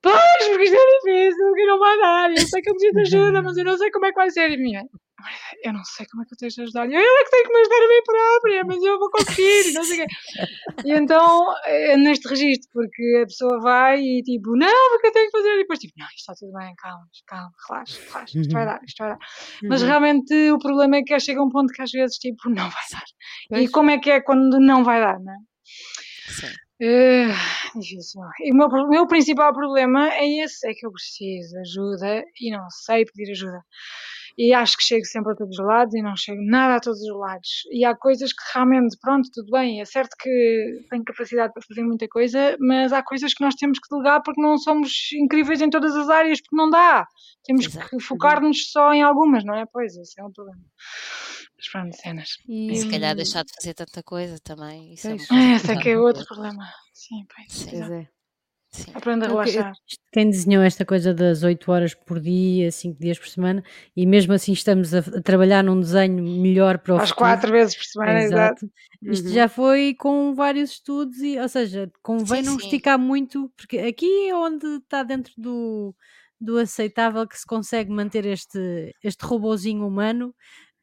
Pois, 0.00 0.48
porque 0.48 0.64
isto 0.64 0.76
é 0.76 0.98
difícil, 1.00 1.54
que 1.54 1.66
não 1.66 1.78
vai 1.80 1.98
dar. 1.98 2.30
Eu 2.30 2.46
sei 2.46 2.62
que 2.62 2.70
eu 2.70 2.74
preciso 2.74 2.94
de 2.94 3.00
ajuda, 3.00 3.42
mas 3.42 3.56
eu 3.56 3.64
não 3.64 3.76
sei 3.76 3.90
como 3.90 4.06
é 4.06 4.10
que 4.10 4.16
vai 4.16 4.30
ser. 4.30 4.50
E 4.50 4.56
minha 4.58 4.80
mãe, 4.80 4.88
"Marida, 4.92 5.03
eu 5.62 5.72
não 5.72 5.84
sei 5.84 6.06
como 6.06 6.22
é 6.22 6.26
que 6.26 6.34
eu 6.34 6.38
tenho 6.38 6.50
de 6.52 6.62
ajudar. 6.62 6.90
Eu, 6.90 7.00
é 7.00 7.24
que 7.24 7.30
tenho 7.30 7.44
que 7.44 7.52
me 7.52 7.60
ajudar 7.60 7.76
a 7.76 7.88
mim 7.88 8.02
própria, 8.04 8.64
mas 8.64 8.82
eu 8.82 8.98
vou 8.98 9.10
conseguir, 9.10 9.68
e 9.68 9.72
não 9.72 9.84
sei 9.84 10.04
o 10.04 10.06
quê. 10.06 10.14
E 10.84 10.92
então, 10.92 11.54
é 11.64 11.96
neste 11.96 12.28
registro, 12.28 12.68
porque 12.72 13.20
a 13.22 13.26
pessoa 13.26 13.60
vai 13.60 14.00
e 14.00 14.22
tipo, 14.22 14.56
não, 14.56 14.90
porque 14.90 15.06
eu 15.08 15.12
tenho 15.12 15.26
que 15.30 15.36
fazer. 15.38 15.54
E 15.54 15.58
depois 15.58 15.78
tipo, 15.78 15.94
não, 15.96 16.06
isto 16.06 16.18
está 16.18 16.34
tudo 16.34 16.52
bem, 16.52 16.74
calma, 16.76 17.04
calma, 17.26 17.50
relaxa, 17.68 18.00
relaxa, 18.12 18.38
isto 18.40 18.52
vai 18.52 18.64
dar, 18.66 18.80
isto 18.86 18.98
vai 18.98 19.08
dar. 19.10 19.18
Mas 19.68 19.80
Uhum. 19.82 19.88
realmente 19.88 20.50
o 20.50 20.58
problema 20.58 20.96
é 20.96 21.02
que 21.02 21.18
chega 21.20 21.42
um 21.42 21.48
ponto 21.50 21.72
que 21.72 21.82
às 21.82 21.90
vezes 21.90 22.16
tipo, 22.18 22.48
não 22.48 22.68
vai 22.68 22.82
dar. 22.92 23.60
E 23.60 23.68
como 23.68 23.90
é 23.90 23.98
que 23.98 24.10
é 24.10 24.20
quando 24.20 24.58
não 24.60 24.84
vai 24.84 25.00
dar, 25.00 25.18
não 25.20 25.32
é? 25.32 25.36
sim. 25.64 26.52
Eh, 26.80 27.28
difícil. 27.76 28.20
E 28.40 28.52
o 28.52 28.56
meu, 28.56 28.68
meu 28.88 29.06
principal 29.06 29.54
problema 29.54 30.12
é 30.12 30.26
esse, 30.42 30.68
é 30.68 30.74
que 30.74 30.84
eu 30.84 30.90
preciso 30.90 31.50
de 31.50 31.58
ajuda 31.60 32.24
e 32.40 32.50
não 32.50 32.68
sei 32.68 33.04
pedir 33.04 33.30
ajuda. 33.30 33.62
E 34.36 34.52
acho 34.52 34.76
que 34.76 34.84
chego 34.84 35.04
sempre 35.04 35.32
a 35.32 35.36
todos 35.36 35.58
os 35.58 35.64
lados 35.64 35.94
e 35.94 36.02
não 36.02 36.16
chego 36.16 36.42
nada 36.42 36.76
a 36.76 36.80
todos 36.80 37.00
os 37.00 37.16
lados. 37.16 37.48
E 37.70 37.84
há 37.84 37.94
coisas 37.96 38.32
que 38.32 38.42
realmente, 38.52 38.96
pronto, 39.00 39.28
tudo 39.32 39.50
bem, 39.50 39.80
é 39.80 39.84
certo 39.84 40.16
que 40.20 40.86
tenho 40.90 41.04
capacidade 41.04 41.52
para 41.52 41.62
fazer 41.62 41.82
muita 41.82 42.08
coisa, 42.08 42.56
mas 42.60 42.92
há 42.92 43.02
coisas 43.02 43.32
que 43.32 43.44
nós 43.44 43.54
temos 43.54 43.78
que 43.78 43.88
delegar 43.88 44.22
porque 44.22 44.40
não 44.40 44.58
somos 44.58 45.12
incríveis 45.12 45.60
em 45.60 45.70
todas 45.70 45.94
as 45.94 46.08
áreas, 46.08 46.40
porque 46.40 46.56
não 46.56 46.68
dá. 46.68 47.06
Temos 47.44 47.66
Exato. 47.66 47.88
que 47.90 48.00
focar-nos 48.00 48.70
só 48.70 48.92
em 48.92 49.02
algumas, 49.02 49.44
não 49.44 49.54
é? 49.54 49.66
Pois, 49.72 49.96
esse 49.96 50.20
é 50.20 50.24
um 50.24 50.32
problema. 50.32 50.62
Mas 51.56 51.68
pronto, 51.70 51.96
cenas. 51.96 52.30
E 52.48 52.72
E, 52.72 52.76
se 52.76 52.88
calhar 52.88 53.12
hum, 53.12 53.16
deixar 53.16 53.44
de 53.44 53.52
fazer 53.54 53.74
tanta 53.74 54.02
coisa 54.02 54.38
também. 54.42 54.94
Isso 54.94 55.08
é 55.08 55.16
que 55.16 55.22
esse 55.22 55.70
é 55.70 55.76
que 55.76 55.88
é 55.90 55.94
não 55.94 56.02
outro 56.02 56.24
problema. 56.26 56.64
Sim, 56.92 57.24
pois, 57.34 57.52
Sim, 57.52 57.70
Pois 57.70 57.90
é. 57.90 58.13
Sim. 58.74 58.90
Aprende 58.94 59.24
a 59.24 59.28
relaxar. 59.28 59.72
Quem 60.12 60.30
desenhou 60.30 60.62
esta 60.62 60.84
coisa 60.84 61.12
das 61.14 61.42
8 61.42 61.70
horas 61.72 61.94
por 61.94 62.20
dia, 62.20 62.70
5 62.70 62.98
dias 63.00 63.18
por 63.18 63.28
semana, 63.28 63.62
e 63.96 64.06
mesmo 64.06 64.32
assim 64.32 64.52
estamos 64.52 64.94
a, 64.94 64.98
a 64.98 65.22
trabalhar 65.22 65.62
num 65.64 65.80
desenho 65.80 66.22
melhor 66.22 66.78
para 66.78 66.94
o 66.94 66.96
Às 66.98 67.08
futuro. 67.10 67.16
quatro 67.16 67.50
vezes 67.52 67.76
por 67.76 67.84
semana, 67.84 68.22
exato. 68.22 68.64
Exato. 68.66 68.70
Isto 69.02 69.26
Uhum. 69.28 69.34
já 69.34 69.48
foi 69.48 69.94
com 69.98 70.34
vários 70.34 70.70
estudos, 70.72 71.18
e, 71.18 71.38
ou 71.38 71.48
seja, 71.48 71.90
convém 72.02 72.42
Sim, 72.42 72.50
não 72.50 72.58
sim. 72.58 72.64
esticar 72.66 72.98
muito, 72.98 73.50
porque 73.56 73.78
aqui 73.78 74.28
é 74.28 74.34
onde 74.34 74.66
está 74.76 75.02
dentro 75.02 75.32
do, 75.36 75.94
do 76.40 76.58
aceitável 76.58 77.26
que 77.26 77.38
se 77.38 77.46
consegue 77.46 77.90
manter 77.90 78.24
este, 78.26 78.94
este 79.02 79.24
robozinho 79.24 79.86
humano 79.86 80.34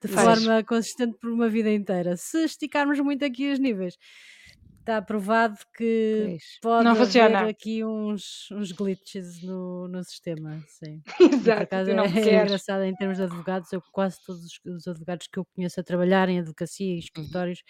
de 0.04 0.08
Pois. 0.08 0.21
forma 0.43 0.63
consistente 0.63 1.17
por 1.19 1.31
uma 1.31 1.48
vida 1.50 1.71
inteira. 1.71 2.15
Se 2.17 2.44
esticarmos 2.44 3.00
muito 3.00 3.23
aqui 3.23 3.52
os 3.52 3.60
níveis, 3.60 3.96
está 4.82 5.02
provado 5.02 5.58
que 5.75 6.32
Pois. 6.32 6.62
pode 6.62 6.84
Não 6.84 6.96
haver 6.96 7.06
funciona. 7.06 7.50
aqui 7.50 7.84
uns, 7.86 8.50
uns 8.52 8.71
glitches 8.73 9.42
no, 9.44 9.88
no 9.88 10.04
sistema, 10.04 10.63
sim. 10.67 11.04
Por 11.54 11.60
Exato, 11.60 11.63
acaso 11.63 11.94
não 11.94 12.06
é, 12.06 12.12
é 12.15 12.36
engraçado 12.36 12.84
em 12.84 12.96
termos 12.96 13.17
de 13.17 13.23
advogados, 13.23 13.71
eu 13.73 13.82
quase 13.92 14.17
todos 14.25 14.44
os, 14.46 14.60
os 14.65 14.88
advogados 14.88 15.27
que 15.27 15.40
eu 15.40 15.46
conheço 15.56 15.79
a 15.79 15.84
trabalhar 15.84 16.29
em 16.29 16.40
advocacia 16.40 16.96
e 16.96 17.00
Uhum. 17.15 17.32
escritórios 17.32 17.63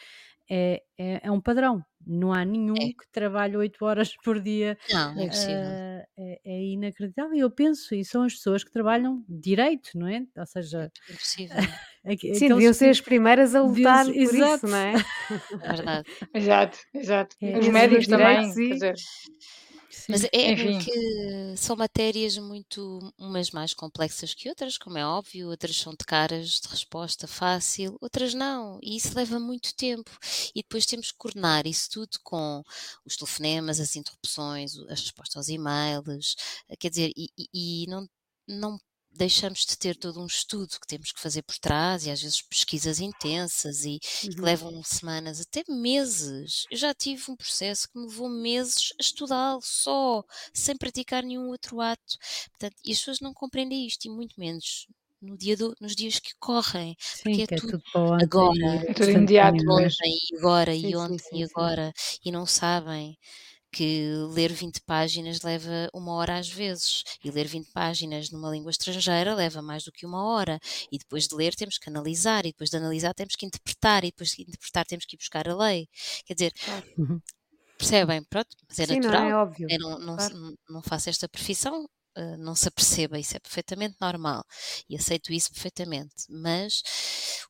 é, 0.49 0.83
é, 0.99 1.21
é 1.27 1.31
um 1.31 1.41
padrão. 1.41 1.83
Não 2.05 2.33
há 2.33 2.43
nenhum 2.45 2.87
É. 2.87 2.91
que 2.91 3.05
trabalhe 3.11 3.55
8 3.57 3.85
horas 3.85 4.15
por 4.23 4.39
dia. 4.41 4.77
Não, 4.87 5.17
é 5.19 5.23
É. 5.23 5.25
impossível. 5.25 5.79
ah, 6.01 6.05
é, 6.17 6.41
é 6.45 6.63
inacreditável. 6.65 7.33
E 7.35 7.39
eu 7.39 7.51
penso, 7.51 7.95
e 7.95 8.03
são 8.05 8.23
as 8.23 8.33
pessoas 8.35 8.63
que 8.63 8.71
trabalham 8.71 9.23
direito, 9.29 9.91
não 9.95 10.07
é? 10.07 10.25
Ou 10.37 10.45
seja, 10.45 10.91
É 11.07 11.13
impossível. 12.05 12.35
Sim, 12.39 12.49
deviam 12.49 12.73
ser 12.73 12.89
as 12.89 13.01
primeiras 13.01 13.55
a 13.55 13.61
lutar 13.61 14.05
por 14.05 14.15
exato. 14.15 14.55
isso, 14.55 14.67
não 14.67 14.77
é? 14.77 14.93
Verdade. 15.77 16.09
Exato, 16.33 16.77
exato. 16.93 17.35
É, 17.41 17.57
Os 17.59 17.67
médicos 17.67 18.07
também, 18.07 18.37
direitos, 18.37 18.53
sim. 18.53 18.67
quer 18.67 18.73
dizer, 18.73 18.95
Mas 20.09 20.21
Sim. 20.21 20.27
é 20.33 20.51
Enfim. 20.53 20.77
porque 20.77 20.91
são 21.57 21.75
matérias 21.75 22.37
muito, 22.37 22.99
umas 23.17 23.51
mais 23.51 23.73
complexas 23.73 24.33
que 24.33 24.47
outras, 24.49 24.77
como 24.77 24.97
é 24.97 25.05
óbvio, 25.05 25.49
outras 25.49 25.75
são 25.75 25.91
de 25.93 26.05
caras 26.05 26.59
de 26.61 26.67
resposta 26.69 27.27
fácil, 27.27 27.97
outras 28.01 28.33
não, 28.33 28.79
e 28.81 28.95
isso 28.95 29.13
leva 29.15 29.39
muito 29.39 29.75
tempo. 29.75 30.09
E 30.55 30.61
depois 30.61 30.85
temos 30.85 31.11
que 31.11 31.17
coordenar 31.17 31.67
isso 31.67 31.89
tudo 31.91 32.17
com 32.23 32.63
os 33.05 33.15
telefonemas, 33.17 33.79
as 33.79 33.95
interrupções, 33.95 34.77
as 34.89 35.01
respostas 35.01 35.35
aos 35.37 35.49
e-mails, 35.49 36.35
eh, 36.69 36.75
quer 36.77 36.89
dizer, 36.89 37.11
e, 37.17 37.29
e- 37.37 37.83
e 37.83 37.87
não, 37.89 38.07
não 38.47 38.79
deixamos 39.11 39.65
de 39.65 39.77
ter 39.77 39.95
todo 39.97 40.21
um 40.21 40.25
estudo 40.25 40.79
que 40.79 40.87
temos 40.87 41.11
que 41.11 41.19
fazer 41.21 41.43
por 41.43 41.57
trás, 41.59 42.05
e 42.05 42.11
às 42.11 42.21
vezes 42.21 42.41
pesquisas 42.41 42.99
intensas 42.99 43.83
e 43.85 43.99
que 43.99 44.09
Uhum. 44.23 44.45
levam 44.45 44.81
semanas, 44.83 45.41
até 45.41 45.63
meses. 45.69 46.65
Eu 46.71 46.77
já 46.77 46.93
tive 46.93 47.29
um 47.31 47.35
processo 47.35 47.87
que 47.89 47.99
me 47.99 48.07
levou 48.07 48.29
meses 48.29 48.89
a 48.99 49.01
estudá-lo 49.03 49.61
só, 49.63 50.23
sem 50.53 50.77
praticar 50.77 51.23
nenhum 51.23 51.47
outro 51.49 51.81
ato. 51.81 52.17
Portanto, 52.51 52.75
e 52.85 52.91
as 52.91 52.99
pessoas 52.99 53.19
não 53.21 53.33
compreendem 53.33 53.85
isto, 53.87 54.05
e 54.05 54.09
muito 54.09 54.39
menos 54.39 54.87
no 55.21 55.37
dia 55.37 55.55
do- 55.55 55.75
nos 55.79 55.95
dias 55.95 56.19
que 56.19 56.31
correm, 56.39 56.95
Sim, 57.13 57.39
porque 57.39 57.43
é 57.43 57.47
que 57.47 57.55
é 57.55 57.61
tudo 57.61 57.75
tudo 57.75 57.83
agora, 58.19 58.87
É 58.89 58.93
tudo 58.93 59.11
imediato, 59.11 59.63
é? 59.79 59.89
ontem 59.89 60.17
e 60.31 60.37
agora, 60.37 60.75
Sim, 60.81 60.93
e 60.93 60.95
ontem 60.95 61.25
sim, 61.29 61.41
e 61.41 61.43
sim. 61.43 61.71
agora, 61.71 61.93
e 62.25 62.31
não 62.31 62.45
sabem 62.45 63.17
que 63.71 64.11
ler 64.33 64.51
20 64.53 64.81
páginas 64.85 65.41
leva 65.41 65.89
uma 65.93 66.13
hora 66.13 66.37
às 66.37 66.49
vezes, 66.49 67.03
e 67.23 67.31
ler 67.31 67.47
20 67.47 67.71
páginas 67.71 68.29
numa 68.31 68.49
língua 68.51 68.71
estrangeira 68.71 69.33
leva 69.35 69.61
mais 69.61 69.83
do 69.83 69.91
que 69.91 70.05
uma 70.05 70.23
hora, 70.23 70.59
e 70.91 70.97
depois 70.97 71.27
de 71.27 71.35
ler 71.35 71.55
temos 71.55 71.77
que 71.77 71.89
analisar, 71.89 72.45
e 72.45 72.49
depois 72.51 72.69
de 72.69 72.77
analisar 72.77 73.13
temos 73.13 73.35
que 73.35 73.45
interpretar, 73.45 74.03
e 74.03 74.07
depois 74.11 74.31
de 74.31 74.41
interpretar 74.43 74.85
temos 74.85 75.05
que 75.05 75.15
ir 75.15 75.19
buscar 75.19 75.47
a 75.49 75.55
lei. 75.55 75.87
Quer 76.25 76.33
dizer, 76.35 76.53
Uhum. 76.97 77.21
percebem? 77.77 78.23
Pronto, 78.23 78.55
mas 78.67 78.79
é 78.79 78.87
Sim, 78.87 78.99
não 78.99 79.13
natural, 79.13 79.23
é 79.23 79.33
óbvio. 79.35 79.69
eu 79.69 79.79
não, 79.79 79.99
não, 79.99 80.15
Claro. 80.15 80.33
não, 80.33 80.55
não 80.69 80.81
faço 80.81 81.09
esta 81.09 81.27
profissão, 81.29 81.87
eh, 82.15 82.37
não 82.37 82.55
se 82.55 82.67
aperceba, 82.67 83.19
isso 83.19 83.35
é 83.37 83.39
perfeitamente 83.39 83.95
normal 84.01 84.43
e 84.89 84.95
aceito 84.97 85.31
isso 85.33 85.51
perfeitamente. 85.51 86.25
Mas 86.29 86.81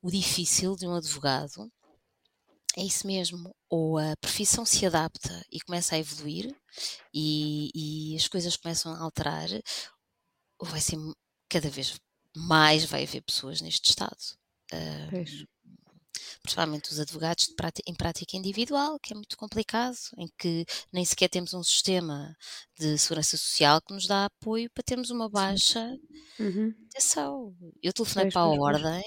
o 0.01 0.09
difícil 0.11 0.75
de 0.75 0.87
um 0.87 0.93
advogado 0.95 1.69
é 2.77 2.83
isso 2.83 3.05
mesmo, 3.05 3.53
ou 3.69 3.97
a 3.97 4.15
profissão 4.21 4.65
se 4.65 4.85
adapta 4.85 5.45
e 5.51 5.59
começa 5.59 5.95
a 5.95 5.99
evoluir 5.99 6.55
e, 7.13 7.69
e 8.13 8.15
as 8.15 8.27
coisas 8.27 8.55
começam 8.55 8.93
a 8.93 8.99
alterar, 8.99 9.49
ou 10.59 10.67
vai 10.67 10.79
ser 10.79 10.97
cada 11.49 11.69
vez 11.69 11.99
mais 12.35 12.85
vai 12.85 13.03
haver 13.03 13.21
pessoas 13.23 13.61
neste 13.61 13.89
estado. 13.89 14.17
Pois. 15.09 15.45
Principalmente 16.41 16.91
os 16.91 16.99
advogados 16.99 17.45
de 17.47 17.55
práti- 17.55 17.83
em 17.87 17.95
prática 17.95 18.37
individual, 18.37 18.99
que 18.99 19.13
é 19.13 19.15
muito 19.15 19.37
complicado, 19.37 19.97
em 20.17 20.27
que 20.37 20.65
nem 20.93 21.05
sequer 21.05 21.29
temos 21.29 21.53
um 21.53 21.63
sistema 21.63 22.35
de 22.79 22.97
segurança 22.97 23.37
social 23.37 23.81
que 23.81 23.93
nos 23.93 24.07
dá 24.07 24.25
apoio 24.25 24.69
para 24.73 24.83
termos 24.83 25.09
uma 25.11 25.29
baixa 25.29 25.97
Uhum. 26.39 26.75
atenção. 26.93 27.55
Eu 27.81 27.93
telefonei 27.93 28.25
Pois, 28.25 28.33
para 28.33 28.41
a 28.41 28.47
ordem, 28.47 29.03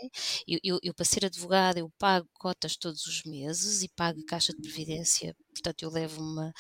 eu, 0.47 0.59
eu, 0.65 0.79
eu 0.83 0.95
para 0.95 1.05
ser 1.05 1.25
advogada 1.25 1.79
eu 1.81 1.91
pago 1.99 2.29
cotas 2.35 2.77
todos 2.77 3.07
os 3.07 3.23
meses 3.25 3.83
e 3.83 3.89
pago 3.91 4.23
caixa 4.27 4.53
de 4.53 4.59
previdência, 4.61 5.35
portanto 5.55 5.83
eu 5.83 5.91
levo 5.91 6.21
uma 6.23 6.53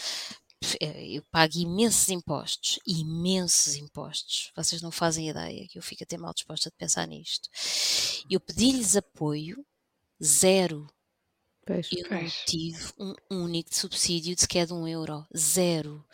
eh, 0.80 1.16
eu 1.18 1.22
pago 1.30 1.52
imensos 1.58 2.08
impostos, 2.10 2.78
imensos 2.86 3.76
impostos. 3.76 4.50
Vocês 4.56 4.82
não 4.82 4.90
fazem 4.90 5.28
ideia 5.28 5.66
que 5.68 5.78
eu 5.78 5.82
fico 5.82 6.04
até 6.04 6.16
mal 6.18 6.32
disposta 6.34 6.70
de 6.70 6.76
pensar 6.76 7.06
nisto. 7.06 7.48
Eu 8.30 8.40
pedi-lhes 8.40 8.96
apoio, 8.96 9.64
zero. 10.22 10.86
Pois. 11.66 11.88
Eu 11.90 12.08
não 12.10 12.28
tive 12.46 12.92
um 12.98 13.14
único 13.30 13.74
subsídio 13.74 14.34
de 14.34 14.42
sequer 14.42 14.66
de 14.66 14.72
um 14.74 14.86
euro, 14.86 15.26
zero. 15.36 16.04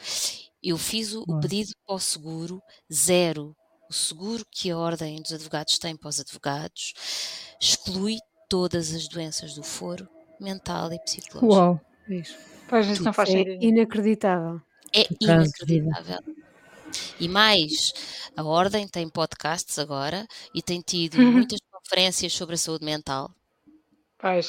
Eu 0.62 0.76
fiz 0.78 1.12
o, 1.14 1.22
o 1.26 1.40
pedido 1.40 1.72
para 1.86 1.94
o 1.96 1.98
seguro, 1.98 2.62
zero. 2.92 3.56
O 3.88 3.92
seguro 3.92 4.44
que 4.50 4.70
a 4.70 4.78
Ordem 4.78 5.20
dos 5.20 5.32
Advogados 5.32 5.78
tem 5.78 5.96
para 5.96 6.08
os 6.08 6.20
advogados 6.20 6.92
exclui 7.60 8.18
todas 8.48 8.94
as 8.94 9.08
doenças 9.08 9.54
do 9.54 9.62
foro 9.62 10.08
mental 10.40 10.92
e 10.92 10.98
psicológico. 11.00 11.46
Uau, 11.46 11.80
Pois. 12.06 12.36
Pois 12.68 12.86
isso 12.86 13.02
não 13.02 13.12
faz 13.12 13.30
É 13.30 13.42
inacreditável. 13.60 14.60
É 14.94 15.06
inacreditável. 15.20 16.18
E 17.20 17.28
mais, 17.28 17.92
a 18.36 18.42
Ordem 18.44 18.88
tem 18.88 19.08
podcasts 19.08 19.78
agora 19.78 20.26
e 20.54 20.62
tem 20.62 20.80
tido 20.80 21.18
Uhum. 21.18 21.32
muitas 21.32 21.60
conferências 21.70 22.32
sobre 22.32 22.54
a 22.54 22.58
saúde 22.58 22.84
mental. 22.84 23.32
Pois. 24.20 24.48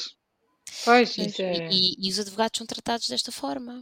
Pois, 0.84 1.10
E, 1.22 1.24
é. 1.40 1.58
e- 1.76 1.94
e 2.06 2.10
os 2.12 2.18
advogados 2.18 2.58
são 2.58 2.66
tratados 2.66 3.08
desta 3.08 3.32
forma. 3.32 3.74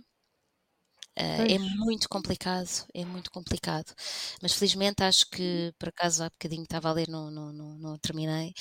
Ah, 1.16 1.44
é 1.48 1.58
muito 1.58 2.08
complicado, 2.08 2.68
é 2.94 3.04
muito 3.04 3.30
complicado. 3.30 3.92
Mas 4.40 4.52
felizmente 4.54 5.02
acho 5.02 5.28
que, 5.28 5.72
por 5.78 5.88
acaso, 5.88 6.22
há 6.24 6.30
bocadinho 6.30 6.62
estava 6.62 6.88
a 6.88 6.92
ler, 6.92 7.08
não, 7.08 7.30
não, 7.30 7.52
não, 7.52 7.78
não 7.78 7.98
terminei, 7.98 8.54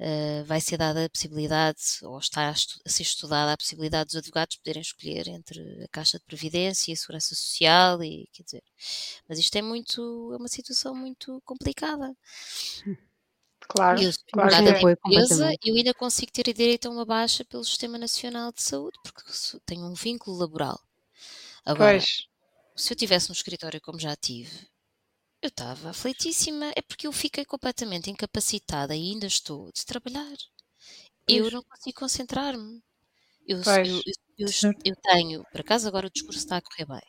ah, 0.00 0.44
vai 0.44 0.60
ser 0.60 0.76
dada 0.76 1.04
a 1.04 1.10
possibilidade, 1.10 1.80
ou 2.02 2.18
está 2.18 2.48
a, 2.48 2.52
estu- 2.52 2.80
a 2.84 2.88
ser 2.90 3.02
estudada 3.04 3.52
a 3.52 3.56
possibilidade 3.56 4.06
dos 4.08 4.16
advogados 4.16 4.56
poderem 4.56 4.82
escolher 4.82 5.28
entre 5.28 5.84
a 5.84 5.88
Caixa 5.88 6.18
de 6.18 6.24
Previdência 6.24 6.90
e 6.90 6.94
a 6.94 6.96
Segurança 6.96 7.34
Social, 7.34 8.02
e 8.02 8.28
quer 8.32 8.42
dizer, 8.44 8.62
mas 9.28 9.38
isto 9.38 9.56
é 9.56 9.62
muito, 9.62 10.32
é 10.34 10.36
uma 10.36 10.48
situação 10.48 10.94
muito 10.96 11.40
complicada. 11.44 12.14
Claro, 13.68 14.00
Eu 14.00 14.12
sou 14.12 14.22
claro 14.32 14.54
é. 14.54 14.62
da 14.62 14.92
empresa, 14.92 15.50
eu 15.64 15.74
ainda 15.74 15.94
consigo 15.94 16.30
ter 16.32 16.52
direito 16.52 16.86
a 16.86 16.90
uma 16.90 17.04
baixa 17.04 17.44
pelo 17.44 17.64
Sistema 17.64 17.98
Nacional 17.98 18.52
de 18.52 18.62
Saúde, 18.62 18.98
porque 19.02 19.22
tenho 19.66 19.86
um 19.86 19.94
vínculo 19.94 20.36
laboral. 20.36 20.80
Agora, 21.64 21.98
Pois. 21.98 22.26
se 22.76 22.92
eu 22.92 22.96
tivesse 22.96 23.30
um 23.30 23.32
escritório 23.32 23.80
como 23.80 23.98
já 23.98 24.14
tive, 24.16 24.68
eu 25.42 25.48
estava 25.48 25.90
aflitíssima. 25.90 26.72
É 26.76 26.82
porque 26.82 27.06
eu 27.06 27.12
fiquei 27.12 27.44
completamente 27.44 28.10
incapacitada 28.10 28.94
e 28.96 29.12
ainda 29.12 29.26
estou 29.26 29.70
de 29.72 29.84
trabalhar. 29.84 30.36
Eu 31.28 31.42
Pois. 31.44 31.52
não 31.52 31.62
consigo 31.62 31.98
concentrar-me. 32.00 32.82
Eu, 33.46 33.58
eu, 33.58 34.02
eu, 34.38 34.48
eu, 34.48 34.72
eu 34.84 34.96
tenho, 35.02 35.44
por 35.52 35.60
acaso 35.60 35.86
agora 35.86 36.06
o 36.06 36.10
discurso 36.10 36.38
está 36.38 36.56
a 36.56 36.62
correr 36.62 36.86
bem. 36.86 37.02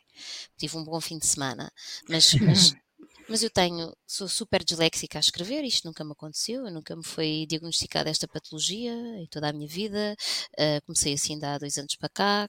Tive 0.58 0.76
um 0.76 0.84
bom 0.84 1.00
fim 1.00 1.18
de 1.18 1.26
semana, 1.26 1.72
mas, 2.08 2.34
mas, 2.34 2.74
mas 3.28 3.42
eu 3.42 3.50
tenho, 3.50 3.92
sou 4.06 4.28
super 4.28 4.64
disléxica 4.64 5.18
a 5.18 5.20
escrever, 5.20 5.64
isto 5.64 5.86
nunca 5.86 6.04
me 6.04 6.12
aconteceu, 6.12 6.66
eu 6.66 6.72
nunca 6.72 6.94
me 6.96 7.04
foi 7.04 7.46
diagnosticada 7.48 8.10
esta 8.10 8.28
patologia 8.28 8.92
em 9.18 9.26
toda 9.28 9.48
a 9.48 9.52
minha 9.52 9.68
vida. 9.68 10.14
Ah, 10.58 10.80
comecei 10.86 11.14
assim 11.14 11.38
há 11.44 11.58
dois 11.58 11.76
anos 11.78 11.96
para 11.96 12.08
cá. 12.10 12.48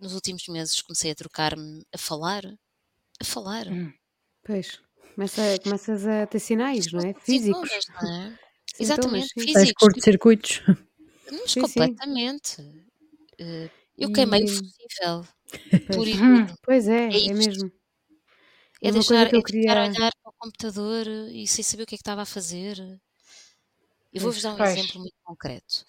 Nos 0.00 0.14
últimos 0.14 0.46
meses 0.48 0.82
comecei 0.82 1.12
a 1.12 1.14
trocar-me 1.16 1.84
a 1.94 1.98
falar, 1.98 2.44
a 3.20 3.24
falar. 3.24 3.66
Hum. 3.66 3.92
Pois. 4.44 4.80
Começa, 5.14 5.58
começas 5.62 6.06
a 6.06 6.26
ter 6.26 6.38
sinais, 6.40 6.90
não 6.92 7.00
é? 7.02 7.14
Físicos. 7.24 7.70
sintomas, 7.70 7.84
não 8.00 8.08
é? 8.08 8.38
Exatamente, 8.80 9.32
sim. 9.34 9.46
Tais 9.52 9.72
físicos. 9.72 9.72
curto-circuitos. 9.72 10.62
Mas 11.30 11.54
Sim, 11.54 11.64
sim. 11.64 12.00
completamente. 12.02 12.56
Eh, 13.40 13.70
Eu 13.98 14.10
queimei 14.10 14.40
o 14.44 14.46
E, 14.46 14.48
fusível, 14.48 15.26
pois. 15.86 16.10
e 16.12 16.18
Hum. 16.22 16.46
Pois 16.64 16.88
é, 16.88 17.04
É 17.10 17.30
é 17.30 17.34
mesmo. 17.34 17.72
É 18.82 18.90
coisa 19.04 19.24
deixar, 19.24 19.26
que 19.26 19.36
eu 19.36 19.42
é 19.42 19.42
queria. 19.42 19.98
olhar 19.98 20.10
para 20.22 20.30
o 20.30 20.34
computador 20.38 21.06
e 21.32 21.46
sem 21.48 21.64
saber 21.64 21.82
o 21.84 21.86
que 21.86 21.94
é 21.94 21.98
que 21.98 22.02
estava 22.02 22.22
a 22.22 22.26
fazer. 22.26 22.76
Eu 24.12 24.22
vou-vos 24.22 24.42
dar 24.42 24.54
um 24.54 24.58
Pois. 24.58 24.64
exemplo 24.64 24.98
muito 25.00 25.14
concreto. 25.22 25.84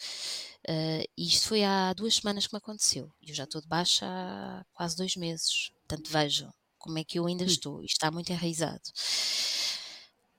Eh, 0.67 1.05
isto 1.17 1.47
foi 1.47 1.63
há 1.63 1.93
duas 1.93 2.15
semanas 2.15 2.47
que 2.47 2.53
me 2.53 2.57
aconteceu. 2.57 3.11
E 3.21 3.29
eu 3.31 3.35
já 3.35 3.45
estou 3.45 3.61
de 3.61 3.67
baixa 3.67 4.05
há 4.07 4.65
quase 4.73 4.97
dois 4.97 5.15
meses. 5.15 5.71
Portanto, 5.87 6.09
vejam 6.11 6.53
como 6.77 6.97
é 6.99 7.03
que 7.03 7.17
eu 7.19 7.25
ainda 7.27 7.45
Hum. 7.45 7.45
estou. 7.45 7.81
Isto 7.83 7.93
está 7.95 8.11
muito 8.11 8.31
enraizado. 8.31 8.81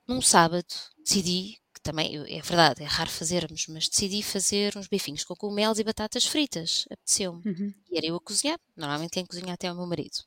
Num 0.07 0.21
sábado, 0.21 0.67
decidi, 1.05 1.59
que 1.75 1.81
também 1.83 2.17
é 2.17 2.41
verdade, 2.43 2.83
é 2.83 2.87
raro 2.87 3.11
fazermos, 3.11 3.67
mas 3.69 3.89
decidi 3.89 4.23
fazer 4.23 4.77
uns 4.77 4.89
bifinhos 4.89 5.25
com 5.25 5.35
cogumelos 5.37 5.79
e 5.79 5.85
batatas 5.85 6.27
fritas. 6.27 6.85
Apeteceu-me. 6.91 7.45
Uhum. 7.45 7.75
E 7.91 7.97
era 7.99 8.07
eu 8.07 8.17
a 8.17 8.21
cozinhar. 8.21 8.59
Normalmente 8.77 9.13
quem 9.13 9.27
cozinha 9.27 9.55
até 9.55 9.67
é 9.69 9.73
o 9.73 9.77
meu 9.77 9.87
marido. 9.87 10.19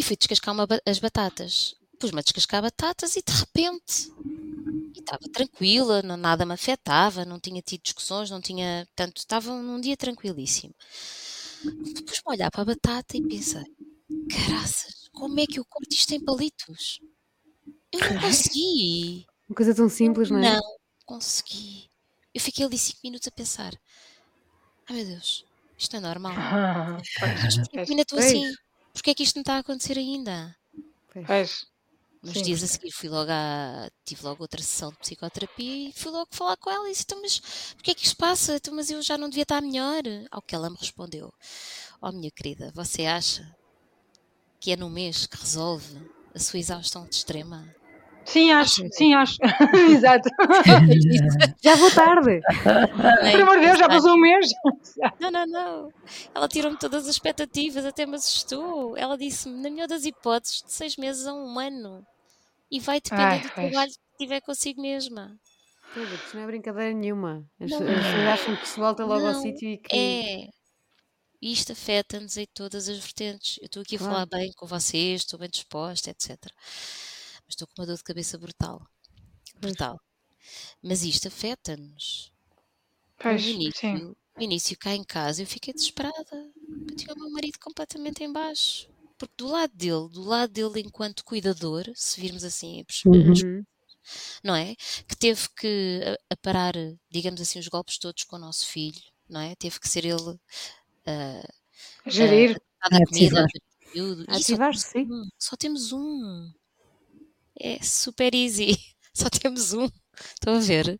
E 0.00 0.02
fui 0.02 0.16
descascar 0.16 0.54
uma 0.54 0.66
as 0.86 0.98
batatas. 0.98 1.74
Pus-me 1.98 2.20
a 2.20 2.22
descascar 2.22 2.62
batatas 2.62 3.16
e 3.16 3.22
de 3.22 3.32
repente 3.34 4.10
e 4.96 4.98
estava 4.98 5.28
tranquila, 5.30 6.00
não, 6.00 6.16
nada 6.16 6.46
me 6.46 6.54
afetava, 6.54 7.26
não 7.26 7.38
tinha 7.38 7.60
tido 7.60 7.82
discussões, 7.82 8.30
não 8.30 8.40
tinha. 8.40 8.86
Portanto, 8.86 9.18
estava 9.18 9.54
num 9.54 9.78
dia 9.78 9.98
tranquilíssimo. 9.98 10.74
Pus-me 12.06 12.22
a 12.24 12.30
olhar 12.30 12.50
para 12.50 12.62
a 12.62 12.64
batata 12.64 13.18
e 13.18 13.28
pensei: 13.28 13.62
caraças, 14.30 15.10
como 15.12 15.38
é 15.38 15.44
que 15.46 15.58
eu 15.58 15.66
corto 15.66 15.94
isto 15.94 16.14
em 16.14 16.24
palitos? 16.24 16.98
Eu 17.92 18.00
não 18.00 18.22
consegui. 18.22 19.26
Uma 19.50 19.54
coisa 19.54 19.74
tão 19.74 19.90
simples, 19.90 20.30
não 20.30 20.38
é? 20.38 20.54
Não 20.54 20.62
consegui. 21.04 21.90
Eu 22.32 22.40
fiquei 22.40 22.64
ali 22.64 22.78
cinco 22.78 23.00
minutos 23.04 23.28
a 23.28 23.30
pensar: 23.30 23.74
ai 24.88 24.96
meu 24.96 25.04
Deus, 25.04 25.44
isto 25.76 25.94
é 25.94 26.00
normal. 26.00 26.32
Pois, 27.18 27.56
Mas 27.60 27.68
porquê 27.68 27.84
que 27.84 28.04
pois, 28.08 28.69
Porquê 29.00 29.12
é 29.12 29.14
que 29.14 29.22
isto 29.22 29.36
não 29.36 29.40
está 29.40 29.54
a 29.54 29.60
acontecer 29.60 29.96
ainda? 29.96 30.54
Pois. 31.10 31.64
Uns 32.22 32.34
Sim, 32.34 32.42
dias 32.42 32.62
a 32.62 32.66
seguir 32.66 32.92
fui 32.92 33.08
logo 33.08 33.30
a, 33.32 33.90
tive 34.04 34.22
logo 34.24 34.42
outra 34.42 34.60
sessão 34.60 34.90
de 34.90 34.98
psicoterapia 34.98 35.88
e 35.88 35.92
fui 35.94 36.12
logo 36.12 36.28
falar 36.30 36.58
com 36.58 36.70
ela 36.70 36.86
e 36.86 36.92
disse, 36.92 37.04
então, 37.04 37.22
mas 37.22 37.40
porquê 37.76 37.92
é 37.92 37.94
que 37.94 38.04
isto 38.04 38.18
passa? 38.18 38.56
Então, 38.56 38.74
mas 38.74 38.90
eu 38.90 39.00
já 39.00 39.16
não 39.16 39.30
devia 39.30 39.44
estar 39.44 39.62
melhor. 39.62 40.02
Ao 40.30 40.42
que 40.42 40.54
ela 40.54 40.68
me 40.68 40.76
respondeu, 40.76 41.32
oh 42.02 42.12
minha 42.12 42.30
querida, 42.30 42.70
você 42.74 43.06
acha 43.06 43.56
que 44.60 44.70
é 44.70 44.76
no 44.76 44.90
mês 44.90 45.24
que 45.24 45.38
resolve 45.38 45.96
a 46.34 46.38
sua 46.38 46.58
exaustão 46.58 47.06
de 47.06 47.14
extrema? 47.14 47.74
Sim, 48.30 48.52
acho, 48.52 48.86
sim, 48.92 49.12
acho. 49.14 49.36
Exato. 49.90 50.28
Já 51.62 51.74
vou 51.76 51.90
tarde. 51.90 52.40
Pelo 53.32 53.42
amor 53.42 53.58
de 53.58 53.66
Deus, 53.66 53.78
já 53.78 53.88
passou 53.88 54.12
um 54.14 54.20
mês. 54.20 54.48
Não, 55.20 55.30
não, 55.30 55.46
não. 55.46 55.92
Ela 56.34 56.48
tirou-me 56.48 56.76
todas 56.78 57.04
as 57.04 57.14
expectativas, 57.14 57.84
até 57.84 58.06
me 58.06 58.16
assustou. 58.16 58.96
Ela 58.96 59.16
disse-me, 59.18 59.60
na 59.60 59.68
melhor 59.70 59.88
das 59.88 60.04
hipóteses, 60.04 60.62
de 60.62 60.72
seis 60.72 60.96
meses 60.96 61.26
a 61.26 61.34
um 61.34 61.58
ano. 61.58 62.06
E 62.70 62.78
vai 62.80 63.00
depender 63.00 63.22
Ai, 63.24 63.40
do 63.40 63.50
pois. 63.50 63.70
trabalho 63.70 63.90
que 63.90 64.18
tiver 64.24 64.40
consigo 64.40 64.80
mesma. 64.80 65.36
Pois 65.92 66.10
é, 66.10 66.14
Isto 66.14 66.36
não 66.36 66.42
é 66.44 66.46
brincadeira 66.46 66.94
nenhuma. 66.94 67.44
As 67.60 67.70
pessoas 67.70 67.90
acham 68.32 68.56
que 68.56 68.68
se 68.68 68.78
volta 68.78 69.04
logo 69.04 69.26
ao 69.26 69.32
Não, 69.32 69.42
sítio 69.42 69.68
e 69.68 69.76
que. 69.78 69.96
É. 69.96 70.48
E 71.42 71.52
Isto 71.52 71.72
afeta-nos 71.72 72.36
em 72.36 72.46
todas 72.54 72.88
as 72.88 72.98
vertentes. 72.98 73.58
Eu 73.60 73.66
estou 73.66 73.82
aqui 73.82 73.96
a 73.96 73.98
Claro. 73.98 74.12
falar 74.14 74.26
bem 74.26 74.52
com 74.54 74.66
vocês, 74.66 75.22
estou 75.22 75.38
bem 75.38 75.48
disposta, 75.48 76.10
etc. 76.10 76.36
Mas 77.50 77.54
estou 77.54 77.66
com 77.66 77.82
uma 77.82 77.86
dor 77.86 77.96
de 77.96 78.04
cabeça 78.04 78.38
brutal. 78.38 78.86
Brutal. 79.60 80.00
Mas 80.80 81.02
isto 81.02 81.26
afeta-nos. 81.26 82.32
Pois, 83.18 83.42
no 83.42 83.48
início, 83.50 83.80
sim. 83.80 83.94
no 84.36 84.42
início 84.42 84.78
cá 84.78 84.94
em 84.94 85.02
casa 85.02 85.42
eu 85.42 85.46
fiquei 85.48 85.74
desesperada. 85.74 86.14
Eu 86.88 86.96
tinha 86.96 87.12
o 87.12 87.18
meu 87.18 87.28
marido 87.30 87.58
completamente 87.58 88.22
em 88.22 88.32
baixo. 88.32 88.88
Porque 89.18 89.34
do 89.36 89.48
lado 89.48 89.74
dele, 89.74 90.08
do 90.10 90.22
lado 90.22 90.52
dele 90.52 90.80
enquanto 90.80 91.24
cuidador, 91.24 91.84
se 91.96 92.20
virmos 92.20 92.44
assim, 92.44 92.84
as- 92.88 93.04
Uhum. 93.04 93.64
não 94.44 94.54
é? 94.54 94.76
Que 95.08 95.16
teve 95.16 95.48
que 95.56 96.00
a, 96.30 96.34
a 96.34 96.36
parar, 96.36 96.74
digamos 97.10 97.40
assim, 97.40 97.58
os 97.58 97.66
golpes 97.68 97.98
todos 97.98 98.22
com 98.24 98.36
o 98.36 98.38
nosso 98.38 98.66
filho, 98.66 99.02
não 99.28 99.40
é? 99.40 99.56
Teve 99.56 99.80
que 99.80 99.88
ser 99.88 100.04
ele 100.06 100.38
ah, 101.06 101.42
Gerir. 102.06 102.60
a 102.80 102.88
dar 102.88 103.02
A 103.02 103.06
comida 103.06 103.46
ativar. 104.28 104.74
só 104.74 104.82
temos 104.82 104.82
sim. 104.82 105.06
só 105.38 105.56
temos 105.56 105.92
um. 105.92 106.52
É 107.60 107.82
super 107.82 108.34
easy. 108.34 108.76
Só 109.12 109.28
temos 109.28 109.72
um. 109.74 109.88
Estão 110.34 110.54
a 110.54 110.60
ver? 110.60 110.98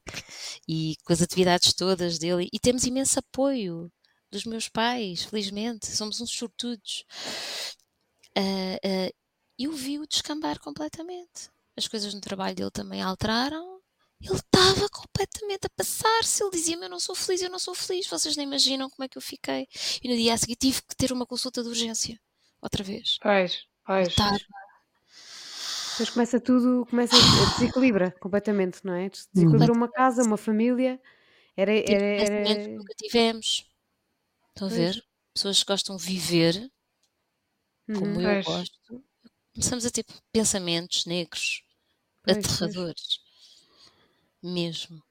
E 0.69 0.97
com 1.05 1.13
as 1.13 1.23
atividades 1.23 1.73
todas 1.73 2.19
dele. 2.19 2.49
E 2.53 2.59
temos 2.59 2.85
imenso 2.85 3.19
apoio 3.19 3.91
dos 4.31 4.45
meus 4.45 4.69
pais, 4.69 5.25
felizmente. 5.25 5.87
Somos 5.87 6.21
uns 6.21 6.31
sortudos. 6.31 7.05
Ah, 8.37 8.79
ah, 8.85 9.13
eu 9.59 9.73
vi-o 9.73 10.07
descambar 10.07 10.61
completamente. 10.61 11.51
As 11.77 11.89
coisas 11.89 12.13
no 12.13 12.21
trabalho 12.21 12.55
dele 12.55 12.71
também 12.71 13.01
alteraram. 13.01 13.81
Ele 14.21 14.35
estava 14.35 14.87
completamente 14.91 15.67
a 15.67 15.71
passar-se. 15.71 16.43
Ele 16.43 16.51
dizia-me: 16.51 16.85
Eu 16.85 16.91
não 16.91 17.01
sou 17.01 17.15
feliz, 17.15 17.41
eu 17.41 17.51
não 17.51 17.59
sou 17.59 17.75
feliz. 17.75 18.07
Vocês 18.07 18.37
nem 18.37 18.47
imaginam 18.47 18.91
como 18.91 19.05
é 19.05 19.09
que 19.09 19.17
eu 19.17 19.23
fiquei. 19.23 19.67
E 20.03 20.09
no 20.09 20.17
dia 20.17 20.35
a 20.35 20.39
seguir 20.39 20.57
tive 20.57 20.83
que 20.83 20.95
ter 20.95 21.11
uma 21.11 21.27
consulta 21.27 21.63
de 21.63 21.69
urgência. 21.69 22.21
Outra 22.61 22.85
vez. 22.85 23.19
Pois, 23.23 23.65
pois. 23.87 24.09
Estava 24.09 24.39
Depois 26.01 26.11
começa 26.11 26.41
tudo, 26.41 26.87
começa 26.87 27.19
a 27.19 27.45
desequilibra 27.45 28.11
completamente, 28.21 28.81
não 28.87 28.95
é? 28.95 29.11
Desequilibra 29.35 29.71
uma 29.73 29.87
casa, 29.91 30.25
uma 30.25 30.39
família. 30.39 30.99
Era, 31.57 31.73
tipo 31.85 32.05
era, 32.15 32.31
era... 32.45 32.69
nunca 32.77 32.95
tivemos. 32.97 33.67
Estão 34.51 34.69
a 34.69 34.71
Pois. 34.71 34.93
ver? 34.93 35.05
Pessoas 35.35 35.63
que 35.63 35.73
gostam 35.73 35.97
de 35.97 36.05
viver, 36.05 36.71
como 37.93 38.21
Uhum. 38.21 38.21
eu 38.21 38.37
Pois. 38.43 38.47
gosto. 38.47 39.05
Começamos 39.55 39.87
a 39.87 39.91
ter 39.91 40.05
pensamentos 40.33 41.07
negros, 41.07 41.63
Pois, 42.23 42.49
pois. 42.57 42.77
aterradores. 42.77 43.21
Mesmo. 44.43 45.03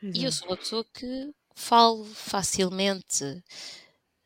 Pois 0.00 0.14
E 0.14 0.24
eu 0.24 0.32
sou 0.32 0.48
uma 0.48 0.56
pessoa 0.56 0.84
que 0.94 1.34
falo 1.54 2.04
facilmente, 2.06 3.42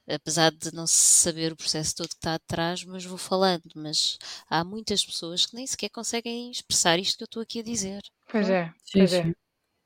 apesar 0.08 0.50
de 0.52 0.72
não 0.74 0.86
saber 0.86 1.52
o 1.52 1.56
processo 1.56 1.94
todo 1.96 2.08
que 2.08 2.14
está 2.16 2.34
atrás, 2.34 2.84
mas 2.84 3.04
vou 3.04 3.18
falando. 3.18 3.64
Mas 3.76 4.18
há 4.48 4.64
muitas 4.64 5.04
pessoas 5.04 5.46
que 5.46 5.54
nem 5.56 5.66
sequer 5.66 5.90
conseguem 5.90 6.50
expressar 6.50 6.98
isto 6.98 7.16
que 7.18 7.24
eu 7.24 7.26
estou 7.26 7.42
aqui 7.42 7.60
a 7.60 7.64
dizer. 7.64 8.02
Pois 8.30 8.48
é, 8.48 8.64
Sim, 8.90 9.06
pois 9.06 9.12
é. 9.12 9.24
sim. 9.24 9.34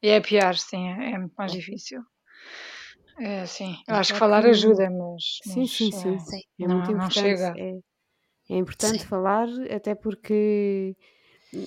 E 0.04 0.08
é 0.16 0.20
pior, 0.28 0.54
sim, 0.56 0.82
é, 0.88 1.12
é 1.14 1.18
muito 1.18 1.34
mais 1.38 1.52
difícil. 1.52 2.00
É, 3.18 3.46
sim, 3.46 3.76
eu 3.88 3.94
É 3.94 3.96
acho 3.96 4.12
que 4.12 4.18
falar 4.18 4.44
ajuda, 4.46 4.90
mas, 4.90 5.24
Sim, 5.40 5.66
mas, 5.66 5.68
sim, 5.68 5.90
eh, 5.92 6.16
sim. 6.18 6.18
Sim. 6.18 6.40
É 6.60 6.66
não- 6.66 6.90
muito 6.90 6.90
não 6.92 7.10
importante. 7.10 7.10
chega. 7.10 7.54
É, 7.54 7.70
é 8.50 8.56
importante 8.56 9.04
Sim. 9.04 9.06
falar, 9.06 9.48
até 9.74 9.94
porque 9.94 10.96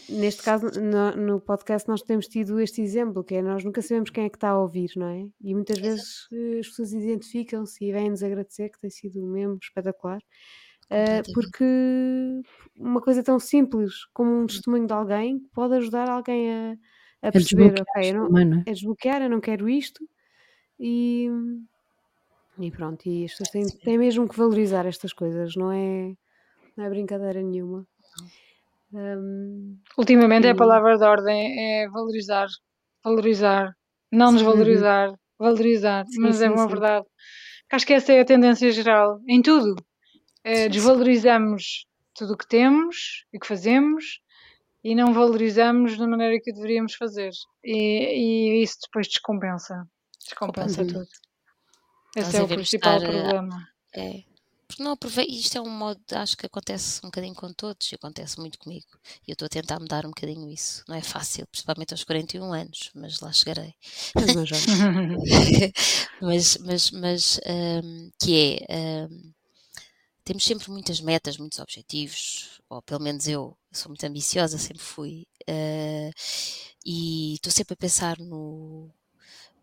neste 0.10 0.42
caso 0.44 0.68
no, 0.82 1.12
no 1.16 1.42
podcast 1.42 1.88
nós 1.88 2.02
temos 2.02 2.28
tido 2.28 2.60
este 2.60 2.82
exemplo, 2.82 3.24
que 3.24 3.36
é 3.36 3.42
nós 3.42 3.64
nunca 3.64 3.82
sabemos 3.82 4.10
quem 4.10 4.26
é 4.26 4.30
que 4.30 4.38
está 4.38 4.50
a 4.50 4.60
ouvir, 4.60 4.92
não 4.96 5.08
é? 5.08 5.28
E 5.42 5.54
muitas 5.56 5.80
Exato. 5.80 5.82
vezes 5.82 6.28
eh, 6.34 6.60
as 6.60 6.68
pessoas 6.70 6.94
identificam-se 6.94 7.84
e 7.86 7.92
vêm-nos 7.92 8.24
agradecer 8.24 8.70
que 8.70 8.80
tem 8.80 8.90
sido 8.90 9.22
mesmo 9.28 9.58
espetacular. 9.62 10.22
eh, 10.90 11.24
Completamente. 11.24 11.34
porque 11.34 11.64
uma 12.78 13.02
coisa 13.02 13.24
tão 13.24 13.40
simples 13.40 14.06
como 14.14 14.32
um 14.42 14.48
testemunho 14.48 14.88
de 14.88 14.94
alguém 14.94 15.40
pode 15.54 15.76
ajudar 15.76 16.10
alguém 16.10 16.52
a, 16.54 16.78
a 17.24 17.32
É 17.32 17.32
perceber, 17.32 17.74
desbloquear 17.74 17.84
ok, 17.84 18.14
não, 18.14 18.30
também, 18.30 18.46
não 18.46 18.58
é? 18.62 18.66
é 18.66 18.72
desbloquear, 18.74 19.22
eu 19.24 19.30
não 19.30 19.42
quero 19.42 19.70
isto 19.70 20.08
e, 20.80 21.30
e 22.66 22.72
pronto, 22.72 23.02
e 23.08 23.26
as 23.26 23.32
pessoas 23.32 23.50
têm, 23.50 23.70
têm 23.84 23.98
mesmo 23.98 24.28
que 24.28 24.38
valorizar 24.38 24.86
estas 24.86 25.14
coisas, 25.14 25.56
não 25.56 25.72
é, 25.72 26.16
não 26.78 26.86
é 26.86 26.90
brincadeira 26.90 27.42
nenhuma. 27.44 27.88
Hum, 28.96 29.78
Ultimamente 29.98 30.48
é 30.48 30.52
a 30.52 30.54
E- 30.54 30.58
palavra 30.58 30.98
de 30.98 31.04
ordem, 31.04 31.84
é 31.84 31.90
valorizar, 31.90 32.48
valorizar, 33.04 33.76
não 34.10 34.30
Sim. 34.30 34.36
desvalorizar, 34.38 35.14
valorizar, 35.38 36.06
Sim, 36.08 36.22
mas 36.22 36.42
é 36.42 36.48
sim, 36.48 36.54
uma 36.54 36.64
sim. 36.64 36.70
verdade. 36.70 37.06
Acho 37.72 37.86
que 37.86 37.94
essa 37.94 38.14
é 38.14 38.22
a 38.22 38.26
tendência 38.26 38.72
geral, 38.72 39.20
em 39.28 39.42
tudo. 39.42 39.76
Eh, 40.46 40.54
Sim, 40.54 40.62
sim. 40.64 40.70
desvalorizamos 40.70 41.86
tudo 42.14 42.34
o 42.34 42.38
que 42.38 42.48
temos 42.48 43.26
e 43.34 43.40
que 43.40 43.48
fazemos 43.48 44.22
e 44.84 44.96
não 44.96 45.14
valorizamos 45.14 45.98
da 45.98 46.08
maneira 46.08 46.40
que 46.42 46.54
deveríamos 46.54 46.96
fazer. 46.96 47.32
E, 47.64 47.78
e 48.60 48.64
isso 48.64 48.78
depois 48.86 49.08
descompensa. 49.08 49.86
Descompensa 50.24 50.82
Uhum. 50.82 50.88
tudo. 50.88 51.08
Nós 52.16 52.28
Esse 52.30 52.38
é 52.38 52.44
o 52.44 52.48
principal 52.48 52.98
estar, 52.98 53.12
problema. 53.12 53.68
É. 53.94 54.24
Porque 54.68 54.84
não 54.84 54.92
aproveito, 54.92 55.32
isto 55.32 55.58
é 55.58 55.62
um 55.62 55.70
modo, 55.70 56.02
acho 56.14 56.36
que 56.36 56.46
acontece 56.46 57.00
um 57.04 57.10
bocadinho 57.10 57.36
com 57.36 57.54
todos, 57.54 57.92
e 57.92 57.96
acontece 57.96 58.40
muito 58.40 58.58
comigo. 58.58 58.88
E 59.28 59.32
eu 59.32 59.34
estou 59.34 59.46
a 59.46 59.50
tentar 59.50 59.80
mudar 59.80 60.06
um 60.06 60.10
bocadinho 60.10 60.50
isso. 60.50 60.84
Não 60.88 60.96
é 60.96 61.02
fácil, 61.02 61.46
principalmente 61.48 61.94
aos 61.94 62.04
41 62.04 62.52
anos, 62.52 62.90
mas 62.96 63.20
lá 63.20 63.32
chegarei. 63.32 63.76
mas 64.16 64.34
não 64.36 64.46
já. 64.46 64.56
mas, 66.22 66.58
mas, 66.58 66.92
mas 66.92 67.40
hum, 67.84 68.12
que 68.20 68.58
é, 68.68 69.08
hum, 69.10 69.34
temos 70.24 70.44
sempre 70.44 70.72
muitas 70.72 71.00
metas, 71.00 71.38
muitos 71.38 71.60
objetivos, 71.60 72.60
ou 72.68 72.82
pelo 72.82 73.00
menos 73.02 73.28
eu, 73.28 73.56
eu 73.72 73.78
sou 73.78 73.90
muito 73.90 74.04
ambiciosa, 74.06 74.58
sempre 74.58 74.84
fui, 74.84 75.28
eh, 75.48 76.10
e 76.86 77.36
estou 77.36 77.52
sempre 77.52 77.74
a 77.76 77.78
pensar 77.78 78.18
no 78.20 78.90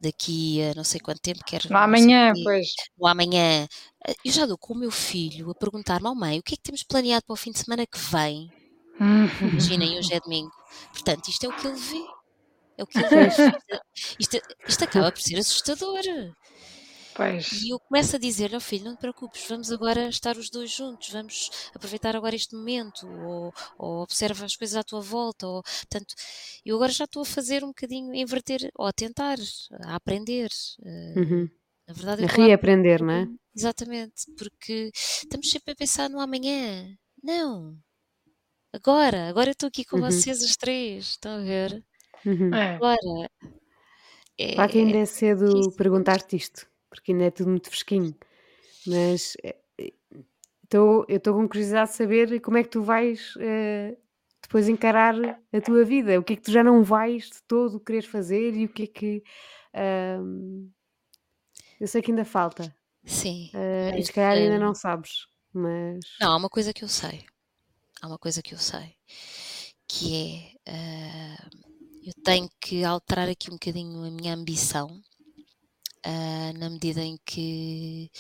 daqui 0.03 0.63
a 0.63 0.75
não 0.75 0.85
sei 0.85 1.01
quanto 1.01 1.21
tempo, 1.21 1.41
quero 1.47 1.69
No 1.71 1.79
amanhã, 1.79 2.33
pois. 2.45 2.69
no 2.99 3.07
amanhã. 3.07 3.67
Eh, 4.07 4.15
Eu 4.25 4.33
já 4.33 4.45
dou 4.47 4.59
com 4.59 4.75
o 4.75 4.79
meu 4.79 4.91
filho 4.91 5.51
a 5.51 5.55
perguntar-me, 5.55 6.07
oh 6.09 6.15
mãe, 6.15 6.39
o 6.39 6.43
que 6.43 6.55
é 6.55 6.57
que 6.57 6.63
temos 6.63 6.83
planeado 6.83 7.25
para 7.27 7.35
o 7.35 7.37
fim 7.37 7.53
de 7.53 7.59
semana 7.61 7.87
que 7.87 7.99
vem? 7.99 8.51
Imaginem, 9.41 9.99
hoje 9.99 10.13
é 10.15 10.21
domingo. 10.21 10.51
Portanto, 10.93 11.29
isto 11.29 11.45
é 11.45 11.49
o 11.49 11.57
que 11.57 11.67
ele 11.67 11.77
vê. 11.77 12.05
É 12.79 12.83
o 12.83 12.87
que 12.87 12.99
ele 12.99 13.09
vê. 13.09 13.29
Isto, 14.19 14.37
isto, 14.37 14.41
isto 14.69 14.85
acaba 14.85 15.13
por 15.13 15.21
ser 15.21 15.39
assustador. 15.39 16.01
Pois. 17.15 17.51
E 17.51 17.73
eu 17.73 17.79
começo 17.81 18.17
a 18.17 18.19
dizer, 18.19 18.55
ó 18.55 18.61
filho, 18.61 18.85
não 18.85 18.95
te 18.97 19.01
preocupes, 19.01 19.45
vamos 19.49 19.71
agora 19.73 20.09
estar 20.09 20.37
os 20.37 20.49
dois 20.49 20.71
juntos, 20.71 21.11
vamos 21.11 21.51
aproveitar 21.75 22.17
agora 22.17 22.35
este 22.35 22.55
momento, 22.55 23.07
ou, 23.07 23.53
ou 23.79 24.03
observa 24.03 24.45
as 24.45 24.57
coisas 24.57 24.77
à 24.77 24.83
tua 24.83 25.01
volta, 25.01 25.47
ou, 25.47 25.63
portanto, 25.63 26.15
eu 26.65 26.77
agora 26.77 26.93
já 26.93 27.05
estou 27.05 27.23
a 27.23 27.27
fazer 27.27 27.63
um 27.65 27.69
bocadinho, 27.69 28.13
a 28.13 28.17
inverter, 28.17 28.71
ou 28.75 28.87
a 28.87 28.93
tentar, 28.93 29.39
a 29.85 29.95
aprender. 29.97 30.51
eh, 30.85 31.15
Uhum. 31.17 31.49
Na 31.87 31.95
verdade, 31.95 32.25
A 32.25 32.27
reaprender, 32.29 33.03
não 33.03 33.13
é? 33.13 33.29
Exatamente, 33.55 34.25
porque 34.39 34.91
estamos 34.95 35.51
sempre 35.51 35.73
a 35.73 35.77
pensar 35.77 36.09
no 36.09 36.21
amanhã. 36.21 36.97
Não. 37.23 37.77
Agora, 38.73 39.29
agora 39.29 39.51
eu 39.51 39.53
estou 39.53 39.67
aqui 39.69 39.85
com 39.85 39.97
Uhum. 39.97 40.11
vocês 40.11 40.43
os 40.43 40.57
três, 40.57 41.11
estão 41.11 41.33
a 41.33 41.43
ver? 41.43 41.85
Uhum. 42.25 42.55
É. 42.55 42.77
Agora. 42.77 43.31
É, 44.39 44.55
Claro 44.55 44.73
que 44.73 44.79
ainda 44.79 44.99
é 44.99 45.05
cedo 45.07 45.59
isso. 45.61 45.77
perguntar-te 45.77 46.37
isto, 46.37 46.67
porque 46.93 47.13
ainda 47.13 47.25
é 47.25 47.31
tudo 47.31 47.49
muito 47.51 47.69
fresquinho. 47.71 48.15
Mas 48.87 49.37
eh, 49.43 49.57
eh, 49.79 49.93
tô- 50.69 51.05
eu 51.09 51.17
estou 51.17 51.35
com 51.35 51.49
curiosidade 51.49 51.91
de 51.91 51.97
saber 51.97 52.41
como 52.41 52.59
é 52.59 52.63
que 52.63 52.69
tu 52.69 52.83
vais 52.83 53.35
eh, 53.41 53.97
depois 54.43 54.69
encarar 54.69 55.15
a 55.53 55.61
tua 55.61 55.85
vida. 55.85 56.19
O 56.19 56.23
que 56.23 56.35
é 56.35 56.37
que 56.37 56.43
tu 56.43 56.51
já 56.53 56.63
não 56.63 56.83
vais 56.85 57.25
de 57.31 57.43
todo 57.49 57.81
querer 57.81 58.03
fazer 58.03 58.55
e 58.55 58.67
o 58.67 58.69
que 58.69 58.83
é 58.85 58.87
que. 58.87 59.23
ahm, 59.73 60.69
eu 61.81 61.89
sei 61.89 62.03
que 62.03 62.11
ainda 62.11 62.25
falta. 62.25 62.75
Sim. 63.05 63.51
eh, 63.55 63.91
e 63.95 63.97
mas, 63.97 64.07
se 64.07 64.13
calhar 64.13 64.37
ainda 64.37 64.59
não 64.59 64.75
sabes. 64.75 65.27
Mas. 65.53 66.01
Não, 66.21 66.33
há 66.33 66.37
uma 66.37 66.49
coisa 66.51 66.73
que 66.73 66.85
eu 66.85 66.89
sei. 66.89 67.25
há 68.01 68.07
uma 68.07 68.19
coisa 68.19 68.43
que 68.43 68.53
eu 68.55 68.59
sei, 68.59 68.97
que 69.89 70.55
é 70.67 70.71
uh, 70.73 71.49
eu 72.05 72.13
tenho 72.25 72.49
que 72.61 72.83
alterar 72.85 73.29
aqui 73.29 73.49
um 73.49 73.55
bocadinho 73.55 74.05
a 74.05 74.11
minha 74.11 74.35
ambição, 74.35 75.01
uh, 76.07 76.59
na 76.59 76.71
medida 76.71 77.03
em 77.03 77.19
que 77.25 78.11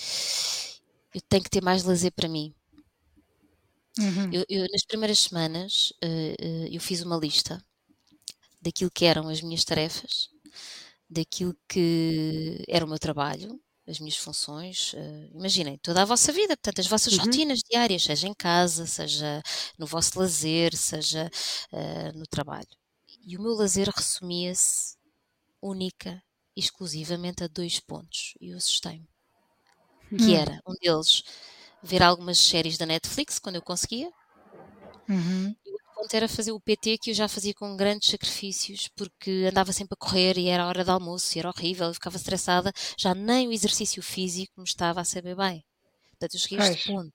eu 1.15 1.21
tenho 1.29 1.43
que 1.43 1.51
ter 1.51 1.63
mais 1.63 1.85
lazer 1.85 2.13
para 2.13 2.29
mim. 2.29 2.55
Uhum. 3.99 4.33
Eu, 4.33 4.45
eu, 4.49 4.67
nas 4.73 4.85
primeiras 4.85 5.19
semanas 5.21 5.93
uh, 6.03 6.69
eu 6.71 6.81
fiz 6.81 7.03
uma 7.03 7.17
lista 7.17 7.63
daquilo 8.61 8.91
que 8.91 9.05
eram 9.05 9.29
as 9.29 9.43
minhas 9.43 9.65
tarefas, 9.65 10.31
daquilo 11.11 11.55
que 11.69 12.65
era 12.69 12.85
o 12.85 12.89
meu 12.89 12.99
trabalho, 12.99 13.61
as 13.87 13.99
minhas 13.99 14.17
funções. 14.17 14.93
Uh, 14.95 15.31
imaginem, 15.35 15.77
toda 15.79 16.03
a 16.03 16.07
vossa 16.07 16.33
vida, 16.33 16.57
portanto, 16.57 16.81
as 16.81 16.87
vossas 16.87 17.15
uhum. 17.15 17.25
rotinas 17.25 17.61
diárias, 17.61 18.05
seja 18.05 18.29
em 18.29 18.35
casa, 18.35 18.87
seja 18.87 19.43
no 19.79 19.87
vosso 19.87 20.19
lazer, 20.19 20.75
seja 20.77 21.31
uh, 21.73 22.19
no 22.19 22.27
trabalho. 22.27 22.69
E 23.25 23.37
o 23.37 23.43
meu 23.43 23.53
lazer 23.55 23.89
resumia-se 23.95 24.97
única 25.61 26.23
exclusivamente 26.57 27.45
a 27.45 27.49
dois 27.49 27.81
pontos, 27.81 28.35
e 28.41 28.51
eu 28.51 28.57
assustei-me. 28.57 29.09
Que 30.09 30.25
hum. 30.25 30.37
era, 30.37 30.61
um 30.67 30.75
deles, 30.81 31.23
ver 31.83 32.03
algumas 32.03 32.39
séries 32.39 32.77
da 32.77 32.87
Netflix, 32.87 33.39
quando 33.39 33.57
eu 33.57 33.63
conseguia, 33.63 34.11
uhum. 35.09 35.55
e 35.65 35.71
o 35.71 35.73
outro 35.73 35.95
ponto 35.95 36.15
era 36.15 36.29
fazer 36.29 36.53
o 36.53 36.61
PT, 36.61 36.99
que 36.99 37.11
eu 37.11 37.15
já 37.15 37.27
fazia 37.29 37.55
com 37.55 37.77
grandes 37.77 38.11
sacrifícios, 38.11 38.89
porque 38.89 39.49
andava 39.49 39.73
sempre 39.73 39.95
a 39.95 40.05
correr 40.05 40.37
e 40.37 40.49
era 40.49 40.65
a 40.65 40.69
hora 40.69 40.85
de 40.85 40.91
almoço, 40.91 41.37
e 41.37 41.39
era 41.39 41.49
horrível, 41.49 41.89
eu 41.89 41.95
ficava 41.95 42.17
estressada, 42.17 42.73
já 42.99 43.15
nem 43.15 43.49
o 43.49 43.53
exercício 43.53 44.03
físico 44.03 44.53
me 44.59 44.65
estava 44.65 45.01
a 45.01 45.05
saber 45.05 45.35
bem. 45.35 45.65
Portanto, 46.11 46.35
eu 46.35 46.41
cheguei 46.41 46.59
a 46.59 46.71
este 46.71 46.93
ponto. 46.93 47.13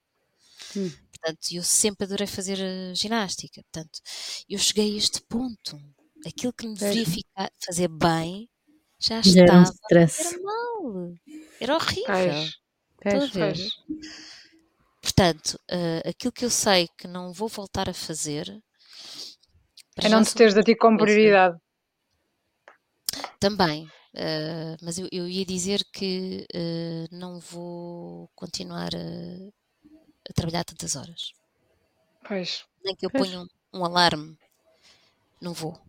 Hum. 0.75 0.91
Portanto, 1.11 1.47
eu 1.51 1.63
sempre 1.63 2.05
adorei 2.05 2.27
fazer 2.27 2.57
uh, 2.59 2.95
ginástica. 2.95 3.63
Portanto, 3.63 3.99
eu 4.49 4.59
cheguei 4.59 4.93
a 4.93 4.97
este 4.97 5.21
ponto 5.21 5.79
aquilo 6.25 6.53
que 6.53 6.67
me 6.67 6.75
deveria 6.75 7.05
ficar, 7.05 7.51
fazer 7.65 7.87
bem 7.87 8.49
já 8.99 9.19
estava 9.19 9.39
era, 9.39 9.59
um 9.59 9.73
era 9.91 10.07
mal. 10.43 11.13
Era 11.59 11.75
horrível. 11.75 12.51
Pés, 12.99 13.31
pés, 13.31 13.69
Portanto, 15.01 15.59
uh, 15.71 16.09
aquilo 16.09 16.31
que 16.31 16.45
eu 16.45 16.49
sei 16.49 16.89
que 16.97 17.07
não 17.07 17.31
vou 17.31 17.47
voltar 17.47 17.89
a 17.89 17.93
fazer 17.93 18.61
é 19.95 20.09
não 20.09 20.23
te 20.23 20.33
teres 20.35 20.55
a 20.57 20.63
ti 20.63 20.75
como 20.75 20.97
prioridade. 20.97 21.57
Também, 23.39 23.85
uh, 23.85 24.77
mas 24.81 24.99
eu, 24.99 25.07
eu, 25.11 25.27
ia 25.27 25.45
dizer 25.45 25.83
que 25.91 26.45
uh, 26.53 27.15
não 27.15 27.39
vou 27.39 28.29
continuar 28.35 28.89
a, 28.93 30.29
a, 30.29 30.33
trabalhar 30.33 30.63
tantas 30.63 30.95
horas. 30.95 31.33
Pois. 32.27 32.65
Nem 32.83 32.95
que 32.95 33.05
eu 33.05 33.09
pois. 33.09 33.27
ponha 33.27 33.41
um, 33.41 33.47
um 33.73 33.85
alarme, 33.85 34.37
não 35.41 35.53
vou 35.53 35.79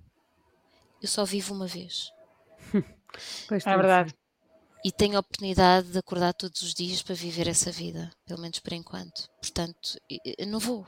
eu 1.00 1.09
só 1.09 1.24
vivo 1.24 1.54
uma 1.54 1.66
vez. 1.66 2.12
Pois 3.46 3.66
é 3.66 3.76
verdade. 3.76 4.14
E 4.84 4.92
tenho 4.92 5.16
a 5.16 5.20
oportunidade 5.20 5.88
de 5.88 5.98
acordar 5.98 6.32
todos 6.32 6.62
os 6.62 6.72
dias 6.72 7.02
para 7.02 7.14
viver 7.14 7.48
essa 7.48 7.70
vida, 7.70 8.11
pelo 8.24 8.40
menos 8.40 8.61
por 8.61 8.72
enquanto. 8.72 9.28
Portanto, 9.40 9.98
eu 10.09 10.46
não 10.46 10.61
vou. 10.61 10.86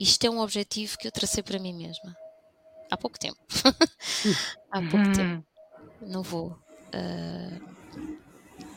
Isto 0.00 0.26
é 0.26 0.30
um 0.30 0.40
objetivo 0.40 0.96
que 0.98 1.06
eu 1.06 1.12
tracei 1.12 1.42
para 1.42 1.58
mim 1.58 1.74
mesma. 1.74 2.16
Há 2.90 2.96
pouco 2.96 3.18
tempo. 3.18 3.38
Há 4.70 4.80
pouco 4.80 4.96
uhum. 4.96 5.12
tempo. 5.12 5.46
Não 6.00 6.22
vou. 6.22 6.58
Uh, 6.94 7.72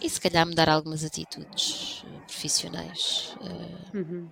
e 0.01 0.09
se 0.09 0.21
calhar 0.21 0.45
mudar 0.45 0.69
algumas 0.69 1.03
atitudes 1.03 2.03
uh, 2.03 2.25
profissionais. 2.27 3.35
Uh, 3.41 3.97
uhum. 3.97 4.29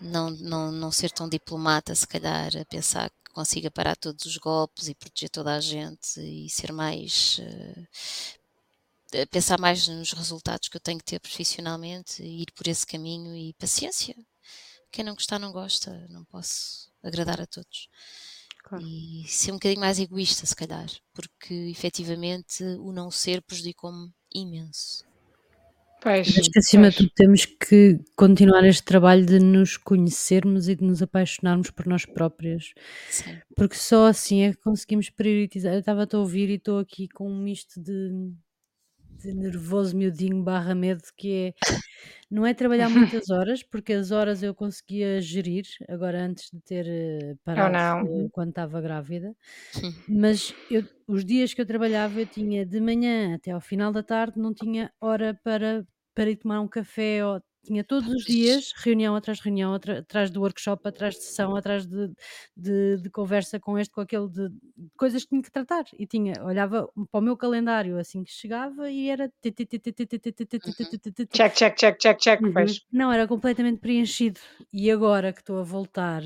não, 0.00 0.30
não, 0.30 0.72
não 0.72 0.90
ser 0.90 1.10
tão 1.10 1.28
diplomata, 1.28 1.94
se 1.94 2.06
calhar, 2.06 2.50
a 2.60 2.64
pensar 2.64 3.10
consiga 3.36 3.70
parar 3.70 3.94
todos 3.96 4.24
os 4.24 4.38
golpes 4.38 4.88
e 4.88 4.94
proteger 4.94 5.28
toda 5.28 5.54
a 5.54 5.60
gente 5.60 6.18
e 6.18 6.48
ser 6.48 6.72
mais. 6.72 7.38
Uh, 7.38 9.26
pensar 9.30 9.60
mais 9.60 9.86
nos 9.86 10.12
resultados 10.12 10.68
que 10.68 10.76
eu 10.76 10.80
tenho 10.80 10.98
que 10.98 11.04
ter 11.04 11.20
profissionalmente 11.20 12.22
e 12.22 12.42
ir 12.42 12.52
por 12.52 12.66
esse 12.66 12.86
caminho 12.86 13.36
e 13.36 13.52
paciência. 13.54 14.16
Quem 14.90 15.04
não 15.04 15.14
gostar, 15.14 15.38
não 15.38 15.52
gosta, 15.52 16.06
não 16.08 16.24
posso 16.24 16.90
agradar 17.02 17.38
a 17.40 17.46
todos. 17.46 17.88
Claro. 18.64 18.84
E 18.84 19.28
ser 19.28 19.52
um 19.52 19.56
bocadinho 19.56 19.80
mais 19.80 19.98
egoísta, 19.98 20.46
se 20.46 20.56
calhar, 20.56 20.90
porque 21.12 21.54
efetivamente 21.54 22.64
o 22.80 22.90
não 22.90 23.10
ser 23.10 23.42
prejudicou-me 23.42 24.12
imenso. 24.34 25.05
Pois, 26.02 26.28
Acho 26.28 26.50
que 26.50 26.58
acima 26.58 26.90
de 26.90 26.96
tudo 26.98 27.10
temos 27.14 27.46
que 27.46 27.98
continuar 28.14 28.64
este 28.64 28.84
trabalho 28.84 29.24
de 29.24 29.38
nos 29.38 29.76
conhecermos 29.76 30.68
e 30.68 30.76
de 30.76 30.84
nos 30.84 31.02
apaixonarmos 31.02 31.70
por 31.70 31.86
nós 31.86 32.04
próprias, 32.04 32.72
Sim. 33.10 33.38
porque 33.56 33.76
só 33.76 34.06
assim 34.06 34.42
é 34.42 34.52
que 34.52 34.60
conseguimos 34.60 35.10
priorizar. 35.10 35.72
Eu 35.72 35.80
estava 35.80 36.06
a 36.10 36.18
ouvir 36.18 36.50
e 36.50 36.54
estou 36.54 36.78
aqui 36.78 37.08
com 37.08 37.28
um 37.28 37.42
misto 37.42 37.80
de 37.80 38.30
nervoso 39.34 39.96
miudinho 39.96 40.42
barra 40.42 40.74
medo 40.74 41.02
que 41.16 41.32
é 41.48 41.54
não 42.30 42.46
é 42.46 42.54
trabalhar 42.54 42.90
muitas 42.90 43.30
horas, 43.30 43.62
porque 43.62 43.92
as 43.92 44.10
horas 44.10 44.42
eu 44.42 44.54
conseguia 44.54 45.20
gerir, 45.20 45.64
agora 45.88 46.20
antes 46.24 46.50
de 46.52 46.60
ter 46.62 46.86
eh, 46.88 47.36
parado 47.44 47.78
eh, 48.02 48.28
quando 48.32 48.50
estava 48.50 48.80
grávida, 48.80 49.34
mas 50.06 50.54
eu, 50.70 50.84
os 51.08 51.24
dias 51.24 51.54
que 51.54 51.60
eu 51.60 51.66
trabalhava 51.66 52.20
eu 52.20 52.26
tinha 52.26 52.64
de 52.66 52.80
manhã 52.80 53.34
até 53.36 53.50
ao 53.52 53.60
final 53.60 53.92
da 53.92 54.02
tarde, 54.02 54.38
não 54.40 54.54
tinha 54.54 54.92
hora 55.00 55.38
para 55.44 55.86
para 56.14 56.30
ir 56.30 56.36
tomar 56.36 56.60
um 56.62 56.68
café 56.68 57.24
ou 57.26 57.42
tinha 57.66 57.84
todos 57.84 58.08
os 58.08 58.24
dias 58.24 58.72
reunião 58.76 59.14
atrás 59.14 59.38
de 59.38 59.44
reunião, 59.44 59.74
atrás 59.74 60.30
do 60.30 60.40
workshop, 60.40 60.86
atrás 60.86 61.14
de 61.14 61.22
sessão, 61.22 61.56
atrás 61.56 61.86
de, 61.86 62.10
de, 62.56 62.96
de 62.98 63.10
conversa 63.10 63.58
com 63.60 63.78
este, 63.78 63.92
com 63.92 64.00
aquele, 64.00 64.28
de, 64.28 64.48
de, 64.48 64.90
coisas 64.96 65.22
que 65.22 65.30
tinha 65.30 65.42
que 65.42 65.50
tratar. 65.50 65.84
E 65.98 66.06
tinha, 66.06 66.34
olhava 66.44 66.88
para 67.10 67.18
o 67.18 67.22
meu 67.22 67.36
calendário 67.36 67.98
assim 67.98 68.22
que 68.22 68.30
chegava 68.30 68.90
e 68.90 69.08
era. 69.10 69.30
Check, 71.32 71.54
check, 71.54 71.76
check, 71.76 71.98
check, 71.98 72.18
check. 72.18 72.40
Não, 72.92 73.12
era 73.12 73.26
completamente 73.26 73.80
preenchido. 73.80 74.40
E 74.72 74.90
agora 74.90 75.32
que 75.32 75.40
estou 75.40 75.58
a 75.58 75.62
voltar, 75.62 76.22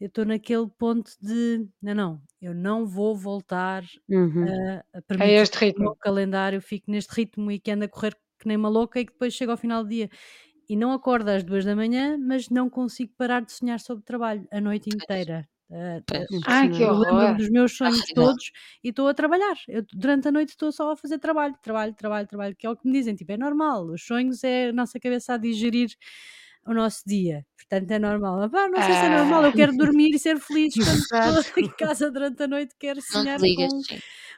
eu 0.00 0.06
estou 0.06 0.24
naquele 0.24 0.68
ponto 0.78 1.10
de 1.20 1.66
não, 1.82 1.94
não, 1.94 2.22
eu 2.40 2.54
não 2.54 2.86
vou 2.86 3.16
voltar 3.16 3.84
uhum. 4.08 4.44
a, 4.44 4.98
a 4.98 5.02
permitir 5.02 5.32
este 5.32 5.58
ritmo. 5.58 5.74
que 5.74 5.80
o 5.80 5.84
meu 5.84 5.96
calendário 5.96 6.60
fique 6.60 6.90
neste 6.90 7.12
ritmo 7.12 7.50
e 7.50 7.58
que 7.58 7.70
anda 7.70 7.86
a 7.86 7.88
correr 7.88 8.16
que 8.38 8.46
nem 8.46 8.56
uma 8.56 8.68
louca 8.68 9.00
e 9.00 9.04
que 9.04 9.12
depois 9.12 9.34
chega 9.34 9.52
ao 9.52 9.58
final 9.58 9.82
do 9.82 9.90
dia 9.90 10.08
e 10.68 10.76
não 10.76 10.92
acordo 10.92 11.30
às 11.30 11.42
duas 11.42 11.64
da 11.64 11.74
manhã, 11.74 12.18
mas 12.18 12.48
não 12.48 12.68
consigo 12.68 13.12
parar 13.16 13.40
de 13.40 13.52
sonhar 13.52 13.80
sobre 13.80 14.04
trabalho 14.04 14.46
a 14.52 14.60
noite 14.60 14.90
inteira. 14.90 15.48
Uh, 15.70 16.02
Ai, 16.46 16.70
que 16.70 16.82
horror. 16.82 17.36
dos 17.36 17.50
meus 17.50 17.76
sonhos 17.76 18.02
todos 18.14 18.50
e 18.82 18.88
estou 18.88 19.06
a 19.06 19.12
trabalhar. 19.12 19.54
Eu, 19.68 19.84
durante 19.92 20.26
a 20.28 20.32
noite 20.32 20.50
estou 20.50 20.72
só 20.72 20.92
a 20.92 20.96
fazer 20.96 21.18
trabalho, 21.18 21.54
trabalho, 21.62 21.94
trabalho, 21.94 22.26
trabalho, 22.26 22.56
que 22.56 22.66
é 22.66 22.70
o 22.70 22.76
que 22.76 22.86
me 22.86 22.92
dizem, 22.92 23.14
tipo, 23.14 23.32
é 23.32 23.36
normal. 23.36 23.84
Os 23.86 24.02
sonhos 24.02 24.42
é 24.44 24.68
a 24.68 24.72
nossa 24.72 24.98
cabeça 24.98 25.34
a 25.34 25.36
digerir 25.36 25.90
o 26.66 26.72
nosso 26.72 27.02
dia. 27.06 27.44
Portanto, 27.56 27.90
é 27.90 27.98
normal. 27.98 28.42
Ah, 28.44 28.68
não 28.68 28.82
sei 28.82 28.94
se 28.94 29.04
é 29.04 29.18
normal, 29.18 29.44
eu 29.44 29.52
quero 29.52 29.76
dormir 29.76 30.14
e 30.14 30.18
ser 30.18 30.38
feliz 30.38 30.74
quando 31.10 31.40
estou 31.40 31.62
em 31.64 31.68
casa 31.68 32.10
durante 32.10 32.42
a 32.42 32.48
noite, 32.48 32.74
quero 32.78 33.00
sonhar 33.02 33.38
com 33.38 33.82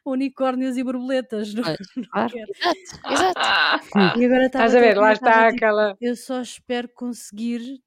unicórnios 0.04 0.76
e 0.76 0.84
borboletas. 0.84 1.52
Não, 1.54 1.62
não 1.96 2.04
claro. 2.10 2.32
Exato, 2.36 3.12
exato. 3.12 3.40
E 4.20 4.24
agora 4.24 4.46
Estás 4.46 4.74
a 4.74 4.80
ver, 4.80 4.96
lá 4.96 5.12
está 5.12 5.46
tipo, 5.46 5.56
aquela. 5.56 5.96
Eu 6.00 6.16
só 6.16 6.40
espero 6.40 6.88
conseguir 6.88 7.80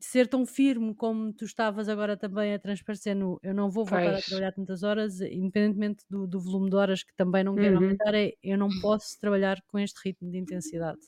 ser 0.00 0.28
tão 0.28 0.46
firme 0.46 0.94
como 0.94 1.32
tu 1.32 1.44
estavas 1.44 1.88
agora 1.88 2.16
também 2.16 2.54
a 2.54 2.58
transparecer 2.58 3.16
no 3.16 3.38
eu 3.42 3.52
não 3.52 3.70
vou 3.70 3.84
voltar 3.84 4.12
pois. 4.12 4.24
a 4.24 4.26
trabalhar 4.26 4.52
tantas 4.52 4.82
horas, 4.82 5.20
independentemente 5.20 6.04
do, 6.08 6.26
do, 6.26 6.40
volume 6.40 6.70
de 6.70 6.76
horas 6.76 7.02
que 7.02 7.14
também 7.16 7.42
não 7.42 7.54
quero 7.56 7.76
uhum. 7.76 7.82
aumentar, 7.82 8.14
é 8.14 8.32
eu 8.42 8.56
não 8.56 8.68
posso 8.80 9.18
trabalhar 9.18 9.60
com 9.66 9.78
este 9.78 9.98
ritmo 10.04 10.30
de 10.30 10.38
intensidade. 10.38 11.00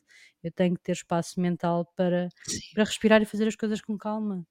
Eu 0.43 0.51
tenho 0.51 0.75
que 0.75 0.83
ter 0.83 0.93
espaço 0.93 1.41
mental 1.41 1.85
para, 1.97 2.29
para 2.75 2.85
respirar 2.85 3.23
e 3.23 3.27
fazer 3.27 3.47
as 3.47 3.55
coisas 3.55 3.81
com 3.81 3.97
calma. 3.97 4.45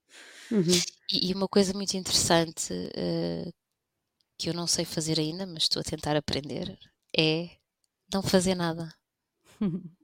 Uhum. 0.51 0.63
E, 1.11 1.31
e, 1.31 1.33
uma 1.33 1.47
coisa 1.47 1.73
muito 1.73 1.95
interessante 1.95 2.71
uh, 2.73 3.51
que 4.39 4.49
eu 4.49 4.53
não 4.53 4.65
sei 4.65 4.85
fazer 4.85 5.19
ainda, 5.19 5.45
mas 5.45 5.63
estou 5.63 5.81
a 5.81 5.83
tentar 5.83 6.15
aprender, 6.15 6.79
é 7.15 7.49
não 8.13 8.23
fazer 8.23 8.55
nada. 8.55 8.89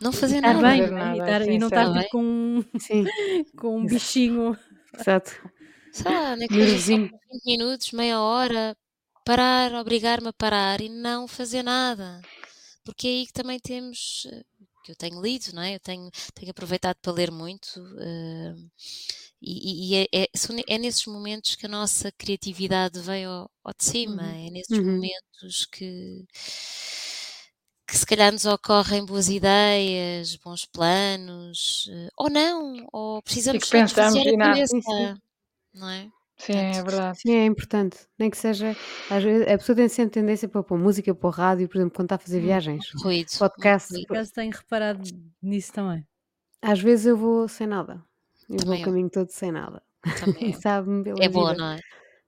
Não 0.00 0.12
fazer 0.12 0.40
nada. 0.40 0.60
Bem, 0.62 0.88
nada 0.92 1.44
sim, 1.44 1.50
e 1.50 1.58
não 1.58 1.66
estar 1.66 1.92
tipo 1.92 2.10
com, 2.10 2.64
com 3.58 3.78
um 3.78 3.84
bichinho. 3.84 4.56
Exato. 4.96 5.50
Sei 5.92 6.08
lá, 6.08 6.36
naqueles 6.36 6.86
20 6.86 7.12
minutos, 7.44 7.90
meia 7.90 8.20
hora, 8.20 8.76
parar, 9.24 9.74
obrigar-me 9.74 10.28
a 10.28 10.32
parar 10.32 10.80
e 10.80 10.88
não 10.88 11.26
fazer 11.26 11.64
nada. 11.64 12.20
Porque 12.84 13.08
é 13.08 13.10
aí 13.10 13.26
que 13.26 13.32
também 13.32 13.58
temos, 13.58 14.24
que 14.88 14.92
eu 14.92 14.96
tenho 14.96 15.20
lido, 15.20 15.52
não 15.52 15.62
é? 15.62 15.74
Eu 15.74 15.80
tenho, 15.80 16.10
tenho 16.34 16.50
aproveitado 16.50 16.96
para 17.02 17.12
ler 17.12 17.30
muito. 17.30 17.78
Uh, 17.78 18.70
e, 19.40 19.92
e 19.92 19.94
é, 19.96 20.06
é, 20.12 20.28
é, 20.66 20.78
nesses 20.78 21.04
momentos 21.06 21.54
que 21.54 21.66
a 21.66 21.68
nossa 21.68 22.10
criatividade 22.12 22.98
vem 23.00 23.26
ao, 23.26 23.50
ao 23.62 23.74
de 23.76 23.84
cima, 23.84 24.22
uhum. 24.22 24.46
é 24.46 24.50
nesses 24.50 24.78
uhum. 24.78 24.94
momentos 24.94 25.66
que 25.66 26.24
que 27.86 27.96
se 27.96 28.04
calhar 28.04 28.30
nos 28.30 28.44
ocorrem 28.44 29.02
boas 29.02 29.30
ideias, 29.30 30.36
bons 30.36 30.66
planos, 30.66 31.88
eh, 31.90 32.10
ou 32.18 32.28
não, 32.28 32.86
ou 32.92 33.20
E 33.20 33.22
precisamos 33.22 33.64
de 33.64 33.70
e 34.14 34.34
a 34.34 34.38
cabeça, 34.38 34.76
não 35.72 35.88
é? 35.88 36.10
Sim, 36.38 36.52
é 36.56 36.82
verdade. 36.82 37.18
Sim, 37.20 37.34
é 37.34 37.44
importante. 37.46 37.98
Nem 38.18 38.30
que 38.30 38.36
seja. 38.36 38.76
Às 39.10 39.24
vezes, 39.24 39.46
a 39.48 39.58
pessoa 39.58 39.74
tem 39.76 39.88
sempre 39.88 40.12
tendência 40.12 40.48
para 40.48 40.62
pôr 40.62 40.78
música, 40.78 41.14
para 41.14 41.26
o 41.26 41.30
rádio, 41.30 41.68
por 41.68 41.76
exemplo, 41.78 41.94
quando 41.96 42.06
está 42.06 42.14
a 42.14 42.18
fazer 42.18 42.40
viagens. 42.40 42.90
ruído, 43.02 43.26
muito 43.28 43.38
Podcast. 43.38 43.92
ruído. 43.92 44.06
Por 44.06 44.16
acaso 44.16 44.32
tenho 44.34 44.52
reparado 44.52 45.00
nisso 45.42 45.72
também. 45.72 46.06
Às 46.62 46.80
vezes 46.80 47.06
eu 47.06 47.16
vou 47.16 47.48
sem 47.48 47.66
nada. 47.66 48.02
Eu 48.48 48.56
vou 48.64 48.64
Também 48.64 48.78
o 48.78 48.82
eu, 48.82 48.84
caminho 48.84 49.10
todo 49.10 49.30
sem 49.30 49.50
nada. 49.52 49.82
também 50.20 50.50
E 50.50 50.52
sabe-me 50.54 51.02
pela 51.04 51.22
É 51.24 51.28
boa, 51.28 51.50
vida. 51.52 51.62
não 51.64 51.72
é? 51.72 51.80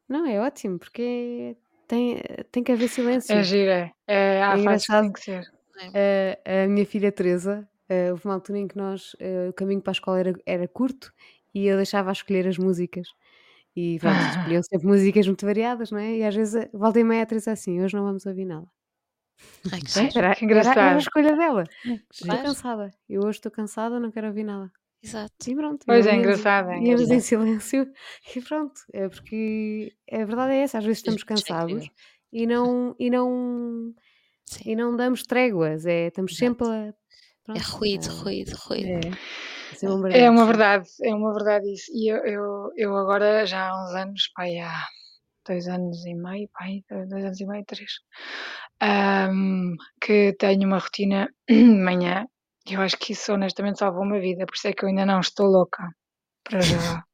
Não, 0.08 0.26
é 0.26 0.40
ótimo, 0.40 0.78
porque 0.78 1.56
tem, 1.86 2.20
tem 2.50 2.64
que 2.64 2.72
haver 2.72 2.86
É 2.86 2.88
silêncio. 2.88 3.34
é. 3.34 3.92
É, 4.08 4.34
É 4.38 4.42
há 4.42 4.48
que 4.50 4.54
tem 4.56 4.62
engraçado. 4.62 5.12
que 5.12 5.20
ser. 5.20 5.44
É. 5.94 6.38
A, 6.44 6.64
a 6.64 6.68
minha 6.68 6.84
filha 6.84 7.10
Teresa, 7.12 7.66
eh, 7.88 8.10
houve 8.10 8.24
uma 8.24 8.34
altura 8.34 8.58
em 8.58 8.66
que 8.68 8.76
nós, 8.76 9.14
eh, 9.20 9.48
o 9.48 9.52
caminho 9.52 9.80
para 9.80 9.92
a 9.92 9.94
escola 9.94 10.18
era, 10.20 10.34
era 10.44 10.68
curto 10.68 11.12
e 11.54 11.66
eu 11.66 11.76
deixava 11.76 12.10
a 12.10 12.12
escolher 12.12 12.46
as 12.46 12.58
músicas. 12.58 13.08
E 13.76 13.98
pronto, 14.00 14.24
escolhiam 14.24 14.62
sempre 14.62 14.86
músicas 14.88 15.26
muito 15.26 15.46
variadas, 15.46 15.90
não 15.90 15.98
é? 15.98 16.16
E 16.18 16.24
às 16.24 16.34
vezes, 16.34 16.54
eh, 16.56 16.70
volta 16.72 17.00
e 17.00 17.04
meia, 17.04 17.22
a 17.22 17.26
Teresa 17.26 17.52
assim, 17.52 17.80
hoje 17.82 17.94
não 17.96 18.04
vamos 18.04 18.26
ouvir 18.26 18.44
nada. 18.44 18.66
Ai, 19.72 19.80
que 19.80 19.90
giro. 19.90 20.18
Era, 20.18 20.34
Que 20.34 20.44
era, 20.54 20.70
era 20.70 20.90
a 20.90 20.94
engraçado. 20.94 20.98
escolha 20.98 21.36
dela. 21.36 21.64
É, 21.86 22.00
Estou 22.10 22.38
cansada. 22.42 22.90
Eu 23.08 23.22
hoje 23.22 23.38
estou 23.38 23.52
cansada, 23.52 24.00
não 24.00 24.10
quero 24.10 24.28
ouvir 24.28 24.44
nada. 24.44 24.70
exato. 25.02 25.34
E 25.48 25.54
pronto, 25.54 25.86
e 25.86 25.86
Pois 25.86 26.04
não 26.04 26.12
é, 26.12 26.16
íamos, 26.16 26.40
engraçado, 26.40 26.70
é 26.70 26.78
íamos 26.80 27.10
em 27.10 27.20
engraçado. 27.20 27.20
silêncio 27.20 27.92
e 28.36 28.40
pronto. 28.42 28.80
É 28.92 29.08
porque 29.08 29.92
a 30.10 30.24
verdade 30.24 30.52
é 30.54 30.62
essa, 30.62 30.78
às 30.78 30.84
vezes 30.84 30.98
estamos 30.98 31.22
é 31.22 31.26
cansados 31.26 31.88
e 32.32 32.46
não, 32.46 32.94
e 32.98 33.10
não, 33.10 33.94
Sim, 34.44 34.72
e 34.72 34.76
não 34.76 34.96
damos 34.96 35.22
tréguas. 35.24 35.86
É, 35.86 36.08
estamos 36.08 36.36
sempre 36.36 36.66
exato. 36.66 36.98
a, 37.48 37.56
É 37.56 37.60
pronto, 37.60 37.62
ruído, 37.62 38.08
a, 38.08 38.12
ruído, 38.12 38.56
ruído. 38.56 39.00
É. 39.06 39.18
É 39.86 39.88
bombardeados. 39.88 40.30
uma 40.30 40.46
verdade, 40.46 40.88
é 41.02 41.14
uma 41.14 41.32
verdade 41.32 41.72
isso. 41.72 41.90
E 41.92 42.10
eu, 42.10 42.18
eu, 42.24 42.72
eu 42.76 42.96
agora, 42.96 43.46
já 43.46 43.68
há 43.68 43.84
uns 43.84 43.94
anos, 43.94 44.28
pai, 44.34 44.58
há 44.58 44.86
dois 45.46 45.66
anos 45.68 46.04
e 46.06 46.14
meio, 46.14 46.48
pai, 46.52 46.82
dois 47.08 47.24
anos 47.24 47.40
e 47.40 47.46
meio, 47.46 47.64
três, 47.64 47.90
ahm, 48.80 49.74
que 50.00 50.34
tenho 50.38 50.66
uma 50.66 50.78
rotina 50.78 51.28
de 51.48 51.64
manhã. 51.64 52.26
e 52.68 52.74
Eu 52.74 52.82
acho 52.82 52.96
que 52.98 53.12
isso 53.12 53.32
honestamente 53.32 53.78
salvou 53.78 54.02
uma 54.02 54.20
vida, 54.20 54.46
por 54.46 54.54
isso 54.54 54.68
é 54.68 54.72
que 54.72 54.84
eu 54.84 54.88
ainda 54.88 55.06
não 55.06 55.20
estou 55.20 55.46
louca 55.46 55.82
para 56.44 56.60
já. 56.60 57.04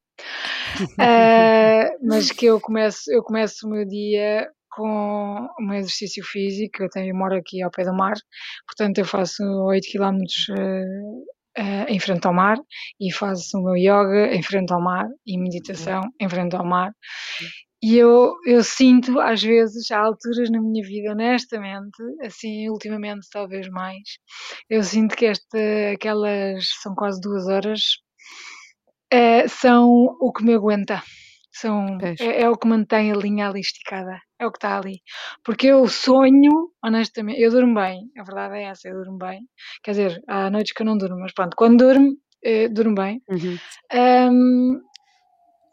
Ah, 0.98 1.90
mas 2.02 2.30
que 2.30 2.46
eu 2.46 2.60
começo, 2.60 3.10
eu 3.10 3.22
começo 3.22 3.66
o 3.66 3.70
meu 3.70 3.86
dia 3.86 4.46
com 4.70 5.48
um 5.58 5.72
exercício 5.72 6.22
físico, 6.22 6.82
eu 6.82 6.90
tenho, 6.90 7.10
eu 7.10 7.16
moro 7.16 7.34
aqui 7.34 7.62
ao 7.62 7.70
pé 7.70 7.84
do 7.84 7.94
mar, 7.94 8.14
portanto 8.66 8.98
eu 8.98 9.06
faço 9.06 9.42
8 9.42 9.86
km 9.90 10.22
em 11.88 11.98
frente 11.98 12.26
ao 12.26 12.34
mar 12.34 12.58
e 13.00 13.12
faço 13.12 13.58
o 13.58 13.64
meu 13.64 13.76
yoga 13.76 14.34
em 14.34 14.42
frente 14.42 14.72
ao 14.72 14.80
mar 14.80 15.06
e 15.26 15.38
meditação 15.38 16.02
em 16.20 16.28
frente 16.28 16.54
ao 16.54 16.64
mar. 16.64 16.92
E 17.82 17.96
eu, 17.96 18.34
eu 18.46 18.64
sinto, 18.64 19.20
às 19.20 19.42
vezes, 19.42 19.90
há 19.90 20.00
alturas 20.00 20.50
na 20.50 20.60
minha 20.60 20.82
vida, 20.82 21.12
honestamente, 21.12 22.02
assim, 22.22 22.68
ultimamente 22.68 23.28
talvez 23.30 23.68
mais, 23.68 24.02
eu 24.68 24.82
sinto 24.82 25.14
que 25.14 25.26
esta, 25.26 25.58
aquelas, 25.94 26.68
são 26.82 26.94
quase 26.94 27.20
duas 27.20 27.46
horas, 27.46 27.80
eh, 29.12 29.46
são 29.48 29.88
o 30.20 30.32
que 30.32 30.42
me 30.44 30.54
aguenta. 30.54 31.02
São, 31.52 31.98
é, 32.02 32.42
é 32.42 32.50
o 32.50 32.56
que 32.56 32.66
mantém 32.66 33.12
a 33.12 33.16
linha 33.16 33.48
ali 33.48 33.60
esticada. 33.60 34.20
É 34.38 34.46
o 34.46 34.52
que 34.52 34.58
está 34.58 34.76
ali. 34.78 35.00
Porque 35.44 35.66
eu 35.68 35.86
sonho, 35.88 36.70
honestamente, 36.84 37.40
eu 37.40 37.50
durmo 37.50 37.74
bem. 37.74 38.10
A 38.18 38.22
verdade 38.22 38.56
é 38.58 38.62
essa, 38.64 38.88
eu 38.88 38.94
durmo 39.02 39.18
bem. 39.18 39.40
Quer 39.82 39.92
dizer, 39.92 40.22
há 40.28 40.50
noites 40.50 40.72
que 40.74 40.82
eu 40.82 40.86
não 40.86 40.98
durmo, 40.98 41.18
mas 41.20 41.32
pronto, 41.32 41.56
quando 41.56 41.78
durmo, 41.78 42.14
eh, 42.44 42.68
durmo 42.68 42.94
bem. 42.94 43.22
Uhum. 43.28 43.60
Ahm, 43.92 44.80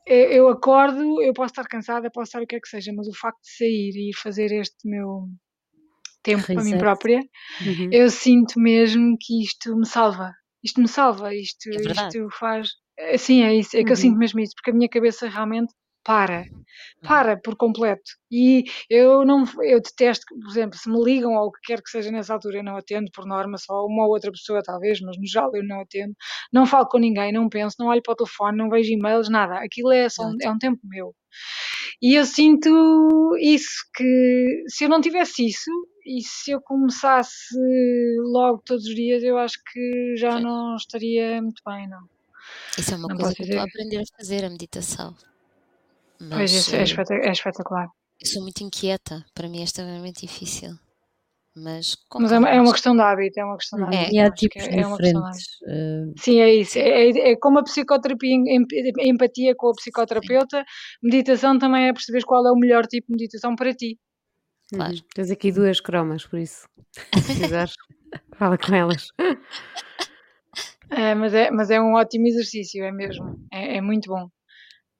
eu 0.05 0.32
eu 0.32 0.49
acordo, 0.49 1.22
eu 1.22 1.34
posso 1.34 1.51
estar 1.53 1.66
cansada, 1.68 2.09
posso 2.11 2.30
estar 2.30 2.41
o 2.43 2.47
que 2.47 2.55
é 2.55 2.59
que 2.59 2.68
seja, 2.70 2.91
mas 2.95 3.07
o 3.07 3.14
facto 3.18 3.41
de 3.41 3.55
sair 3.57 4.09
e 4.09 4.16
fazer 4.18 4.51
este 4.53 4.88
meu 4.88 5.28
tempo 6.24 6.49
para 6.53 6.64
mim 6.64 6.72
Reset. 6.72 6.80
própria, 6.80 7.20
Uhum. 7.61 7.89
eu 7.91 8.09
sinto 8.09 8.59
mesmo 8.59 9.18
que 9.22 9.43
isto 9.43 9.76
me 9.78 9.86
salva. 9.86 10.32
Isto 10.64 10.82
me 10.82 10.88
salva, 10.88 11.36
isto, 11.36 11.70
É 11.72 11.82
isto 11.82 12.30
faz. 12.39 12.70
Sim, 13.18 13.43
é 13.43 13.55
isso, 13.55 13.76
é 13.78 13.84
que 13.84 13.91
eu 13.91 13.95
Uhum. 13.95 14.01
sinto 14.01 14.18
mesmo 14.18 14.39
isso, 14.39 14.53
porque 14.55 14.72
a 14.72 14.74
minha 14.74 14.89
cabeça 14.89 15.28
realmente 15.30 15.74
para, 16.03 16.41
Uhum. 16.41 17.07
para 17.07 17.37
por 17.37 17.55
completo. 17.55 18.11
E 18.31 18.63
eu 18.89 19.25
não, 19.25 19.43
eu 19.61 19.79
detesto, 19.81 20.25
por 20.27 20.49
exemplo, 20.49 20.77
se 20.77 20.89
me 20.89 21.01
ligam 21.03 21.33
ou 21.33 21.47
o 21.47 21.51
que 21.51 21.59
quer 21.67 21.81
que 21.81 21.89
seja 21.89 22.11
nessa 22.11 22.33
altura, 22.33 22.57
eu 22.57 22.63
não 22.63 22.77
atendo 22.77 23.09
por 23.13 23.25
norma, 23.25 23.57
só 23.57 23.85
uma 23.85 24.05
ou 24.05 24.11
outra 24.11 24.31
pessoa 24.31 24.61
talvez, 24.63 24.99
mas 25.01 25.17
no 25.17 25.25
geral 25.25 25.51
eu 25.55 25.63
não 25.63 25.81
atendo. 25.81 26.13
Não 26.51 26.65
falo 26.65 26.87
com 26.87 26.97
ninguém, 26.97 27.31
não 27.31 27.47
penso, 27.49 27.75
não 27.79 27.87
olho 27.87 28.01
para 28.01 28.13
o 28.13 28.15
telefone, 28.15 28.57
não 28.57 28.69
vejo 28.69 28.91
e-mails, 28.91 29.29
nada. 29.29 29.55
Aquilo 29.59 29.91
é 29.91 30.09
só 30.09 30.23
um, 30.23 30.35
é 30.41 30.49
um 30.49 30.57
tempo 30.57 30.79
meu. 30.83 31.13
E 32.01 32.15
eu 32.15 32.25
sinto 32.25 32.69
isso, 33.39 33.85
que 33.95 34.63
se 34.67 34.83
eu 34.85 34.89
não 34.89 35.01
tivesse 35.01 35.47
isso, 35.47 35.71
e 36.05 36.21
se 36.21 36.51
eu 36.51 36.61
começasse 36.61 37.55
logo 38.33 38.61
todos 38.65 38.85
os 38.85 38.93
dias, 38.95 39.23
eu 39.23 39.37
acho 39.37 39.57
que 39.71 40.15
já 40.17 40.37
Sim. 40.37 40.43
não 40.43 40.75
estaria 40.75 41.41
muito 41.41 41.61
bem, 41.65 41.87
não. 41.87 42.01
Isso 42.77 42.93
é 42.93 42.97
uma 42.97 43.07
Não 43.07 43.15
coisa 43.15 43.33
que 43.33 43.43
eu 43.43 43.45
estou 43.45 43.61
a 43.61 43.63
aprender 43.63 43.97
a 43.97 44.17
fazer, 44.17 44.43
a 44.43 44.49
meditação. 44.49 45.15
Pois, 46.30 46.51
Mas 46.51 46.51
isso 46.51 46.76
é, 46.76 46.80
eh, 46.80 46.84
espeta- 46.84 47.13
é 47.15 47.32
espetacular. 47.32 47.88
eu 48.21 48.28
sou 48.28 48.41
muito 48.41 48.63
inquieta. 48.63 49.26
Para 49.34 49.49
mim 49.49 49.61
é 49.61 49.63
extremamente 49.63 50.21
difícil. 50.26 50.71
Mas 51.55 51.95
Mas 52.19 52.32
é 52.32 52.39
uma, 52.39 52.49
é 52.49 52.59
uma 52.59 52.71
questão 52.71 52.95
de 52.95 53.01
hábito, 53.03 53.39
é 53.39 53.45
uma 53.45 53.57
questão 53.57 53.78
de 53.78 53.86
Uhum. 53.86 53.91
É, 53.93 53.95
hábito. 53.97 54.15
E 54.15 54.17
eu 54.19 54.26
há 54.26 54.32
tipos 54.32 54.63
é, 54.63 54.65
é 54.65 54.84
diferentes. 54.84 55.47
eh, 55.67 56.13
Sim, 56.17 56.39
é 56.41 56.53
isso. 56.55 56.71
sim, 56.74 56.80
É, 56.80 57.09
é- 57.11 57.32
é 57.32 57.36
como 57.36 57.59
a 57.59 57.63
psicoterapia, 57.63 58.32
em- 58.32 58.43
em- 58.49 59.09
empatia 59.09 59.53
com 59.55 59.67
a 59.67 59.71
sim. 59.71 59.76
psicoterapeuta, 59.78 60.63
meditação 61.01 61.59
também 61.59 61.88
é 61.89 61.93
perceber 61.93 62.24
qual 62.24 62.47
é 62.47 62.51
o 62.51 62.55
melhor 62.55 62.88
tipo 62.88 63.07
de 63.07 63.13
meditação 63.13 63.55
para 63.55 63.71
ti. 63.74 63.99
Claro. 64.74 64.93
Uhum. 64.93 64.99
Tens 65.13 65.30
aqui 65.30 65.51
duas 65.51 65.80
cromas, 65.80 66.26
por 66.26 66.39
isso. 66.39 66.67
Se 67.21 67.36
quiseres, 67.36 67.74
fala 68.38 68.57
com 68.57 68.74
elas. 68.74 69.09
É, 70.89 71.13
mas, 71.15 71.34
é, 71.34 71.49
mas 71.51 71.69
é 71.69 71.80
um 71.80 71.93
ótimo 71.93 72.28
exercício, 72.28 72.84
é 72.84 72.91
mesmo. 72.91 73.39
É, 73.51 73.78
é 73.78 73.82
muito 73.82 74.09
bom. 74.09 74.28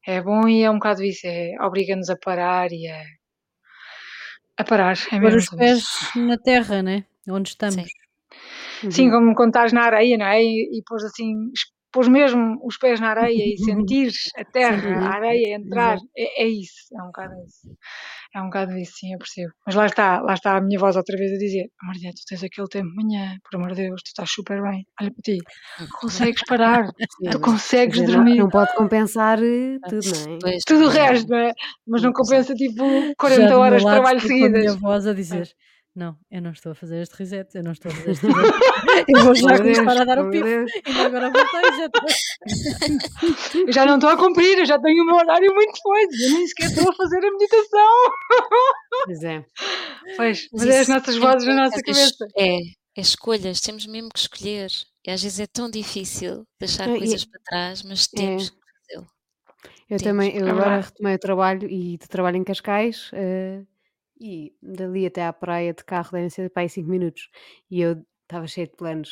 É 0.06 0.22
bom 0.22 0.48
e 0.48 0.64
é 0.64 0.70
um 0.70 0.76
bocado 0.76 1.04
isso. 1.04 1.26
É, 1.26 1.56
Obriga-nos 1.62 2.10
a 2.10 2.18
parar 2.18 2.72
e 2.72 2.88
a, 2.88 3.04
a 4.58 4.64
parar. 4.64 4.98
É 5.12 5.20
pôr 5.20 5.34
mesmo 5.34 5.38
os 5.38 5.44
isso. 5.44 5.56
pés 5.58 5.84
na 6.16 6.38
terra, 6.38 6.82
né? 6.82 7.06
Onde 7.28 7.50
estamos. 7.50 7.76
Sim. 7.76 8.92
Sim, 8.92 9.06
Uhum. 9.06 9.12
como 9.12 9.36
quando 9.36 9.50
estás 9.50 9.72
na 9.72 9.84
areia, 9.84 10.18
não 10.18 10.26
é? 10.26 10.42
E, 10.44 10.80
e 10.80 10.84
pôs 10.86 11.04
assim, 11.04 11.34
pôs 11.94 12.08
mesmo 12.08 12.60
os 12.66 12.78
pés 12.78 13.00
na 13.00 13.10
areia 13.10 13.54
e 13.54 13.56
sentires 13.64 14.30
a 14.36 14.44
terra, 14.44 14.82
Sentir. 14.82 14.98
A 14.98 15.10
areia 15.14 15.56
entrar. 15.56 15.98
É, 16.18 16.44
é 16.44 16.48
isso, 16.48 16.94
é 16.94 17.02
um 17.02 17.06
bocado 17.06 17.34
isso. 17.46 17.78
É 18.36 18.42
um 18.42 18.46
bocado 18.46 18.76
isso, 18.80 18.94
sim, 18.96 19.14
eu 19.14 19.20
percebo. 19.20 19.54
Mas 19.64 19.76
lá 19.76 19.86
está, 19.86 20.20
lá 20.20 20.34
está 20.34 20.58
a 20.58 20.62
minha 20.62 20.80
voz 20.80 20.96
outra 20.96 21.16
vez 21.16 21.32
a 21.32 21.38
dizer: 21.38 21.70
Maria, 21.84 22.10
tu 22.10 22.24
tens 22.28 22.44
aquele 22.44 22.68
tempo 22.68 22.90
de 22.90 22.96
manhã, 22.96 23.38
por 23.44 23.58
amor 23.58 23.76
de 23.76 23.84
Deus, 23.88 24.02
tu 24.02 24.08
estás 24.08 24.32
super 24.32 24.60
bem. 24.62 24.88
Olha 25.00 25.12
para 25.12 25.22
ti, 25.24 25.38
consegues 26.02 26.42
parar, 26.48 26.88
tu 27.32 27.40
consegues 27.40 28.00
dizer, 28.00 28.08
não, 28.08 28.24
dormir. 28.24 28.38
não 28.40 28.50
pode 28.50 28.74
compensar 28.76 29.38
eh, 29.38 29.78
tudo, 29.88 30.40
não 30.42 30.50
é? 30.50 30.58
Tudo 30.66 30.86
o 30.86 30.90
resto, 30.90 31.30
não 31.30 31.38
é? 31.38 31.52
Mas 31.88 32.02
não 32.02 32.12
compensa 32.12 32.56
tipo 32.56 32.84
Já 32.84 33.14
40 33.20 33.42
do 33.42 33.48
meu 33.50 33.60
horas 33.60 33.82
de 33.84 33.88
trabalho 33.88 34.20
com 34.20 34.26
a 34.26 34.30
minha 34.30 34.48
seguidas. 34.50 34.76
voz 34.78 35.06
a 35.06 35.14
dizer: 35.14 35.48
Não, 35.96 36.18
eu 36.32 36.42
não 36.42 36.52
estou 36.52 36.72
a 36.72 36.76
fazer 36.76 37.02
este 37.04 37.14
reset, 37.16 37.54
eu 37.54 37.64
não 37.64 37.72
estou 37.72 37.92
a 37.92 37.96
fazer 37.96 38.12
este 38.12 38.26
reset. 38.26 39.06
Eu 39.10 39.24
vou 39.26 39.36
já 39.36 39.46
meu 39.48 39.58
começar 39.58 39.84
Deus, 39.86 39.98
a 40.02 40.04
dar 40.06 40.20
o. 40.26 40.30
Deus. 40.32 40.72
Ainda 40.88 41.06
agora 41.06 41.30
voltei, 41.32 41.78
já 41.78 41.86
estou. 41.86 43.62
Eu 43.68 43.72
já 43.74 43.86
não 43.86 43.96
estou 43.96 44.10
a 44.10 44.18
cumprir, 44.18 44.58
eu 44.58 44.66
já 44.66 44.80
tenho 44.80 45.04
o 45.04 45.06
meu 45.06 45.16
horário 45.16 45.54
muito 45.54 45.74
depois, 45.76 46.08
eu 46.22 46.32
nem 46.32 46.48
sequer 46.48 46.66
estou 46.72 46.90
a 46.92 46.96
fazer 46.96 47.18
a 47.26 47.32
meditação. 47.32 47.94
Pois 49.06 49.24
é. 49.24 49.46
Pois, 50.16 50.48
Mas 50.54 50.66
é 50.68 50.80
as 50.80 50.88
nossas 50.88 51.18
vozes 51.18 51.48
na 51.48 51.56
nossa 51.66 51.82
cabeça. 51.82 52.26
É, 52.38 52.58
é 52.58 53.02
escolhas, 53.02 53.60
temos 53.60 53.86
mesmo 53.86 54.10
que 54.14 54.20
escolher. 54.20 54.70
E 55.06 55.12
às 55.12 55.22
vezes 55.22 55.40
é 55.42 55.48
tão 55.48 55.70
difícil 55.70 56.46
deixar 56.60 56.88
e- 56.90 56.98
coisas 57.00 57.26
para 57.26 57.42
trás, 57.44 57.84
mas 57.84 58.08
É. 58.14 58.18
temos 58.18 58.50
que 58.50 58.56
fazê-lo. 58.88 59.08
Eu 59.90 59.98
Temos. 59.98 60.04
também, 60.04 60.38
eu 60.38 60.48
É 60.48 60.50
agora 60.52 60.80
retomei 60.82 61.16
o 61.16 61.20
trabalho 61.20 61.70
e 61.70 61.98
de 61.98 62.08
trabalho 62.08 62.38
em 62.38 62.44
Cascais 62.44 63.10
eh, 63.14 63.62
e 64.26 64.54
dali 64.62 65.06
até 65.06 65.26
à 65.26 65.34
praia 65.34 65.74
de 65.74 65.84
carro 65.84 66.12
devem 66.14 66.30
ser 66.30 66.50
para 66.50 66.64
aí 66.64 66.70
5 66.70 66.90
minutos 66.90 67.30
e 67.70 67.82
eu 67.82 68.02
estava 68.24 68.48
cheio 68.48 68.68
de 68.68 68.76
planos. 68.78 69.10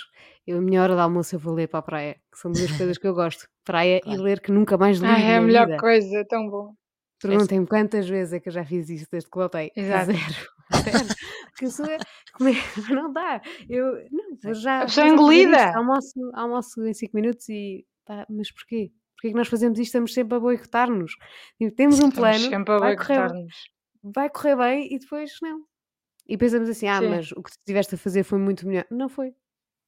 Eu, 0.47 0.59
a 0.59 0.61
minha 0.61 0.81
hora 0.81 0.95
de 0.95 1.01
almoço 1.01 1.35
eu 1.35 1.39
vou 1.39 1.53
ler 1.53 1.67
para 1.67 1.79
a 1.79 1.83
praia, 1.83 2.13
que 2.31 2.39
são 2.39 2.49
duas 2.51 2.71
coisas 2.77 2.97
que 2.97 3.05
eu 3.05 3.13
gosto. 3.13 3.45
Praia 3.65 3.97
e 3.97 4.01
Claro. 4.01 4.21
ler 4.23 4.39
que 4.39 4.51
nunca 4.51 4.77
mais 4.77 4.99
li 4.99 5.07
Ai, 5.07 5.23
é 5.33 5.35
a 5.37 5.41
melhor 5.41 5.65
vida. 5.67 5.77
coisa, 5.79 6.17
é 6.19 6.23
tão 6.23 6.49
bom. 6.49 6.73
Perguntem-me 7.21 7.67
quantas 7.67 8.07
vezes 8.07 8.33
é 8.33 8.39
que 8.39 8.47
eu 8.49 8.53
já 8.53 8.65
fiz 8.65 8.89
isto 8.89 9.07
desde 9.11 9.29
que 9.29 9.37
voltei. 9.37 9.69
Exato. 9.75 10.11
Zero. 10.13 10.19
Zero. 10.83 11.07
Porque 11.51 11.65
eu 11.65 11.69
sou. 11.71 11.85
é- 11.91 11.97
Não 12.93 13.11
dá. 13.13 13.41
Eu 13.69 14.07
não, 14.11 14.53
já. 14.53 14.85
Pessoa 14.85 14.85
vou 14.85 14.87
já 14.87 15.05
isto. 15.05 15.13
engolida. 15.13 15.75
Almoço, 15.77 16.31
almoço 16.33 16.83
em 16.87 16.93
5 16.93 17.11
minutos 17.15 17.47
e. 17.49 17.85
Pá, 18.05 18.25
mas 18.29 18.51
porquê? 18.51 18.91
Porquê 19.17 19.29
que 19.29 19.35
nós 19.37 19.47
fazemos 19.49 19.77
isto? 19.77 19.89
Estamos 19.89 20.13
sempre 20.15 20.37
a 20.37 20.39
boicotar-nos. 20.39 21.11
Tipo, 21.59 21.75
Temos 21.75 21.99
um 21.99 22.07
Estamos 22.07 22.15
plano, 22.15 22.49
sempre 22.49 22.73
a 22.73 22.79
boicotar-nos. 22.79 23.53
Vai 24.03 24.29
correr 24.29 24.55
bem 24.55 24.93
e 24.93 24.99
depois 24.99 25.31
não. 25.41 25.65
e 26.27 26.37
pensamos 26.37 26.69
assim: 26.69 26.87
ah, 26.87 26.99
Sim. 26.99 27.09
mas 27.09 27.31
o 27.31 27.43
que 27.43 27.51
tu 27.51 27.57
estiveste 27.59 27.95
a 27.95 27.97
fazer 27.97 28.23
foi 28.23 28.39
muito 28.39 28.67
melhor. 28.67 28.85
Não 28.91 29.09
foi. 29.09 29.35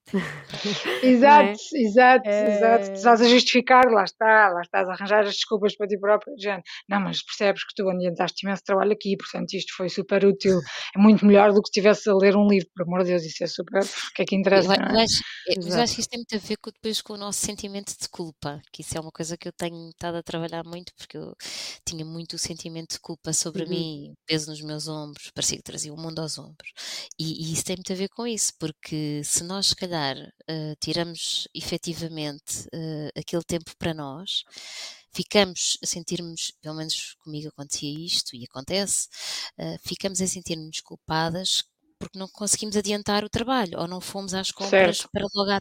exato, 1.03 1.59
é? 1.73 1.79
exato, 1.79 2.29
é... 2.29 2.55
exato. 2.55 2.91
Estás 2.91 3.21
a 3.21 3.27
justificar, 3.27 3.85
lá 3.89 4.03
está, 4.03 4.49
lá 4.49 4.61
estás 4.61 4.87
a 4.87 4.93
arranjar 4.93 5.21
as 5.21 5.35
desculpas 5.35 5.75
para 5.75 5.87
ti 5.87 5.97
próprio. 5.97 6.33
Já, 6.37 6.61
não, 6.89 6.99
mas 6.99 7.23
percebes 7.23 7.63
que 7.65 7.73
tu 7.75 7.89
adiantaste 7.89 8.45
imenso 8.45 8.63
trabalho 8.63 8.91
aqui, 8.91 9.15
portanto 9.17 9.53
isto 9.53 9.75
foi 9.75 9.89
super 9.89 10.25
útil. 10.25 10.59
É 10.95 10.99
muito 10.99 11.25
melhor 11.25 11.51
do 11.51 11.61
que 11.61 11.67
se 11.67 11.79
estivesse 11.79 12.09
a 12.09 12.15
ler 12.15 12.35
um 12.35 12.47
livro, 12.47 12.69
por 12.75 12.83
amor 12.83 13.03
de 13.03 13.11
Deus, 13.11 13.23
isso 13.23 13.43
é 13.43 13.47
super. 13.47 13.83
O 13.83 14.13
que 14.15 14.21
é 14.21 14.25
que 14.25 14.35
interessa? 14.35 14.75
Eu, 14.75 14.81
eu, 14.81 14.99
acho, 14.99 15.23
eu 15.47 15.81
acho 15.81 15.95
que 15.95 16.01
isto 16.01 16.09
tem 16.09 16.19
muito 16.19 16.35
a 16.35 16.47
ver 16.47 16.57
com, 16.57 16.71
depois 16.71 17.01
com 17.01 17.13
o 17.13 17.17
nosso 17.17 17.39
sentimento 17.39 17.93
de 17.99 18.09
culpa, 18.09 18.61
que 18.71 18.81
isso 18.81 18.97
é 18.97 19.01
uma 19.01 19.11
coisa 19.11 19.37
que 19.37 19.47
eu 19.47 19.53
tenho 19.53 19.89
estado 19.89 20.17
a 20.17 20.23
trabalhar 20.23 20.63
muito, 20.63 20.93
porque 20.95 21.17
eu 21.17 21.35
tinha 21.85 22.05
muito 22.05 22.33
o 22.33 22.39
sentimento 22.39 22.93
de 22.93 22.99
culpa 22.99 23.33
sobre 23.33 23.63
uhum. 23.63 23.69
mim, 23.69 24.13
peso 24.27 24.49
nos 24.49 24.61
meus 24.61 24.87
ombros, 24.87 25.31
parecia 25.33 25.57
que 25.57 25.63
trazia 25.63 25.93
o 25.93 25.97
mundo 25.97 26.19
aos 26.19 26.37
ombros. 26.37 26.71
E, 27.17 27.49
e 27.49 27.53
isso 27.53 27.63
tem 27.63 27.77
muito 27.77 27.91
a 27.91 27.95
ver 27.95 28.09
com 28.09 28.27
isso, 28.27 28.53
porque 28.59 29.21
se 29.23 29.43
nós, 29.43 29.67
se 29.67 29.75
calhar, 29.75 29.92
calhar 29.93 30.17
uh, 30.17 30.75
tiramos 30.79 31.47
efetivamente 31.53 32.67
uh, 32.73 33.09
aquele 33.15 33.43
tempo 33.43 33.71
para 33.77 33.93
nós, 33.93 34.43
ficamos 35.13 35.77
a 35.83 35.85
sentirmos, 35.85 36.51
pelo 36.61 36.75
menos 36.75 37.15
comigo 37.23 37.49
acontecia 37.49 38.05
isto 38.05 38.35
e 38.35 38.43
acontece, 38.43 39.07
uh, 39.59 39.77
ficamos 39.87 40.19
a 40.19 40.27
sentir-nos 40.27 40.81
culpadas 40.81 41.63
porque 41.99 42.19
não 42.19 42.27
conseguimos 42.27 42.75
adiantar 42.75 43.23
o 43.23 43.29
trabalho, 43.29 43.79
ou 43.79 43.87
não 43.87 44.01
fomos 44.01 44.33
às 44.33 44.51
compras 44.51 44.97
certo. 44.97 45.09
para 45.09 45.25
logo 45.33 45.51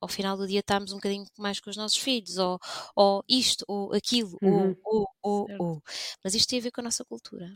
ao 0.00 0.08
final 0.08 0.38
do 0.38 0.46
dia 0.46 0.60
estarmos 0.60 0.90
um 0.90 0.96
bocadinho 0.96 1.26
mais 1.36 1.60
com 1.60 1.68
os 1.68 1.76
nossos 1.76 1.98
filhos, 1.98 2.38
ou, 2.38 2.58
ou 2.96 3.22
isto, 3.28 3.62
ou 3.68 3.92
aquilo, 3.92 4.38
uhum. 4.40 4.74
ou, 4.82 5.06
ou, 5.22 5.46
ou, 5.50 5.56
ou. 5.58 5.82
Mas 6.24 6.34
isto 6.34 6.48
tem 6.48 6.60
a 6.60 6.62
ver 6.62 6.70
com 6.70 6.80
a 6.80 6.84
nossa 6.84 7.04
cultura. 7.04 7.46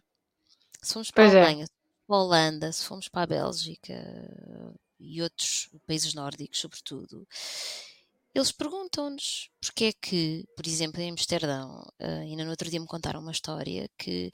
Se 0.82 0.92
fomos 0.92 1.10
para 1.10 1.24
pois 1.24 1.34
a 1.34 1.38
é. 1.38 1.42
Alemanha, 1.44 1.64
é. 1.64 1.68
para 2.06 2.16
a 2.16 2.22
Holanda, 2.22 2.72
se 2.72 2.84
fomos 2.84 3.08
para 3.08 3.22
a 3.22 3.26
Bélgica, 3.26 3.94
e 4.98 5.22
outros 5.22 5.68
países 5.86 6.14
nórdicos, 6.14 6.58
sobretudo, 6.60 7.26
eles 8.34 8.52
perguntam-nos 8.52 9.48
porque 9.60 9.86
é 9.86 9.92
que, 9.92 10.44
por 10.56 10.66
exemplo, 10.66 11.00
em 11.00 11.10
Amsterdão, 11.10 11.82
uh, 12.00 12.20
ainda 12.20 12.44
no 12.44 12.50
outro 12.50 12.68
dia 12.68 12.80
me 12.80 12.86
contaram 12.86 13.20
uma 13.20 13.32
história 13.32 13.88
que 13.96 14.30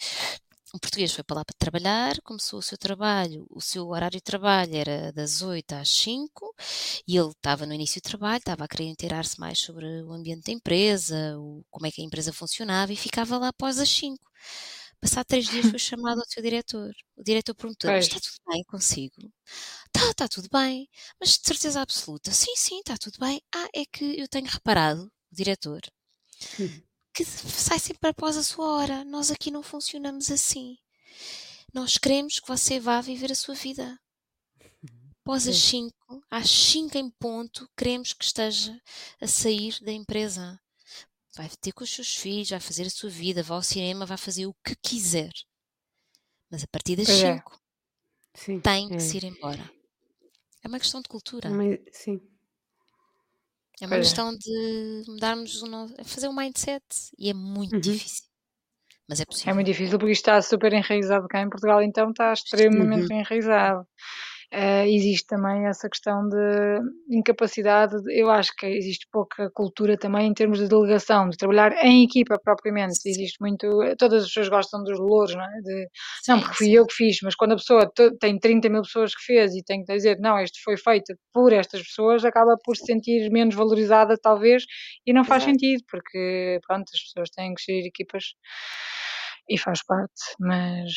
um 0.74 0.78
português 0.78 1.12
foi 1.12 1.22
para 1.22 1.36
lá 1.36 1.44
para 1.44 1.54
trabalhar, 1.58 2.20
começou 2.22 2.58
o 2.58 2.62
seu 2.62 2.78
trabalho, 2.78 3.46
o 3.50 3.60
seu 3.60 3.86
horário 3.88 4.16
de 4.16 4.22
trabalho 4.22 4.74
era 4.74 5.12
das 5.12 5.42
8 5.42 5.72
às 5.74 5.88
5 5.90 6.54
e 7.06 7.16
ele 7.16 7.28
estava 7.28 7.66
no 7.66 7.74
início 7.74 8.00
do 8.00 8.04
trabalho, 8.04 8.38
estava 8.38 8.64
a 8.64 8.68
querer 8.68 8.84
inteirar-se 8.84 9.38
mais 9.38 9.58
sobre 9.60 9.84
o 10.02 10.12
ambiente 10.12 10.46
da 10.46 10.52
empresa, 10.52 11.38
o, 11.38 11.62
como 11.70 11.86
é 11.86 11.90
que 11.90 12.00
a 12.00 12.04
empresa 12.04 12.32
funcionava 12.32 12.92
e 12.92 12.96
ficava 12.96 13.38
lá 13.38 13.48
após 13.48 13.78
as 13.78 13.88
5. 13.90 14.18
Passado 15.00 15.26
três 15.26 15.46
dias 15.46 15.66
foi 15.66 15.78
chamado 15.80 16.20
ao 16.20 16.26
seu 16.26 16.42
diretor. 16.42 16.92
O 17.16 17.22
diretor 17.22 17.54
perguntou: 17.54 17.90
Está 17.90 18.18
tudo 18.20 18.36
bem 18.48 18.64
consigo? 18.64 19.30
Está, 19.94 20.10
está 20.10 20.28
tudo 20.28 20.48
bem. 20.50 20.88
Mas 21.20 21.38
de 21.38 21.46
certeza 21.46 21.80
absoluta: 21.80 22.30
Sim, 22.32 22.54
sim, 22.56 22.78
está 22.78 22.96
tudo 22.96 23.18
bem. 23.18 23.42
Ah, 23.54 23.68
é 23.74 23.84
que 23.84 24.18
eu 24.18 24.28
tenho 24.28 24.46
reparado, 24.46 25.04
o 25.04 25.34
diretor, 25.34 25.80
que 27.14 27.24
sai 27.24 27.78
sempre 27.78 28.10
após 28.10 28.36
a 28.36 28.42
sua 28.42 28.66
hora. 28.66 29.04
Nós 29.04 29.30
aqui 29.30 29.50
não 29.50 29.62
funcionamos 29.62 30.30
assim. 30.30 30.78
Nós 31.72 31.98
queremos 31.98 32.38
que 32.38 32.48
você 32.48 32.78
vá 32.80 33.00
viver 33.00 33.32
a 33.32 33.36
sua 33.36 33.54
vida. 33.54 33.98
Após 35.20 35.46
as 35.46 35.56
5, 35.56 35.94
às 36.30 36.50
5 36.50 36.98
em 36.98 37.08
ponto, 37.10 37.70
queremos 37.76 38.12
que 38.12 38.24
esteja 38.24 38.76
a 39.20 39.26
sair 39.28 39.78
da 39.80 39.92
empresa 39.92 40.60
vai 41.34 41.48
ter 41.60 41.72
com 41.72 41.84
os 41.84 41.90
seus 41.90 42.14
filhos, 42.14 42.50
vai 42.50 42.60
fazer 42.60 42.86
a 42.86 42.90
sua 42.90 43.10
vida, 43.10 43.42
vai 43.42 43.56
ao 43.56 43.62
cinema, 43.62 44.06
vai 44.06 44.18
fazer 44.18 44.46
o 44.46 44.54
que 44.64 44.76
quiser. 44.76 45.32
Mas 46.50 46.62
a 46.62 46.66
partir 46.66 46.96
das 46.96 47.08
5 47.08 47.60
é. 48.48 48.60
tem 48.60 48.88
que 48.88 48.96
é. 48.96 49.00
se 49.00 49.16
ir 49.16 49.24
embora. 49.24 49.70
É 50.62 50.68
uma 50.68 50.78
questão 50.78 51.00
de 51.00 51.08
cultura. 51.08 51.50
sim. 51.90 52.20
É 53.80 53.86
uma 53.86 53.96
questão 53.96 54.32
de 54.36 55.02
mudarmos 55.08 55.60
o 55.60 55.66
nosso, 55.66 55.94
é 55.98 56.04
fazer 56.04 56.28
um 56.28 56.36
mindset 56.36 56.84
e 57.18 57.30
é 57.30 57.34
muito 57.34 57.74
uhum. 57.74 57.80
difícil. 57.80 58.24
Mas 59.08 59.20
é 59.20 59.24
possível. 59.24 59.50
É 59.50 59.54
muito 59.54 59.66
difícil 59.66 59.98
porque 59.98 60.12
isto 60.12 60.22
está 60.22 60.40
super 60.40 60.72
enraizado 60.72 61.26
cá 61.26 61.40
em 61.40 61.50
Portugal, 61.50 61.82
então 61.82 62.10
está 62.10 62.32
extremamente 62.32 63.12
uhum. 63.12 63.18
enraizado. 63.18 63.86
Uh, 64.52 64.84
existe 64.86 65.26
também 65.28 65.66
essa 65.66 65.88
questão 65.88 66.28
de 66.28 66.80
incapacidade, 67.10 67.94
eu 68.10 68.30
acho 68.30 68.54
que 68.54 68.66
existe 68.66 69.06
pouca 69.10 69.50
cultura 69.50 69.96
também 69.96 70.26
em 70.26 70.34
termos 70.34 70.58
de 70.58 70.68
delegação, 70.68 71.30
de 71.30 71.38
trabalhar 71.38 71.72
em 71.82 72.04
equipa 72.04 72.38
propriamente. 72.38 73.00
Sim. 73.00 73.08
Existe 73.08 73.38
muito, 73.40 73.66
todas 73.96 74.24
as 74.24 74.28
pessoas 74.28 74.50
gostam 74.50 74.84
dos 74.84 74.98
louros, 74.98 75.34
não 75.34 75.42
é? 75.42 75.60
De, 75.62 75.88
sim, 76.22 76.32
não, 76.32 76.40
porque 76.40 76.54
fui 76.54 76.66
sim. 76.66 76.72
eu 76.74 76.86
que 76.86 76.92
fiz, 76.92 77.16
mas 77.22 77.34
quando 77.34 77.52
a 77.52 77.56
pessoa 77.56 77.90
tem 78.20 78.38
30 78.38 78.68
mil 78.68 78.82
pessoas 78.82 79.14
que 79.14 79.24
fez 79.24 79.54
e 79.54 79.62
tem 79.64 79.82
que 79.82 79.90
dizer, 79.90 80.18
não, 80.20 80.38
isto 80.38 80.58
foi 80.62 80.76
feito 80.76 81.14
por 81.32 81.50
estas 81.50 81.82
pessoas, 81.82 82.22
acaba 82.22 82.54
por 82.62 82.76
se 82.76 82.84
sentir 82.84 83.30
menos 83.30 83.54
valorizada, 83.54 84.18
talvez, 84.20 84.64
e 85.06 85.14
não 85.14 85.24
faz 85.24 85.44
Exato. 85.44 85.52
sentido, 85.58 85.82
porque 85.90 86.60
pronto, 86.66 86.84
as 86.94 87.02
pessoas 87.04 87.30
têm 87.30 87.54
que 87.54 87.62
gerir 87.66 87.86
equipas 87.86 88.34
e 89.48 89.58
faz 89.58 89.82
parte, 89.82 90.22
mas 90.38 90.92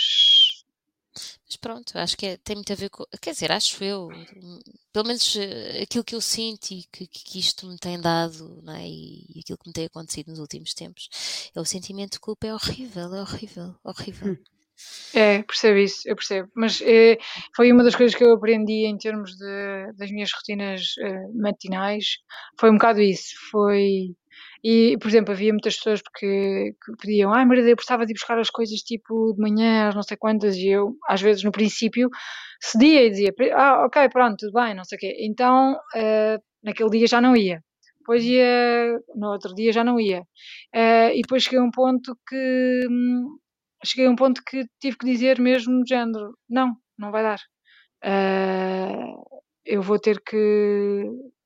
mas 1.45 1.55
pronto, 1.57 1.97
acho 1.97 2.17
que 2.17 2.25
é, 2.25 2.37
tem 2.37 2.55
muito 2.55 2.71
a 2.73 2.75
ver 2.75 2.89
com. 2.89 3.03
Quer 3.21 3.31
dizer, 3.31 3.51
acho 3.51 3.83
eu, 3.83 4.09
pelo 4.91 5.07
menos 5.07 5.35
eh, 5.35 5.83
aquilo 5.83 6.03
que 6.03 6.15
eu 6.15 6.21
sinto 6.21 6.71
e 6.71 6.83
que, 6.91 7.07
que 7.07 7.39
isto 7.39 7.67
me 7.67 7.77
tem 7.77 7.99
dado, 7.99 8.63
é? 8.69 8.87
e, 8.87 9.39
aquilo 9.39 9.57
que 9.57 9.67
me 9.67 9.73
tem 9.73 9.85
acontecido 9.85 10.29
nos 10.29 10.39
últimos 10.39 10.73
tempos, 10.73 11.09
é 11.55 11.59
o 11.59 11.65
sentimento 11.65 12.13
de 12.13 12.19
culpa, 12.19 12.47
é 12.47 12.53
horrível, 12.53 13.13
é 13.15 13.21
horrível, 13.21 13.75
horrível. 13.83 14.33
Hum. 14.33 14.37
É, 15.13 15.41
percebo 15.43 15.77
isso, 15.79 16.01
eu 16.05 16.15
percebo. 16.15 16.49
Mas 16.53 16.81
é, 16.81 17.17
foi 17.55 17.71
uma 17.71 17.83
das 17.83 17.95
coisas 17.95 18.15
que 18.15 18.23
eu 18.23 18.33
aprendi 18.33 18.85
em 18.85 18.97
termos 18.97 19.35
de, 19.37 19.93
das 19.97 20.11
minhas 20.11 20.31
rotinas 20.33 20.95
uh, 20.97 21.41
matinais. 21.41 22.17
Foi 22.59 22.69
um 22.69 22.73
bocado 22.73 23.01
isso. 23.01 23.33
Foi 23.49 24.13
e, 24.67 24.97
por 24.97 25.09
exemplo, 25.09 25.31
havia 25.31 25.53
muitas 25.53 25.77
pessoas 25.77 26.01
porque, 26.01 26.73
que 26.83 26.97
pediam, 26.99 27.31
ai 27.31 27.45
Maria, 27.45 27.69
eu 27.69 27.75
precisava 27.75 28.03
de 28.03 28.13
ir 28.13 28.15
buscar 28.15 28.39
as 28.39 28.49
coisas 28.49 28.79
tipo 28.79 29.31
de 29.35 29.39
manhã, 29.39 29.89
às 29.89 29.93
não 29.93 30.01
sei 30.01 30.17
quantas, 30.17 30.55
e 30.57 30.69
eu, 30.69 30.95
às 31.07 31.21
vezes, 31.21 31.43
no 31.43 31.51
princípio, 31.51 32.09
cedia 32.59 33.03
e 33.03 33.11
dizia, 33.11 33.31
ah, 33.53 33.85
ok, 33.85 34.09
pronto, 34.09 34.37
tudo 34.39 34.53
bem, 34.53 34.73
não 34.73 34.83
sei 34.83 34.95
o 34.95 34.99
quê. 34.99 35.17
Então, 35.19 35.73
uh, 35.73 36.41
naquele 36.63 36.89
dia 36.89 37.05
já 37.05 37.21
não 37.21 37.37
ia. 37.37 37.63
Depois 37.99 38.25
ia, 38.25 38.99
no 39.13 39.33
outro 39.33 39.53
dia 39.53 39.71
já 39.71 39.83
não 39.83 39.99
ia. 39.99 40.21
Uh, 40.75 41.13
e 41.13 41.21
depois 41.21 41.43
cheguei 41.43 41.59
a 41.59 41.63
um 41.63 41.69
ponto 41.69 42.17
que, 42.27 42.87
hum, 42.89 43.37
cheguei 43.85 44.07
a 44.07 44.09
um 44.09 44.15
ponto 44.15 44.41
que 44.43 44.65
tive 44.81 44.97
que 44.97 45.05
dizer 45.05 45.39
mesmo 45.39 45.83
de 45.83 45.89
género, 45.89 46.35
não, 46.49 46.75
não 46.97 47.11
vai 47.11 47.21
dar. 47.21 47.39
Uh, 48.03 49.13
eu 49.63 49.83
vou 49.83 49.99
ter 49.99 50.19
que, 50.21 51.03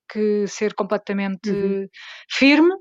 que 0.10 0.48
ser 0.48 0.74
completamente 0.74 1.50
uhum. 1.50 1.86
firme 2.30 2.74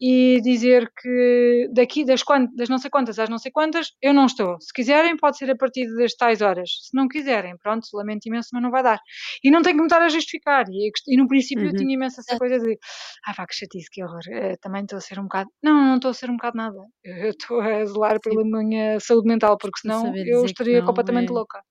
e 0.00 0.40
dizer 0.40 0.90
que 0.96 1.68
daqui 1.72 2.04
das, 2.04 2.22
das 2.56 2.68
não 2.68 2.78
sei 2.78 2.90
quantas 2.90 3.18
às 3.18 3.28
não 3.28 3.38
sei 3.38 3.52
quantas 3.52 3.88
eu 4.00 4.14
não 4.14 4.26
estou. 4.26 4.56
Se 4.60 4.72
quiserem, 4.72 5.16
pode 5.16 5.36
ser 5.36 5.50
a 5.50 5.56
partir 5.56 5.86
das 5.94 6.14
tais 6.14 6.40
horas. 6.40 6.70
Se 6.82 6.96
não 6.96 7.06
quiserem, 7.06 7.56
pronto, 7.58 7.86
lamento 7.92 8.26
imenso, 8.26 8.48
mas 8.52 8.62
não 8.62 8.70
vai 8.70 8.82
dar. 8.82 8.98
E 9.44 9.50
não 9.50 9.60
tenho 9.62 9.76
que 9.76 9.82
me 9.82 9.86
estar 9.86 10.00
a 10.00 10.08
justificar. 10.08 10.64
E, 10.70 10.90
e 11.08 11.16
no 11.16 11.28
princípio 11.28 11.64
uhum. 11.64 11.70
eu 11.70 11.76
tinha 11.76 11.94
imensa 11.94 12.22
essa 12.22 12.38
coisa 12.38 12.58
de 12.58 12.78
ah, 13.26 13.34
vá, 13.36 13.46
que 13.46 13.54
chatice, 13.54 13.90
que 13.90 14.02
horror. 14.02 14.22
Uh, 14.28 14.56
também 14.60 14.82
estou 14.82 14.96
a 14.96 15.00
ser 15.00 15.18
um 15.18 15.24
bocado. 15.24 15.50
Não, 15.62 15.74
não 15.74 15.96
estou 15.96 16.10
a 16.10 16.14
ser 16.14 16.30
um 16.30 16.36
bocado 16.36 16.56
nada. 16.56 16.78
Eu 17.04 17.30
estou 17.30 17.60
a 17.60 17.84
zelar 17.84 18.20
pela 18.20 18.42
minha 18.42 18.98
saúde 19.00 19.28
mental, 19.28 19.58
porque 19.58 19.80
senão 19.80 20.14
eu 20.16 20.44
estaria 20.44 20.82
completamente 20.82 21.30
é... 21.30 21.32
louca. 21.32 21.62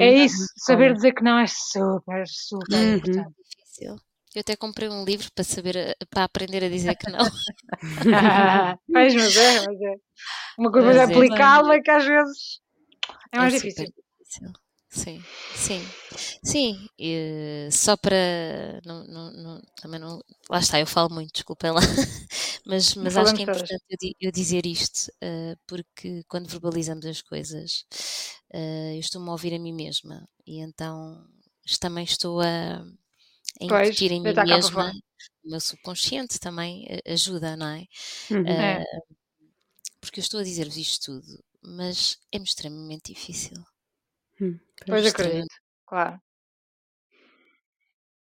É 0.00 0.24
isso, 0.24 0.46
saber 0.56 0.94
dizer 0.94 1.12
que 1.12 1.22
não 1.22 1.38
é 1.38 1.46
super, 1.46 2.24
super 2.26 2.74
uhum. 2.74 2.94
importante. 2.96 3.34
Difícil. 3.50 3.96
Eu 4.36 4.40
até 4.40 4.54
comprei 4.54 4.86
um 4.86 5.02
livro 5.02 5.32
para 5.34 5.42
saber, 5.42 5.96
para 6.10 6.24
aprender 6.24 6.62
a 6.62 6.68
dizer 6.68 6.94
que 6.94 7.10
não. 7.10 7.20
mas, 8.86 9.14
mas 9.14 9.34
é, 9.34 9.66
mas 9.66 9.80
é. 9.80 9.94
Uma 10.58 10.70
coisa 10.70 10.88
mas 10.88 10.96
é 10.98 11.02
aplicá-la 11.04 11.80
que 11.80 11.90
às 11.90 12.04
vezes 12.04 12.60
é 13.32 13.38
mais 13.38 13.54
é 13.54 13.56
difícil. 13.56 13.86
difícil. 13.86 14.52
Sim, 14.90 15.24
sim, 15.54 15.82
sim. 16.44 16.88
E, 16.98 17.70
só 17.72 17.96
para 17.96 18.78
não, 18.84 19.06
não, 19.06 19.32
não, 19.32 19.62
também 19.80 19.98
não. 19.98 20.22
Lá 20.50 20.58
está, 20.58 20.78
eu 20.78 20.86
falo 20.86 21.14
muito, 21.14 21.32
desculpem 21.32 21.70
lá, 21.70 21.80
mas, 22.66 22.94
mas 22.94 23.16
acho 23.16 23.34
que 23.34 23.40
é 23.40 23.44
importante 23.44 23.84
eu, 23.88 24.12
eu 24.20 24.30
dizer 24.30 24.66
isto, 24.66 25.10
uh, 25.24 25.56
porque 25.66 26.22
quando 26.28 26.46
verbalizamos 26.46 27.06
as 27.06 27.22
coisas, 27.22 27.86
uh, 28.52 28.92
eu 28.92 29.00
estou-me 29.00 29.30
a 29.30 29.32
ouvir 29.32 29.54
a 29.54 29.58
mim 29.58 29.72
mesma 29.72 30.28
e 30.46 30.60
então 30.60 31.26
também 31.80 32.04
estou 32.04 32.42
a 32.42 32.84
em 33.60 33.66
incutir 33.66 34.12
em 34.12 34.20
mim 34.20 34.34
mesma, 34.34 34.92
o 35.44 35.50
meu 35.50 35.60
subconsciente 35.60 36.38
também 36.38 36.86
eh, 36.88 37.12
ajuda, 37.12 37.56
não 37.56 37.66
é? 37.66 37.86
Uhum. 38.30 38.42
Uh, 38.42 39.16
porque 40.00 40.20
eu 40.20 40.22
estou 40.22 40.40
a 40.40 40.44
dizer-vos 40.44 40.76
isto 40.76 41.06
tudo, 41.06 41.44
mas 41.62 42.18
é-me 42.30 42.44
extremamente 42.44 43.12
difícil. 43.12 43.56
Hum, 44.40 44.58
pois 44.86 45.06
acredito, 45.06 45.54
claro. 45.86 46.20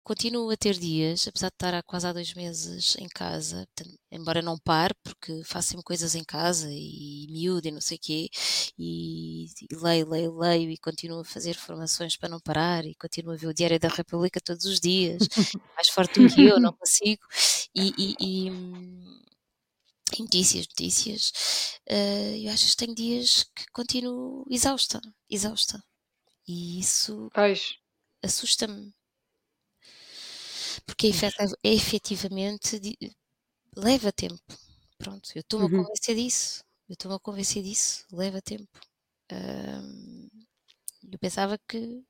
Continuo 0.04 0.50
a 0.52 0.58
ter 0.58 0.74
dias, 0.78 1.28
apesar 1.28 1.48
de 1.50 1.56
estar 1.56 1.74
há 1.74 1.82
quase 1.82 2.06
há 2.08 2.14
dois 2.14 2.34
meses 2.34 2.96
em 2.98 3.08
casa, 3.08 3.68
portanto, 3.76 3.98
embora 4.12 4.42
não 4.42 4.58
pare, 4.60 4.94
porque 5.04 5.44
faço 5.46 5.82
coisas 5.84 6.14
em 6.16 6.24
casa 6.24 6.68
e 6.70 7.28
miúdo 7.30 7.68
e 7.68 7.72
não 7.72 7.82
sei 7.82 7.98
o 7.98 8.00
quê, 8.02 8.30
e, 8.78 9.46
e, 9.46 9.76
leio, 9.76 10.10
leio, 10.10 10.38
leio 10.38 10.70
e 10.70 10.78
continuo 10.78 11.22
a 11.22 11.26
fazer 11.26 11.56
formações 11.56 12.18
para 12.18 12.30
não 12.30 12.40
parar 12.40 12.86
e 12.86 12.96
continuo 12.96 13.34
a 13.34 13.38
ver 13.38 13.48
o 13.48 13.54
Diário 13.54 13.80
da 13.80 13.88
República 13.88 14.42
todos 14.42 14.66
os 14.66 14.80
dias, 14.80 15.20
mais 15.76 15.90
forte 15.90 16.20
do 16.20 16.34
que 16.34 16.44
eu, 16.44 16.60
não 16.60 16.74
consigo, 16.74 17.24
e, 17.76 17.94
e, 17.98 18.16
e 18.20 18.52
notícias, 20.20 20.68
notícias, 20.68 21.32
uh, 21.90 22.36
eu 22.44 22.52
acho 22.52 22.68
que 22.68 22.78
tenho 22.78 22.96
dias 22.96 23.44
que 23.56 23.66
continuo 23.72 24.46
exausta, 24.50 25.02
exausta. 25.30 25.84
E 26.48 26.80
isso 26.80 27.30
assusta-me 28.22 28.94
porque 30.86 31.12
efetivamente 31.64 32.98
leva 33.76 34.12
tempo. 34.12 34.42
Pronto, 34.98 35.30
eu 35.36 35.42
estou-me 35.42 35.66
uhum. 35.66 35.82
a 35.82 35.84
convencer 35.84 36.16
disso. 36.16 36.64
Eu 36.88 36.94
estou-me 36.94 37.16
a 37.16 37.20
convencer 37.20 37.64
disso, 37.64 38.06
leva 38.12 38.42
tempo. 38.42 38.80
Eu 41.12 41.20
pensava 41.20 41.58
que. 41.68 42.04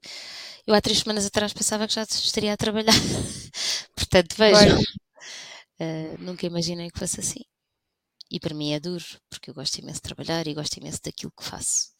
Eu 0.66 0.74
há 0.74 0.82
três 0.82 1.00
semanas 1.00 1.26
atrás 1.26 1.54
pensava 1.54 1.88
que 1.88 1.94
já 1.94 2.04
estaria 2.04 2.54
a 2.54 2.58
trabalhar. 2.58 2.94
Portanto, 3.96 4.36
vejam. 4.38 4.80
Uh, 5.80 6.18
nunca 6.20 6.46
imaginei 6.46 6.90
que 6.90 7.00
fosse 7.00 7.20
assim. 7.20 7.44
E 8.32 8.40
para 8.40 8.56
mim 8.56 8.74
é 8.74 8.80
duro, 8.80 9.04
porque 9.30 9.50
eu 9.50 9.54
gosto 9.54 9.78
imenso 9.78 9.98
de 9.98 10.04
trabalhar 10.04 10.48
e 10.48 10.54
gosto 10.54 10.78
imenso 10.78 11.00
daquilo 11.04 11.34
que 11.38 11.44
faço. 11.44 11.92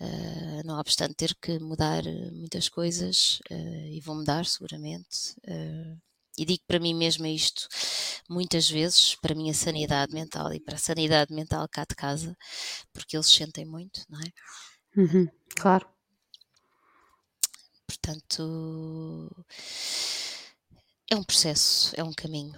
Uh, 0.00 0.62
não 0.64 0.78
obstante 0.78 1.14
ter 1.14 1.34
que 1.34 1.58
mudar 1.58 2.06
eh, 2.06 2.30
muitas 2.30 2.70
coisas, 2.70 3.38
uh, 3.50 3.86
e 3.92 4.00
vou 4.00 4.14
mudar 4.16 4.46
seguramente. 4.46 5.34
Uh, 5.46 6.00
e 6.38 6.44
digo 6.46 6.62
para 6.66 6.80
mim 6.80 6.94
mesma 6.94 7.28
isto 7.28 7.68
muitas 8.28 8.70
vezes, 8.70 9.14
para 9.16 9.34
a 9.34 9.36
minha 9.36 9.52
sanidade 9.52 10.14
mental 10.14 10.54
e 10.54 10.60
para 10.60 10.76
a 10.76 10.78
sanidade 10.78 11.34
mental 11.34 11.68
cá 11.68 11.84
de 11.84 11.94
casa, 11.94 12.34
porque 12.94 13.14
eles 13.16 13.26
sentem 13.28 13.66
muito, 13.66 14.02
não 14.08 14.20
é? 14.20 15.00
Uhum, 15.00 15.28
claro. 15.54 15.86
Portanto, 17.86 19.28
é 21.10 21.16
um 21.16 21.24
processo, 21.24 21.92
é 21.96 22.02
um 22.02 22.12
caminho. 22.12 22.54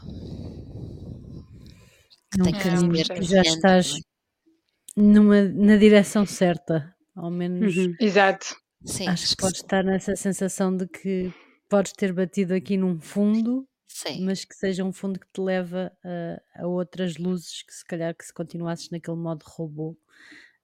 Que 2.31 2.41
é 2.41 2.45
um 2.45 2.53
caminho 2.53 3.05
que 3.05 3.23
já 3.23 3.41
estás 3.43 3.95
numa, 4.97 5.43
na 5.43 5.77
direção 5.77 6.25
certa. 6.27 6.95
Ao 7.15 7.31
menos 7.31 7.77
uhum. 7.77 7.95
Exato. 8.01 8.57
Sim, 8.85 9.07
acho 9.09 9.29
que 9.29 9.37
podes 9.37 9.61
estar 9.61 9.85
nessa 9.85 10.17
sensação 10.17 10.77
de 10.77 10.89
que 10.89 11.33
podes 11.69 11.93
ter 11.93 12.13
batido 12.13 12.53
aqui 12.53 12.77
num 12.77 13.01
fundo, 13.01 13.67
Sim. 13.87 14.25
mas 14.25 14.45
que 14.45 14.55
seja 14.55 14.85
um 14.85 14.93
fundo 14.93 15.21
que 15.21 15.27
te 15.33 15.41
leva 15.41 15.93
a, 16.05 16.63
a, 16.63 16.67
outras 16.67 17.17
luzes 17.17 17.63
que 17.63 17.73
se 17.73 17.85
calhar 17.85 18.15
que 18.15 18.25
se 18.25 18.33
continuasses 18.33 18.91
naquele 18.91 19.17
modo 19.17 19.45
robô 19.47 19.97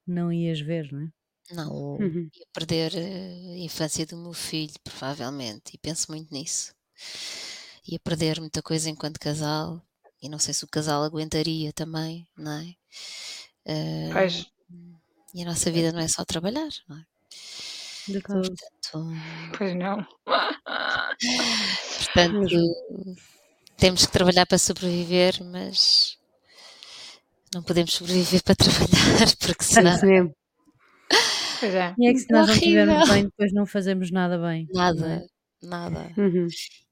não 0.07 0.33
ias 0.33 0.61
ver, 0.61 0.91
não 0.93 1.03
é? 1.03 1.09
Não, 1.51 1.97
uhum. 1.97 2.29
ia 2.35 2.47
perder 2.53 2.93
a 2.95 3.59
infância 3.59 4.05
do 4.05 4.17
meu 4.17 4.33
filho, 4.33 4.75
provavelmente, 4.85 5.75
e 5.75 5.79
penso 5.79 6.11
muito 6.11 6.33
nisso. 6.33 6.75
Ia 7.87 7.99
perder 8.01 8.39
muita 8.41 8.61
coisa 8.61 8.91
enquanto 8.91 9.19
casal, 9.19 9.83
e 10.21 10.29
não 10.29 10.39
sei 10.39 10.53
se 10.53 10.65
o 10.65 10.69
casal 10.69 11.03
aguentaria 11.05 11.73
também, 11.73 12.27
não 12.37 12.53
é? 12.53 12.75
Uh, 13.67 14.13
pois. 14.13 14.47
E 15.35 15.43
a 15.43 15.45
nossa 15.45 15.70
vida 15.70 15.93
não 15.93 16.01
é 16.01 16.09
só 16.09 16.24
trabalhar, 16.24 16.70
não 16.89 16.97
é? 16.97 17.05
De 18.09 18.22
todo. 18.22 19.12
Pois 19.57 19.74
não. 19.76 20.07
Portanto, 22.14 22.57
temos 23.76 24.07
que 24.07 24.12
trabalhar 24.12 24.47
para 24.47 24.59
sobreviver, 24.59 25.45
mas 25.45 26.16
não 27.55 27.62
podemos 27.62 27.93
sobreviver 27.93 28.43
para 28.43 28.55
trabalhar, 28.55 29.37
porque 29.39 29.64
senão. 29.64 29.93
É 29.93 30.31
pois 31.61 31.74
é. 31.74 31.95
E 31.99 32.09
é 32.09 32.12
que 32.12 32.18
se 32.18 32.33
nós 32.33 32.47
não 32.47 32.55
estivermos 32.55 33.09
bem, 33.11 33.24
depois 33.24 33.53
não 33.53 33.66
fazemos 33.66 34.11
nada 34.11 34.39
bem. 34.39 34.66
Nada, 34.72 35.26
nada. 35.62 36.12
Uhum. 36.16 36.47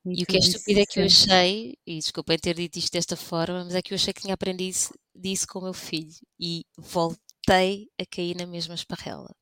E, 0.06 0.20
e 0.20 0.22
o 0.22 0.26
que 0.26 0.36
é 0.36 0.40
estúpido 0.40 0.80
é 0.80 0.86
que 0.86 1.00
eu 1.00 1.06
achei, 1.06 1.76
e 1.86 1.98
desculpem 1.98 2.38
ter 2.38 2.54
dito 2.54 2.78
isto 2.78 2.92
desta 2.92 3.16
forma, 3.16 3.64
mas 3.64 3.74
é 3.74 3.82
que 3.82 3.92
eu 3.92 3.96
achei 3.96 4.12
que 4.12 4.20
tinha 4.20 4.34
aprendido 4.34 4.76
disso 5.14 5.46
com 5.48 5.58
o 5.60 5.62
meu 5.62 5.72
filho 5.72 6.14
e 6.38 6.64
volto 6.76 7.18
voltei 7.46 7.88
a 7.98 8.04
cair 8.04 8.36
na 8.36 8.46
mesma 8.46 8.74
esparrela. 8.74 9.34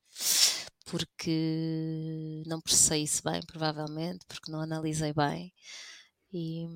Porque 0.85 2.43
não 2.47 2.61
processei 2.61 3.03
isso 3.03 3.23
bem, 3.25 3.41
provavelmente, 3.47 4.25
porque 4.29 4.53
não 4.53 4.61
analisei 4.61 5.13
bem. 5.15 5.53
E... 6.33 6.67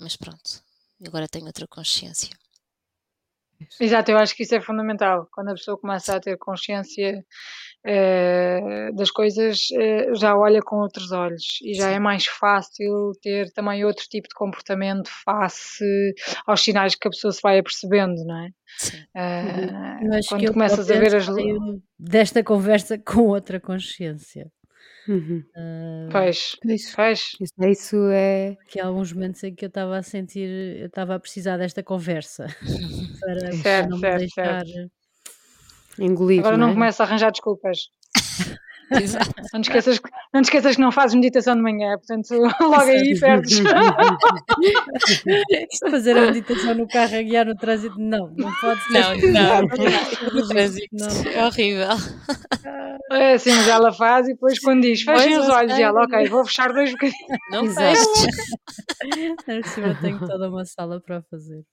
Mas 0.00 0.16
pronto, 0.16 0.64
agora 1.06 1.28
tenho 1.28 1.46
outra 1.46 1.68
consciência. 1.68 2.30
Exato, 3.80 4.10
eu 4.10 4.18
acho 4.18 4.34
que 4.34 4.42
isso 4.42 4.54
é 4.54 4.60
fundamental. 4.60 5.28
Quando 5.32 5.48
a 5.48 5.54
pessoa 5.54 5.78
começa 5.78 6.16
a 6.16 6.20
ter 6.20 6.36
consciência 6.38 7.24
uh, 7.86 8.94
das 8.94 9.10
coisas, 9.10 9.68
uh, 9.70 10.14
já 10.14 10.36
olha 10.36 10.60
com 10.62 10.76
outros 10.76 11.12
olhos 11.12 11.58
e 11.62 11.74
já 11.74 11.88
Sim. 11.88 11.94
é 11.94 11.98
mais 11.98 12.26
fácil 12.26 13.12
ter 13.22 13.52
também 13.52 13.84
outro 13.84 14.04
tipo 14.08 14.28
de 14.28 14.34
comportamento 14.34 15.10
face 15.24 16.14
aos 16.46 16.62
sinais 16.62 16.94
que 16.94 17.08
a 17.08 17.10
pessoa 17.10 17.32
se 17.32 17.42
vai 17.42 17.58
apercebendo, 17.58 18.24
não 18.24 18.44
é? 18.44 18.48
Sim. 18.78 18.98
Uh, 19.16 20.20
quando 20.28 20.52
começas 20.52 20.90
a 20.90 20.94
ver 20.94 21.14
as. 21.16 21.26
Desta 21.98 22.42
conversa 22.42 22.96
com 23.04 23.28
outra 23.28 23.60
consciência. 23.60 24.50
Uhum. 25.08 25.42
Uh, 25.56 26.10
pois, 26.10 26.56
isso, 26.64 26.96
pois. 26.96 27.32
Isso, 27.40 27.54
isso 27.64 27.96
é. 28.10 28.56
Que 28.68 28.80
há 28.80 28.86
alguns 28.86 29.12
momentos 29.12 29.42
em 29.42 29.54
que 29.54 29.64
eu 29.64 29.68
estava 29.68 29.96
a 29.96 30.02
sentir, 30.02 30.78
eu 30.78 30.86
estava 30.86 31.14
a 31.14 31.20
precisar 31.20 31.56
desta 31.56 31.82
conversa 31.82 32.46
para, 33.20 33.52
certo, 33.52 33.90
não 33.90 33.98
certo, 33.98 34.14
me 34.14 34.18
deixar 34.18 34.66
certo. 34.66 34.92
engolir. 35.98 36.40
Agora 36.40 36.56
não, 36.56 36.66
não 36.66 36.72
é? 36.72 36.74
começa 36.74 37.02
a 37.02 37.06
arranjar 37.06 37.30
desculpas. 37.30 37.90
Exato. 38.90 39.30
Não 39.52 39.60
te, 39.60 39.68
esqueças, 39.68 39.98
que, 39.98 40.10
não 40.32 40.40
te 40.42 40.46
esqueças 40.46 40.74
que 40.74 40.80
não 40.80 40.90
fazes 40.90 41.14
meditação 41.14 41.54
de 41.54 41.62
manhã, 41.62 41.96
portanto, 41.96 42.28
logo 42.60 42.82
aí 42.82 43.16
perdes. 43.18 43.60
fazer 45.90 46.16
a 46.16 46.22
meditação 46.22 46.74
no 46.74 46.88
carro 46.88 47.16
a 47.16 47.22
guiar 47.22 47.46
no 47.46 47.56
trânsito, 47.56 47.96
não, 47.98 48.32
não 48.36 48.52
pode 48.60 48.82
ser. 48.84 49.30
Não, 49.30 49.62
não, 49.62 49.68
trânsito, 50.48 50.88
não. 50.92 51.08
é 51.32 51.46
horrível. 51.46 51.88
É 53.12 53.34
assim, 53.34 53.52
mas 53.52 53.68
ela 53.68 53.92
faz 53.92 54.28
e 54.28 54.34
depois 54.34 54.58
quando 54.58 54.82
diz, 54.82 55.02
fechem 55.02 55.38
os 55.38 55.48
olhos, 55.48 55.78
e 55.78 55.82
ela, 55.82 56.04
ok, 56.04 56.28
vou 56.28 56.44
fechar 56.44 56.72
dois 56.72 56.90
bocadinhos. 56.92 57.38
Não 57.50 57.66
feches. 57.66 58.26
eu 59.78 60.00
tenho 60.00 60.18
toda 60.20 60.48
uma 60.48 60.64
sala 60.64 61.00
para 61.00 61.20
fazer. 61.22 61.64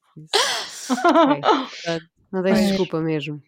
Okay. 0.89 1.99
Não 2.31 2.41
deixes 2.41 2.67
desculpa 2.67 3.01
mesmo. 3.01 3.41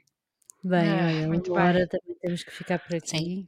Bem, 0.64 0.90
ah, 0.90 1.08
olha, 1.08 1.28
muito 1.28 1.56
agora 1.56 1.88
também 1.88 2.16
temos 2.20 2.44
que 2.44 2.52
ficar 2.52 2.80
por 2.80 2.96
aqui. 2.96 3.10
Sim. 3.10 3.48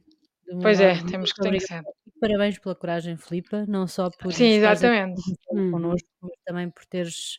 Pois 0.60 0.80
é, 0.80 0.94
temos 1.04 1.32
que 1.32 1.42
ter 1.42 1.60
sempre. 1.60 1.92
Parabéns 2.20 2.58
pela 2.58 2.74
coragem, 2.74 3.16
Filipa, 3.16 3.64
não 3.66 3.86
só 3.86 4.10
por 4.10 4.32
Sim, 4.32 4.50
exatamente. 4.52 5.20
Hum. 5.50 5.72
connosco, 5.72 6.08
mas 6.20 6.32
também 6.44 6.70
por 6.70 6.84
teres 6.86 7.38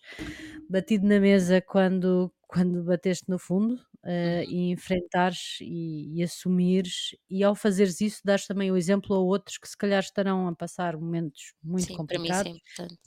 batido 0.69 1.07
na 1.07 1.19
mesa 1.19 1.61
quando, 1.61 2.33
quando 2.47 2.83
bateste 2.83 3.25
no 3.29 3.39
fundo 3.39 3.75
uh, 4.03 4.43
e 4.47 4.71
enfrentares 4.71 5.57
e, 5.61 6.19
e, 6.19 6.23
assumires, 6.23 7.15
e 7.29 7.43
ao 7.43 7.55
fazeres 7.55 8.01
isso, 8.01 8.21
dares 8.23 8.45
também 8.45 8.71
o 8.71 8.77
exemplo 8.77 9.15
a 9.15 9.19
outros 9.19 9.57
que 9.57 9.67
se 9.67 9.77
calhar 9.77 10.01
estarão 10.01 10.47
a 10.47 10.55
passar 10.55 10.97
momentos 10.97 11.53
muito 11.63 11.87
Sim, 11.87 11.95
complicados 11.95 12.59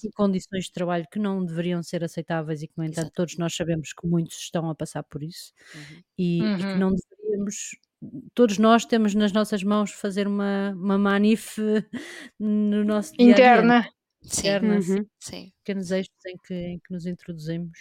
e 0.02 0.10
condições 0.12 0.64
de 0.64 0.72
trabalho 0.72 1.06
que 1.10 1.18
não 1.18 1.44
deveriam 1.44 1.82
ser 1.82 2.02
aceitáveis 2.02 2.62
e 2.62 2.68
que, 2.68 2.74
no 2.76 2.84
entanto, 2.84 2.98
Exatamente. 2.98 3.14
todos 3.14 3.36
nós 3.38 3.54
sabemos 3.54 3.92
que 3.92 4.06
muitos 4.06 4.38
estão 4.38 4.70
a 4.70 4.74
passar 4.74 5.02
por 5.02 5.22
isso 5.22 5.52
uhum. 5.74 6.02
E, 6.18 6.42
uhum. 6.42 6.54
e, 6.54 6.58
que 6.58 6.64
uhum. 6.66 6.78
não 6.78 6.90
deveríamos. 6.94 7.70
Todos 8.34 8.58
nós 8.58 8.84
temos 8.84 9.14
nas 9.14 9.32
nossas 9.32 9.62
mãos 9.62 9.90
fazer 9.92 10.26
uma, 10.26 10.72
uma 10.72 10.98
manif 10.98 11.56
no 12.38 12.84
nosso 12.84 13.12
dia 13.14 13.30
interna. 13.30 13.88
Interna, 14.24 14.82
sim, 14.82 14.98
uhum. 14.98 15.06
sim. 15.20 15.52
pequenos 15.64 15.90
eixos 15.90 16.26
em 16.26 16.36
que, 16.44 16.54
em 16.54 16.78
que 16.78 16.92
nos 16.92 17.06
introduzimos 17.06 17.78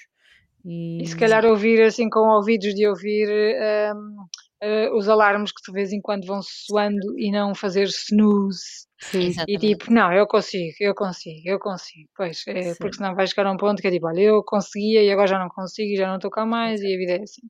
e... 0.66 1.03
e 1.03 1.07
se 1.07 1.16
calhar 1.16 1.45
ouvir 1.45 1.82
assim 1.84 2.09
com 2.09 2.28
ouvidos 2.30 2.74
de 2.74 2.88
ouvir 2.88 3.30
um, 3.30 4.22
uh, 4.22 4.28
eh, 4.61 4.89
os 4.93 5.07
alarmes 5.07 5.51
que 5.51 5.61
de 5.63 5.72
vez 5.72 5.93
em 5.93 6.01
quando 6.01 6.26
vão 6.26 6.41
soando 6.41 7.18
e 7.20 7.32
não 7.32 7.53
fazer 7.53 7.86
snooze. 7.88 8.88
Sim, 9.12 9.32
e 9.47 9.58
tipo, 9.58 9.91
não, 9.91 10.12
eu 10.12 10.26
consigo, 10.26 10.76
eu 10.80 10.95
consigo, 10.95 11.41
eu 11.45 11.60
consigo. 11.60 12.10
Pois, 12.16 12.43
é, 12.47 12.74
porque 12.76 12.97
senão 12.97 13.16
vai 13.16 13.28
chegar 13.28 13.47
a 13.47 13.51
um 13.51 13.58
ponto 13.58 13.82
que 13.82 13.88
é 13.88 13.91
tipo, 13.91 14.08
olha, 14.08 14.20
eu 14.20 14.43
conseguia 14.43 15.03
e 15.03 15.12
agora 15.12 15.28
já 15.28 15.39
não 15.39 15.49
consigo 15.49 15.91
e 15.91 15.95
já 15.95 16.08
não 16.08 16.16
estou 16.16 16.32
cá 16.32 16.45
mais 16.45 16.82
Exato. 16.82 16.89
e 16.89 16.95
a 16.95 16.97
vida 16.97 17.12
é 17.14 17.24
assim. 17.24 17.41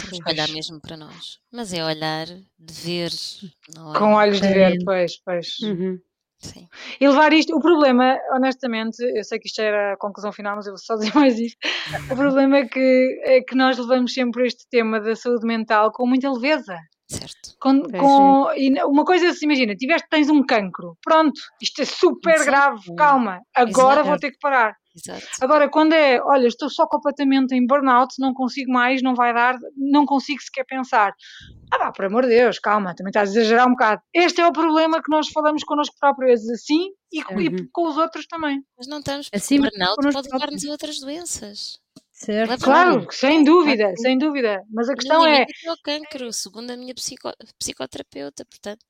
Temos 0.00 0.24
que 0.24 0.30
olhar 0.30 0.48
mesmo 0.48 0.80
para 0.80 0.96
nós. 0.96 1.38
Mas 1.52 1.72
é 1.72 1.84
olhar 1.84 2.26
de 2.26 2.72
ver. 2.72 3.10
É? 3.94 3.98
Com 3.98 4.14
olhos 4.14 4.40
de 4.40 4.48
ver, 4.48 4.78
pois, 4.84 5.20
pois. 5.22 5.58
Uhum. 5.62 5.98
Sim. 6.38 6.66
E 6.98 7.06
levar 7.06 7.34
isto, 7.34 7.54
o 7.54 7.60
problema, 7.60 8.18
honestamente, 8.32 8.98
eu 9.02 9.22
sei 9.22 9.38
que 9.38 9.46
isto 9.46 9.60
era 9.60 9.92
a 9.92 9.96
conclusão 9.98 10.32
final, 10.32 10.56
mas 10.56 10.66
eu 10.66 10.72
vou 10.72 10.78
só 10.78 10.94
dizer 10.94 11.12
mais 11.14 11.38
isto. 11.38 11.58
O 12.10 12.16
problema 12.16 12.58
é 12.58 12.66
que, 12.66 13.20
é 13.24 13.40
que 13.42 13.54
nós 13.54 13.76
levamos 13.76 14.14
sempre 14.14 14.46
este 14.46 14.66
tema 14.70 14.98
da 15.00 15.14
saúde 15.14 15.46
mental 15.46 15.92
com 15.92 16.06
muita 16.06 16.32
leveza. 16.32 16.78
Certo. 17.10 17.56
Com, 17.60 17.82
com, 17.82 18.52
e 18.56 18.72
uma 18.84 19.04
coisa 19.04 19.26
é 19.26 19.32
se 19.32 19.44
imagina, 19.44 19.74
tiveste, 19.74 20.06
tens 20.08 20.30
um 20.30 20.44
cancro, 20.46 20.96
pronto, 21.02 21.32
isto 21.60 21.82
é 21.82 21.84
super 21.84 22.38
Sim. 22.38 22.44
grave, 22.44 22.94
calma, 22.96 23.40
agora 23.52 23.96
Exato. 23.96 24.08
vou 24.08 24.18
ter 24.18 24.30
que 24.30 24.38
parar. 24.38 24.76
Exato. 24.96 25.26
Agora, 25.40 25.68
quando 25.68 25.92
é, 25.92 26.20
olha, 26.22 26.46
estou 26.46 26.70
só 26.70 26.86
completamente 26.86 27.52
em 27.52 27.66
burnout, 27.66 28.14
não 28.18 28.32
consigo 28.32 28.72
mais, 28.72 29.02
não 29.02 29.14
vai 29.14 29.34
dar, 29.34 29.56
não 29.76 30.06
consigo 30.06 30.40
sequer 30.40 30.64
pensar. 30.64 31.12
Ah, 31.72 31.78
pá, 31.78 31.92
por 31.92 32.04
amor 32.04 32.24
de 32.24 32.30
Deus, 32.30 32.58
calma, 32.58 32.94
também 32.94 33.10
estás 33.10 33.30
a 33.30 33.32
exagerar 33.32 33.66
um 33.66 33.72
bocado. 33.72 34.02
Este 34.14 34.40
é 34.40 34.46
o 34.46 34.52
problema 34.52 35.02
que 35.02 35.10
nós 35.10 35.28
falamos 35.28 35.62
connosco 35.64 35.94
próprios, 35.98 36.48
assim 36.48 36.90
e, 37.12 37.22
uhum. 37.22 37.40
e 37.40 37.68
com 37.72 37.88
os 37.88 37.96
outros 37.96 38.26
também. 38.26 38.62
Mas 38.76 38.88
não 38.88 38.98
estamos, 38.98 39.28
assim, 39.32 39.60
burnout 39.60 40.12
pode 40.12 40.28
levar-nos 40.32 40.64
a 40.64 40.70
outras 40.70 40.98
doenças. 40.98 41.80
Certo. 42.22 42.64
Claro, 42.64 43.06
sem 43.10 43.42
dúvida, 43.42 43.94
sem 43.96 44.18
dúvida. 44.18 44.62
Mas 44.70 44.90
a 44.90 44.94
questão 44.94 45.26
é. 45.26 45.46
é 45.64 45.72
o 45.72 45.76
cancro, 45.82 46.30
segundo 46.34 46.70
a 46.70 46.76
minha 46.76 46.94
psico, 46.94 47.32
psicoterapeuta, 47.58 48.44
portanto. 48.44 48.84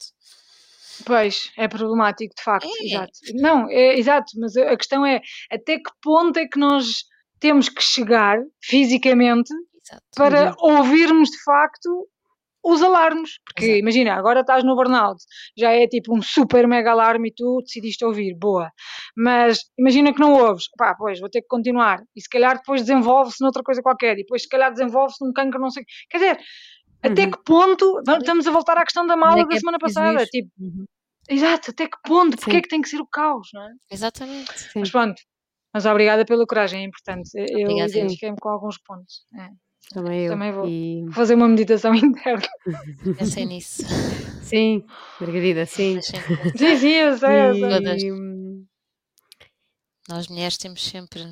Pois, 1.05 1.53
é 1.57 1.68
problemático, 1.68 2.35
de 2.35 2.43
facto, 2.43 2.66
é. 2.66 2.87
exato. 2.87 3.12
Não, 3.35 3.70
é 3.70 3.97
exato, 3.97 4.33
mas 4.37 4.57
a 4.57 4.76
questão 4.76 5.07
é 5.07 5.20
até 5.49 5.76
que 5.76 5.91
ponto 6.03 6.39
é 6.39 6.49
que 6.49 6.59
nós 6.59 7.05
temos 7.39 7.68
que 7.68 7.83
chegar 7.83 8.37
fisicamente 8.61 9.55
exato. 9.81 10.05
para 10.16 10.51
uhum. 10.51 10.78
ouvirmos 10.78 11.31
de 11.31 11.41
facto 11.45 12.09
os 12.63 12.83
alarmes, 12.83 13.39
porque 13.45 13.65
Exato. 13.65 13.79
imagina, 13.79 14.15
agora 14.15 14.41
estás 14.41 14.63
no 14.65 14.77
burnout, 14.77 15.23
já 15.57 15.73
é 15.73 15.87
tipo 15.87 16.17
um 16.17 16.21
super 16.21 16.67
mega 16.69 16.91
alarme 16.91 17.29
e 17.29 17.35
tu 17.35 17.61
decidiste 17.63 18.05
ouvir, 18.05 18.35
boa. 18.37 18.71
Mas 19.17 19.61
imagina 19.79 20.13
que 20.13 20.21
não 20.21 20.35
ouves, 20.35 20.65
pá, 20.77 20.95
pois 20.95 21.21
vou 21.21 21.31
ter 21.31 21.43
que 21.43 21.49
continuar. 21.49 22.03
E 22.15 22.21
se 22.21 22.29
calhar 22.29 22.57
depois 22.57 22.83
desenvolve-se 22.83 23.43
noutra 23.43 23.63
coisa 23.63 23.83
qualquer, 23.83 24.15
e 24.15 24.23
depois 24.23 24.43
se 24.43 24.49
calhar 24.49 24.71
desenvolve-se 24.71 25.25
num 25.25 25.33
cancro, 25.33 25.61
não 25.61 25.71
sei. 25.71 25.85
Quer 26.11 26.19
dizer, 26.19 26.37
uhum. 26.37 27.13
até 27.13 27.31
que 27.31 27.43
ponto, 27.45 28.01
estamos 28.07 28.47
a 28.47 28.51
voltar 28.51 28.77
à 28.77 28.85
questão 28.85 29.07
da 29.07 29.17
mala 29.17 29.47
da 29.47 29.55
é 29.55 29.59
semana 29.59 29.79
passada, 29.79 30.25
tipo, 30.27 30.51
uhum. 30.59 30.85
exato, 31.29 31.71
até 31.71 31.87
que 31.87 31.99
ponto, 32.05 32.37
porque 32.37 32.57
é 32.57 32.61
que 32.63 32.69
tem 32.69 32.83
que 32.83 32.89
ser 32.89 33.01
o 33.01 33.07
caos, 33.07 33.49
não 33.55 33.63
é? 33.63 33.71
Exatamente. 33.91 34.59
Sim. 34.59 34.81
Mas 34.81 34.91
pronto, 34.91 35.21
mas 35.73 35.87
obrigada 35.87 36.25
pela 36.25 36.45
coragem, 36.47 36.83
é 36.83 36.85
importante. 36.85 37.31
Eu 37.35 37.71
identifiquei-me 37.71 38.37
com 38.39 38.49
alguns 38.49 38.77
pontos. 38.79 39.25
É. 39.39 39.49
Também 39.93 40.26
eu. 40.26 40.32
Também 40.32 40.53
vou 40.53 40.68
e... 40.68 41.07
fazer 41.12 41.34
uma 41.34 41.49
meditação 41.49 41.95
interna. 41.97 42.47
Pensei 43.18 43.45
nisso. 43.45 43.82
Sim, 44.43 44.84
Margarida, 45.20 45.66
sim. 45.66 46.01
sim, 46.01 46.76
sim, 46.76 46.88
eu 46.88 47.18
sei, 47.18 47.41
eu 47.41 47.55
sei. 47.55 48.09
E... 48.09 48.12
Nós 50.09 50.28
mulheres 50.28 50.57
temos 50.57 50.82
sempre. 50.82 51.22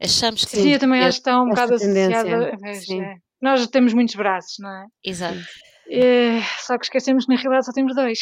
Achamos 0.00 0.44
que. 0.44 0.56
Sim, 0.56 0.72
eu 0.72 0.78
também 0.78 1.02
acho 1.02 1.18
que 1.18 1.28
está 1.28 1.40
um 1.40 1.48
bocado 1.48 1.74
associada. 1.74 2.52
É. 2.52 3.16
Nós 3.40 3.66
temos 3.68 3.92
muitos 3.94 4.14
braços, 4.14 4.56
não 4.58 4.70
é? 4.70 4.86
Exato. 5.04 5.38
É, 5.88 6.40
só 6.58 6.78
que 6.78 6.86
esquecemos 6.86 7.26
que 7.26 7.34
na 7.34 7.40
realidade 7.40 7.66
só 7.66 7.72
temos 7.72 7.94
dois. 7.94 8.20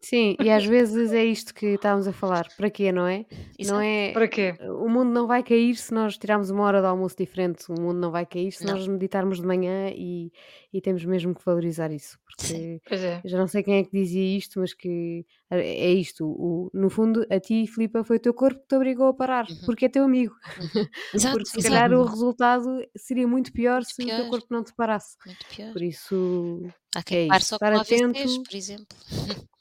Sim, 0.00 0.36
e 0.40 0.50
às 0.50 0.64
vezes 0.66 1.12
é 1.12 1.24
isto 1.24 1.52
que 1.54 1.66
estávamos 1.74 2.06
a 2.06 2.12
falar. 2.12 2.46
Para 2.56 2.70
quê, 2.70 2.92
não 2.92 3.06
é? 3.06 3.24
Não 3.66 3.80
é 3.80 4.12
Para 4.12 4.28
quê? 4.28 4.54
o 4.60 4.88
mundo 4.88 5.10
não 5.10 5.26
vai 5.26 5.42
cair 5.42 5.74
se 5.76 5.92
nós 5.92 6.16
tirarmos 6.16 6.50
uma 6.50 6.64
hora 6.64 6.80
de 6.80 6.86
almoço 6.86 7.16
diferente. 7.16 7.64
O 7.70 7.80
mundo 7.80 7.98
não 7.98 8.10
vai 8.10 8.24
cair 8.26 8.52
se 8.52 8.64
Não. 8.64 8.74
nós 8.74 8.86
meditarmos 8.86 9.40
de 9.40 9.46
manhã 9.46 9.90
e, 9.94 10.30
e 10.72 10.80
temos 10.80 11.04
mesmo 11.04 11.34
que 11.34 11.44
valorizar 11.44 11.90
isso. 11.92 12.18
Sim, 12.38 12.78
Porque 12.78 12.80
pois 12.88 13.00
é. 13.02 13.20
eu 13.24 13.30
já 13.30 13.38
não 13.38 13.46
sei 13.46 13.62
quem 13.62 13.74
é 13.78 13.84
que 13.84 13.90
dizia 13.92 14.36
isto, 14.38 14.58
mas 14.60 14.72
que 14.72 15.26
é 15.50 15.90
isto. 15.92 16.24
O, 16.26 16.70
no 16.72 16.88
fundo, 16.88 17.26
a 17.30 17.38
ti, 17.38 17.66
Filipa, 17.66 18.02
foi 18.02 18.16
o 18.16 18.20
teu 18.20 18.32
corpo 18.32 18.60
que 18.60 18.68
te 18.68 18.74
obrigou 18.76 19.08
a 19.08 19.14
parar, 19.14 19.46
Uhum, 19.50 19.56
porque 19.66 19.84
é 19.84 19.88
teu 19.88 20.04
amigo. 20.04 20.34
Exato, 21.14 21.36
Porque 21.38 21.50
se 21.50 21.62
calhar 21.68 21.92
o 21.92 22.04
resultado 22.04 22.66
seria 22.96 23.28
muito 23.28 23.52
pior 23.52 23.82
se 23.84 24.02
o 24.02 24.06
teu 24.06 24.28
corpo 24.28 24.46
não 24.50 24.64
te 24.64 24.72
parasse. 24.74 25.16
muito 25.26 25.44
pior. 25.54 25.72
Por 25.72 25.82
isso, 25.82 26.62
Há 26.96 27.02
quem 27.02 27.26
é 27.26 27.28
pare 27.28 27.44
só 27.44 27.56
estar 27.56 27.72
com 27.72 27.78
atento. 27.80 28.42
por 28.44 28.56
exemplo. 28.56 28.86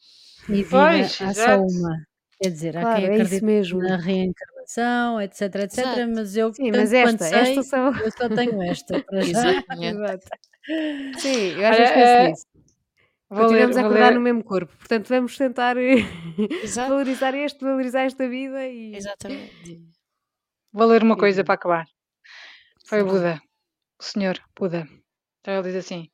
E 0.49 0.63
vida 0.63 0.69
Pois, 0.69 1.21
há 1.21 1.33
só 1.33 1.61
uma. 1.61 2.05
Quer 2.41 2.49
dizer, 2.49 2.77
há 2.77 2.95
quem 2.95 3.05
é 3.05 3.17
isso 3.21 3.45
mesmo. 3.45 3.79
na 3.79 3.97
reencarnação, 3.97 5.21
etc, 5.21 5.41
etc, 5.55 5.77
Exato. 5.79 6.11
mas 6.15 6.35
eu, 6.37 6.53
Sim, 6.53 6.71
mas 6.71 6.91
esta, 6.93 7.25
sei, 7.25 7.39
esta 7.39 7.63
são. 7.63 7.95
eu 7.99 8.11
só 8.11 8.29
tenho 8.29 8.61
esta 8.63 8.99
para 9.05 9.21
já. 9.21 9.29
Exato. 9.29 10.27
Sim, 11.19 11.51
eu 11.59 11.67
às 11.67 11.77
vezes 11.77 11.93
penso 11.93 12.29
nisso. 12.29 12.45
Continuamos 13.29 13.77
a 13.77 13.81
acordar 13.81 14.09
ler. 14.09 14.15
no 14.15 14.21
mesmo 14.21 14.43
corpo, 14.43 14.75
portanto 14.77 15.07
vamos 15.07 15.37
tentar 15.37 15.75
valorizar 16.75 17.33
este, 17.33 17.63
valorizar 17.63 18.01
esta 18.03 18.27
vida 18.27 18.67
e. 18.67 18.95
Exatamente. 18.95 19.81
Vou 20.73 20.87
ler 20.87 21.03
uma 21.03 21.17
coisa 21.17 21.43
para 21.43 21.53
acabar. 21.55 21.85
Foi 22.85 23.01
o 23.01 23.05
Buda, 23.05 23.39
o 23.99 24.03
senhor 24.03 24.37
Buda. 24.57 24.87
Então 25.39 25.53
ele 25.53 25.63
diz 25.63 25.75
assim: 25.75 26.09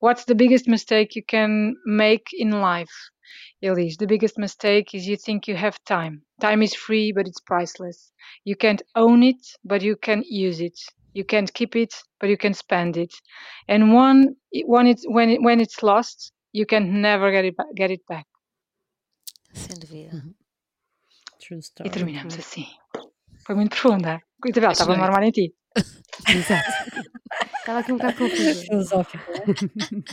What's 0.00 0.24
the 0.24 0.34
biggest 0.34 0.68
mistake 0.68 1.18
you 1.18 1.24
can 1.28 1.74
make 1.84 2.24
in 2.38 2.50
life? 2.52 2.92
Ele 3.60 3.84
diz: 3.84 3.96
The 3.96 4.06
biggest 4.06 4.38
mistake 4.38 4.96
is 4.96 5.06
you 5.06 5.16
think 5.16 5.50
you 5.50 5.56
have 5.56 5.78
time. 5.84 6.22
Time 6.40 6.64
is 6.64 6.74
free, 6.74 7.12
but 7.12 7.26
it's 7.26 7.40
priceless. 7.40 8.12
You 8.44 8.56
can't 8.56 8.82
own 8.94 9.22
it, 9.22 9.40
but 9.64 9.82
you 9.82 9.96
can 9.96 10.22
use 10.28 10.60
it. 10.60 10.78
You 11.14 11.24
can't 11.24 11.52
keep 11.52 11.76
it, 11.76 11.94
but 12.20 12.30
you 12.30 12.36
can 12.36 12.54
spend 12.54 12.96
it. 12.96 13.14
And 13.68 13.92
one, 13.94 14.36
when 14.66 14.86
it's 14.86 15.04
when 15.06 15.30
it, 15.30 15.42
when 15.42 15.60
it's 15.60 15.82
lost, 15.82 16.32
you 16.52 16.66
can 16.66 17.00
never 17.00 17.30
get 17.30 17.44
it 17.44 17.54
get 17.76 17.90
it 17.90 18.00
back. 18.08 18.26
Sem 19.52 19.78
dúvida. 19.78 20.14
Uhum. 20.14 20.34
True 21.38 21.58
story. 21.60 21.88
E 21.88 21.90
terminamos 21.90 22.38
assim. 22.38 22.66
Foi 23.44 23.54
muito 23.54 23.70
profunda. 23.70 24.22
Isabel, 24.44 24.72
estava 24.72 24.94
a 24.94 25.04
armar 25.04 25.22
em 25.22 25.30
ti. 25.30 25.54
Exato. 26.28 26.70
Estava 27.58 27.78
aqui 27.80 27.92
um 27.92 27.96
bocado 27.96 28.18
confusa. 28.18 28.64
Filosófica. 28.64 29.44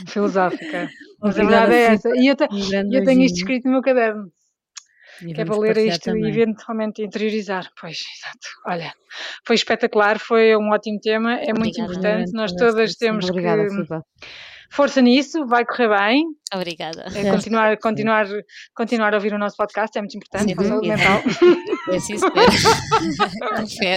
Filosófica. 0.06 0.90
A 1.22 1.30
verdade 1.30 1.74
é 1.74 1.82
essa. 1.94 2.08
E 2.16 2.26
eu, 2.26 2.36
te, 2.36 2.44
eu 2.92 3.04
tenho 3.04 3.22
isto 3.22 3.38
escrito 3.38 3.64
no 3.66 3.72
meu 3.72 3.82
caderno. 3.82 4.30
E 5.22 5.34
que 5.34 5.40
é 5.40 5.44
para 5.44 5.58
ler 5.58 5.76
isto 5.76 6.04
também. 6.04 6.24
e 6.24 6.28
eventualmente 6.28 7.02
interiorizar. 7.02 7.70
Pois, 7.78 7.98
exato. 7.98 8.48
Olha, 8.66 8.94
foi 9.46 9.56
espetacular, 9.56 10.18
foi 10.18 10.56
um 10.56 10.70
ótimo 10.70 10.98
tema, 10.98 11.34
é 11.34 11.52
muito 11.52 11.80
Obrigada, 11.80 11.92
importante. 11.92 12.32
Nós 12.32 12.52
todas 12.52 12.94
temos 12.94 13.28
Obrigada, 13.28 13.66
que. 13.66 13.72
Obrigada, 13.74 14.04
força 14.70 15.02
nisso, 15.02 15.46
vai 15.46 15.64
correr 15.64 15.88
bem. 15.88 16.24
Obrigada. 16.54 17.04
É 17.14 17.30
continuar, 17.30 17.76
continuar, 17.82 18.26
continuar 18.74 19.12
a 19.12 19.16
ouvir 19.16 19.34
o 19.34 19.38
nosso 19.38 19.56
podcast 19.56 19.98
é 19.98 20.00
muito 20.00 20.16
importante 20.16 20.54
para 20.54 20.64
a 20.64 20.68
saúde 20.68 20.88
mental. 20.88 21.22
É 21.90 21.96
assim 21.96 22.14
espero. 22.14 22.40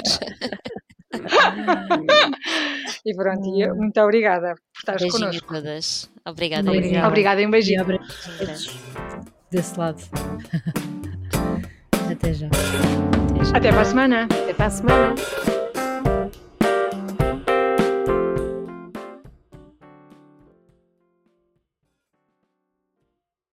e 3.05 3.15
pronto, 3.15 3.45
e 3.45 3.67
muito 3.74 3.99
obrigada 4.01 4.55
por 4.55 4.80
estares 4.80 5.11
connosco. 5.11 5.53
todas. 5.53 6.09
Obrigada. 6.26 6.69
Obrigada, 6.69 7.07
obrigada 7.07 7.41
e 7.41 7.47
um 7.47 7.51
beijinho. 7.51 7.86
Desse 9.51 9.78
lado. 9.78 10.01
Até 12.11 12.34
já. 12.34 12.47
Até, 12.47 13.45
já. 13.45 13.57
Até 13.57 13.71
para 13.71 13.82
a 13.82 13.86
semana. 13.86 14.24
Até 14.24 14.53
para 14.53 14.65
a 14.65 14.69
semana. 14.69 15.15